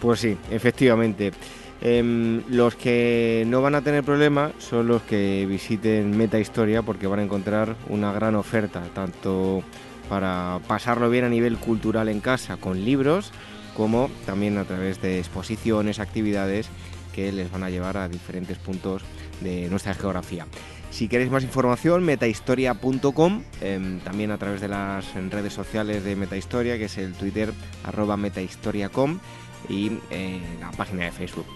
[0.00, 1.32] Pues sí, efectivamente.
[1.80, 7.06] Em, los que no van a tener problema son los que visiten Meta Historia porque
[7.06, 9.62] van a encontrar una gran oferta, tanto
[10.08, 13.32] para pasarlo bien a nivel cultural en casa con libros,
[13.78, 16.68] como también a través de exposiciones, actividades
[17.14, 19.02] que les van a llevar a diferentes puntos
[19.40, 20.46] de nuestra geografía.
[20.90, 26.76] Si queréis más información, metahistoria.com, em, también a través de las redes sociales de Metahistoria,
[26.76, 27.52] que es el Twitter
[27.84, 29.20] arroba metahistoriacom
[29.68, 31.46] y eh, la página de Facebook.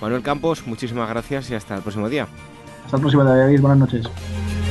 [0.00, 2.28] Manuel Campos, muchísimas gracias y hasta el próximo día.
[2.84, 4.61] Hasta el próximo día, Buenas noches.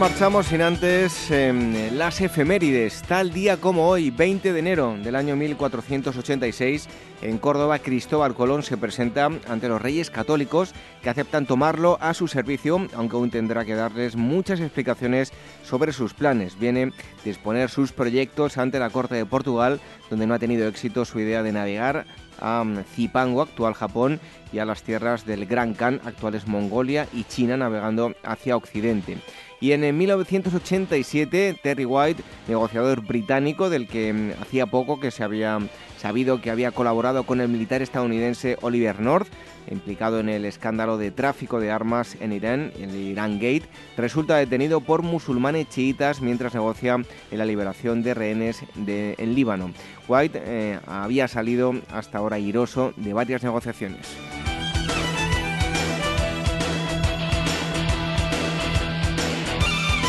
[0.00, 3.02] Marchamos sin antes em, las efemérides.
[3.02, 6.88] Tal día como hoy, 20 de enero del año 1486,
[7.20, 10.72] en Córdoba, Cristóbal Colón se presenta ante los reyes católicos
[11.02, 16.14] que aceptan tomarlo a su servicio, aunque aún tendrá que darles muchas explicaciones sobre sus
[16.14, 16.58] planes.
[16.58, 21.04] Viene de exponer sus proyectos ante la corte de Portugal, donde no ha tenido éxito
[21.04, 22.06] su idea de navegar
[22.40, 22.64] a
[22.94, 24.18] Zipango, actual Japón,
[24.50, 29.18] y a las tierras del Gran Khan, actuales Mongolia y China, navegando hacia Occidente.
[29.60, 35.58] Y en 1987, Terry White, negociador británico del que mm, hacía poco que se había
[35.98, 39.28] sabido que había colaborado con el militar estadounidense Oliver North,
[39.70, 43.68] implicado en el escándalo de tráfico de armas en Irán, el Irán Gate,
[43.98, 46.94] resulta detenido por musulmanes chiitas mientras negocia
[47.30, 49.72] en la liberación de rehenes de, en Líbano.
[50.08, 54.16] White eh, había salido hasta ahora iroso de varias negociaciones.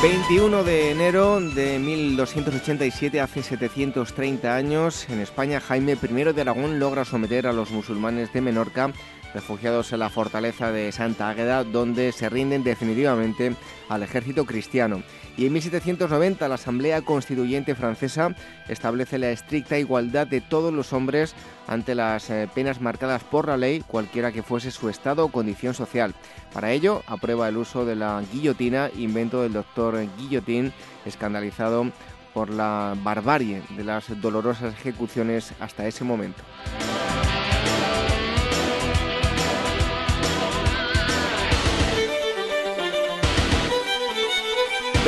[0.01, 7.05] 21 de enero de 1287, hace 730 años, en España Jaime I de Aragón logra
[7.05, 8.91] someter a los musulmanes de Menorca
[9.33, 13.55] refugiados en la fortaleza de Santa Águeda, donde se rinden definitivamente
[13.89, 15.03] al ejército cristiano.
[15.37, 18.35] Y en 1790 la Asamblea Constituyente francesa
[18.67, 21.33] establece la estricta igualdad de todos los hombres
[21.67, 25.73] ante las eh, penas marcadas por la ley, cualquiera que fuese su estado o condición
[25.73, 26.13] social.
[26.53, 30.73] Para ello, aprueba el uso de la guillotina, invento del doctor Guillotín,
[31.05, 31.91] escandalizado
[32.33, 36.43] por la barbarie de las dolorosas ejecuciones hasta ese momento.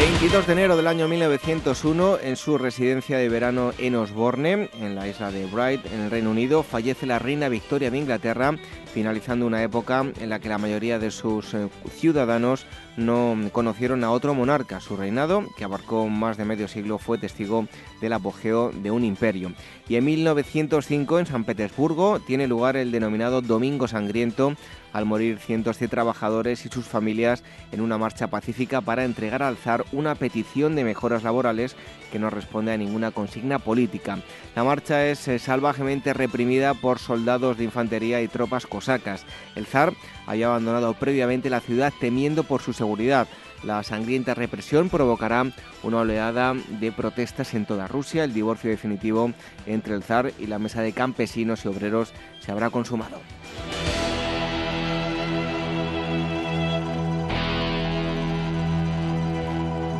[0.03, 5.07] 22 de enero del año 1901, en su residencia de verano en Osborne, en la
[5.07, 8.53] isla de Bright, en el Reino Unido, fallece la reina Victoria de Inglaterra,
[8.93, 12.65] finalizando una época en la que la mayoría de sus eh, ciudadanos
[12.95, 14.79] no conocieron a otro monarca.
[14.79, 17.67] Su reinado, que abarcó más de medio siglo, fue testigo
[18.01, 19.51] del apogeo de un imperio.
[19.89, 24.55] Y en 1905, en San Petersburgo, tiene lugar el denominado Domingo Sangriento,
[24.93, 29.57] al morir cientos de trabajadores y sus familias en una marcha pacífica para entregar al
[29.57, 31.75] zar una petición de mejoras laborales
[32.13, 34.19] que no responde a ninguna consigna política.
[34.55, 39.25] La marcha es eh, salvajemente reprimida por soldados de infantería y tropas cosacas.
[39.55, 39.93] El zar
[40.27, 43.27] había abandonado previamente la ciudad temiendo por su seguridad.
[43.63, 45.43] La sangrienta represión provocará
[45.81, 48.25] una oleada de protestas en toda Rusia.
[48.25, 49.31] El divorcio definitivo
[49.65, 53.21] entre el zar y la mesa de campesinos y obreros se habrá consumado.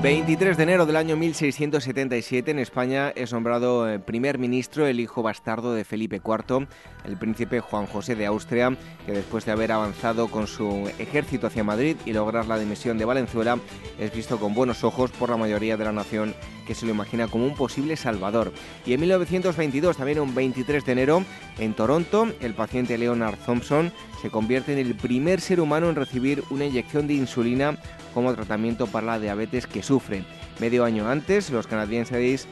[0.04, 5.24] 23 de enero del año 1677 en España es nombrado eh, primer ministro el hijo
[5.24, 6.68] bastardo de Felipe IV,
[7.06, 11.64] el príncipe Juan José de Austria, que después de haber avanzado con su ejército hacia
[11.64, 13.60] Madrid y lograr la dimisión de Valenzuela,
[13.98, 16.36] es visto con buenos ojos por la mayoría de la nación
[16.68, 18.52] que se lo imagina como un posible salvador.
[18.86, 21.24] Y en 1922, también un 23 de enero,
[21.60, 23.94] en Toronto, el paciente Leonard Thompson
[24.24, 27.78] se convierte en el primer ser humano en recibir una inyección de insulina
[28.14, 30.24] como tratamiento para la diabetes que sufre.
[30.62, 32.48] Medio año antes, los canadienses,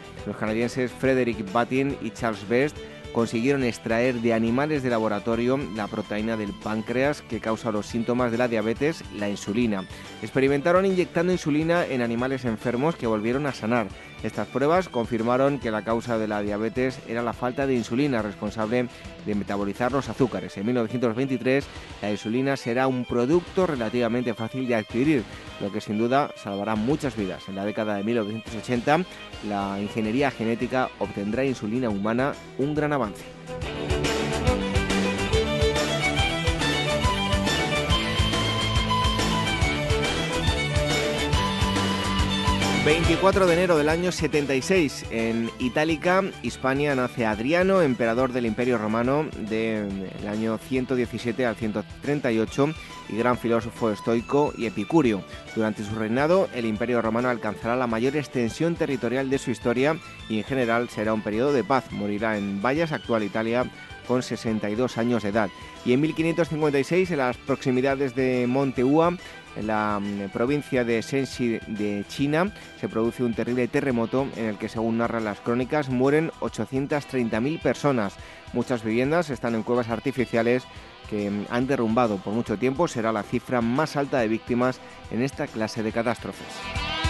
[0.92, 2.78] Frederick Batin y Charles Best
[3.14, 8.38] consiguieron extraer de animales de laboratorio la proteína del páncreas que causa los síntomas de
[8.38, 9.86] la diabetes, la insulina.
[10.22, 13.88] Experimentaron inyectando insulina en animales enfermos que volvieron a sanar.
[14.24, 18.88] Estas pruebas confirmaron que la causa de la diabetes era la falta de insulina responsable
[19.26, 20.56] de metabolizar los azúcares.
[20.58, 21.66] En 1923
[22.04, 25.24] la insulina será un producto relativamente fácil de adquirir,
[25.60, 27.50] lo que sin duda salvará muchas vidas.
[27.50, 29.06] En la década de 1980
[29.50, 33.24] la ingeniería genética obtendrá insulina humana, un gran avance.
[42.84, 49.28] 24 de enero del año 76, en Itálica, Hispania, nace Adriano, emperador del Imperio Romano
[49.38, 52.74] del año 117 al 138
[53.10, 55.24] y gran filósofo estoico y epicurio.
[55.56, 59.98] Durante su reinado, el Imperio Romano alcanzará la mayor extensión territorial de su historia
[60.28, 61.92] y en general será un periodo de paz.
[61.92, 63.70] Morirá en Vallas, actual Italia,
[64.08, 65.50] con 62 años de edad.
[65.86, 69.16] Y en 1556, en las proximidades de Monteúa,
[69.56, 74.58] en la mm, provincia de Shenxi de China se produce un terrible terremoto en el
[74.58, 78.16] que, según narran las crónicas, mueren 830.000 personas.
[78.54, 80.64] Muchas viviendas están en cuevas artificiales
[81.10, 82.88] que mm, han derrumbado por mucho tiempo.
[82.88, 84.80] Será la cifra más alta de víctimas
[85.12, 87.01] en esta clase de catástrofes.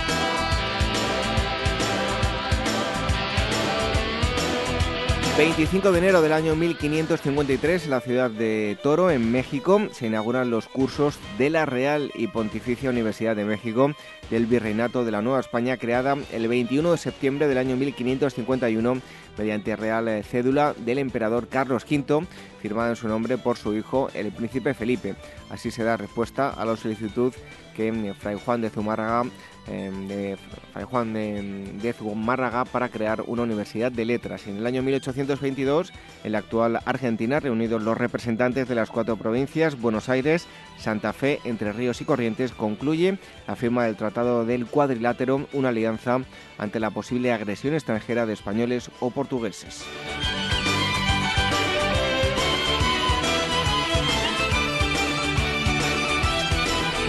[5.37, 10.49] 25 de enero del año 1553, en la ciudad de Toro, en México, se inauguran
[10.49, 13.91] los cursos de la Real y Pontificia Universidad de México
[14.29, 19.01] del Virreinato de la Nueva España, creada el 21 de septiembre del año 1551
[19.37, 22.27] mediante real cédula del emperador Carlos V,
[22.61, 25.15] firmada en su nombre por su hijo, el príncipe Felipe.
[25.49, 27.33] Así se da respuesta a la solicitud
[27.75, 29.23] que Fray Juan de Zumárraga
[29.67, 30.37] de
[30.73, 34.47] Fray Juan de, Zumárraga para crear una universidad de letras.
[34.47, 35.93] En el año 1822,
[36.23, 40.47] en la actual Argentina, reunidos los representantes de las cuatro provincias, Buenos Aires,
[40.77, 43.17] Santa Fe, Entre Ríos y Corrientes, concluye
[43.47, 46.19] la firma del Tratado del Cuadrilátero, una alianza
[46.57, 49.85] ante la posible agresión extranjera de españoles o portugueses.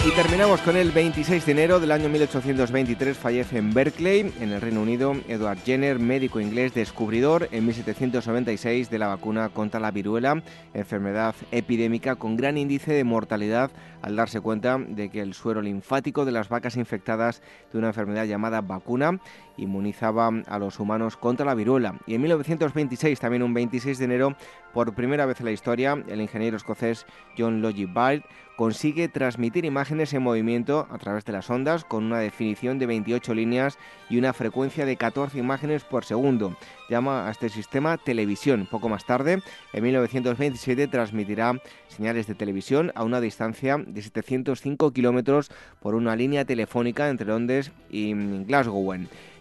[0.04, 3.16] Y terminamos con el 26 de enero del año 1823.
[3.16, 8.98] Fallece en Berkeley, en el Reino Unido, Edward Jenner, médico inglés descubridor en 1796 de
[8.98, 10.42] la vacuna contra la viruela,
[10.74, 13.70] enfermedad epidémica con gran índice de mortalidad
[14.02, 17.40] al darse cuenta de que el suero linfático de las vacas infectadas
[17.72, 19.20] de una enfermedad llamada vacuna
[19.56, 21.98] inmunizaba a los humanos contra la viruela.
[22.06, 24.36] Y en 1926, también un 26 de enero,
[24.72, 27.06] por primera vez en la historia, el ingeniero escocés
[27.36, 28.22] John Logie Baird
[28.56, 33.34] consigue transmitir imágenes en movimiento a través de las ondas con una definición de 28
[33.34, 36.56] líneas y una frecuencia de 14 imágenes por segundo.
[36.88, 38.68] Llama a este sistema televisión.
[38.70, 39.42] Poco más tarde,
[39.72, 45.50] en 1927, transmitirá señales de televisión a una distancia de 705 kilómetros
[45.80, 48.12] por una línea telefónica entre Londres y
[48.44, 48.94] Glasgow.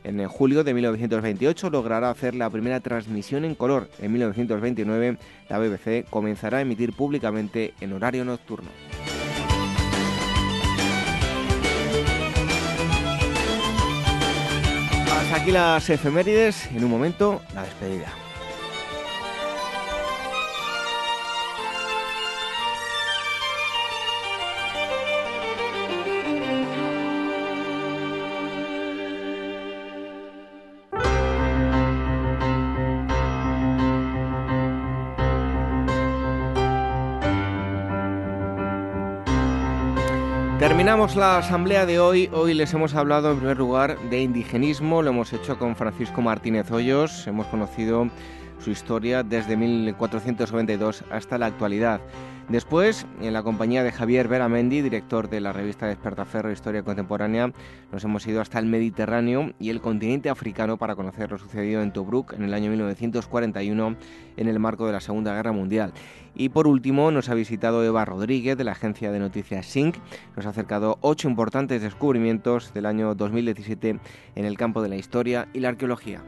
[0.04, 3.90] En julio de 1928 logrará hacer la primera transmisión en color.
[4.00, 5.18] En 1929
[5.50, 8.70] la BBC comenzará a emitir públicamente en horario nocturno.
[15.34, 18.21] Aquí las efemérides, en un momento la despedida.
[40.92, 42.30] Terminamos la asamblea de hoy.
[42.34, 45.02] Hoy les hemos hablado en primer lugar de indigenismo.
[45.02, 47.26] Lo hemos hecho con Francisco Martínez Hoyos.
[47.28, 48.10] Hemos conocido
[48.60, 52.02] su historia desde 1492 hasta la actualidad.
[52.50, 57.54] Después, en la compañía de Javier Beramendi, director de la revista Despertaferro Historia Contemporánea,
[57.92, 61.94] nos hemos ido hasta el Mediterráneo y el continente africano para conocer lo sucedido en
[61.94, 63.96] Tobruk en el año 1941
[64.38, 65.94] en el marco de la Segunda Guerra Mundial.
[66.36, 69.98] Y por último, nos ha visitado Eva Rodríguez de la agencia de noticias SYNC.
[70.36, 74.00] Nos ha acercado ocho importantes descubrimientos del año 2017
[74.36, 76.24] en el campo de la historia y la arqueología.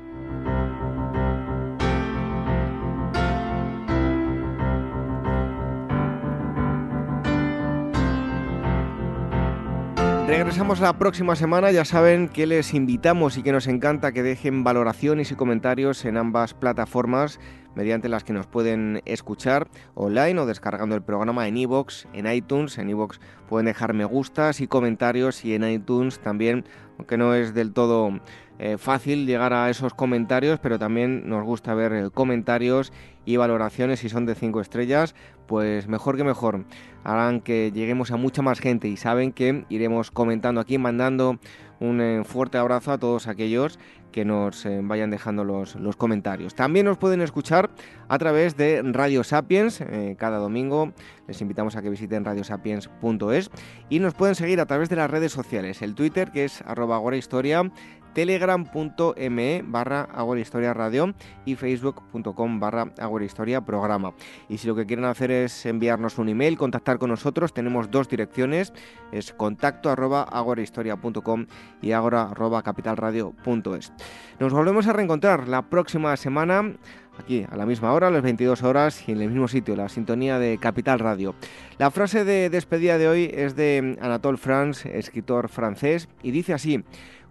[10.35, 14.63] Regresamos la próxima semana, ya saben que les invitamos y que nos encanta que dejen
[14.63, 17.39] valoraciones y comentarios en ambas plataformas
[17.75, 22.79] mediante las que nos pueden escuchar online o descargando el programa en iVoox, en iTunes.
[22.79, 26.65] En iVoox pueden dejar me gustas y comentarios y en iTunes también,
[26.97, 28.19] aunque no es del todo
[28.65, 32.93] eh, fácil llegar a esos comentarios, pero también nos gusta ver eh, comentarios
[33.25, 35.15] y valoraciones si son de 5 estrellas,
[35.47, 36.63] pues mejor que mejor.
[37.03, 41.39] Harán que lleguemos a mucha más gente y saben que iremos comentando aquí, mandando
[41.81, 43.79] un eh, fuerte abrazo a todos aquellos
[44.13, 46.53] que nos vayan dejando los, los, comentarios.
[46.53, 47.71] También nos pueden escuchar
[48.07, 49.83] a través de Radio Sapiens
[50.19, 50.93] cada domingo.
[51.27, 53.49] Les invitamos a que visiten radiosapiens.es
[53.89, 55.81] y nos pueden seguir a través de las redes sociales.
[55.81, 57.71] El Twitter que es arroba historia,
[58.13, 60.07] telegram.me barra
[60.37, 61.13] Historia Radio
[61.45, 62.91] y facebook.com barra
[63.21, 64.13] Historia Programa.
[64.49, 68.09] Y si lo que quieren hacer es enviarnos un email, contactar con nosotros, tenemos dos
[68.09, 68.73] direcciones,
[69.11, 71.45] es contacto arroba agorahistoria.com
[71.81, 73.93] y agora arroba capitalradio.es.
[74.39, 76.73] Nos volvemos a reencontrar la próxima semana
[77.19, 79.89] aquí a la misma hora, a las 22 horas y en el mismo sitio, la
[79.89, 81.35] sintonía de Capital Radio.
[81.77, 86.83] La frase de despedida de hoy es de Anatole France, escritor francés, y dice así,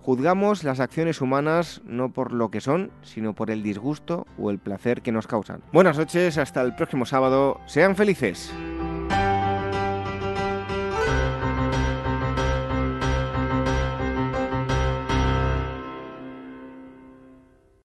[0.02, 4.58] Juzgamos las acciones humanas no por lo que son, sino por el disgusto o el
[4.58, 5.62] placer que nos causan.
[5.72, 7.60] Buenas noches, hasta el próximo sábado.
[7.66, 8.52] Sean felices.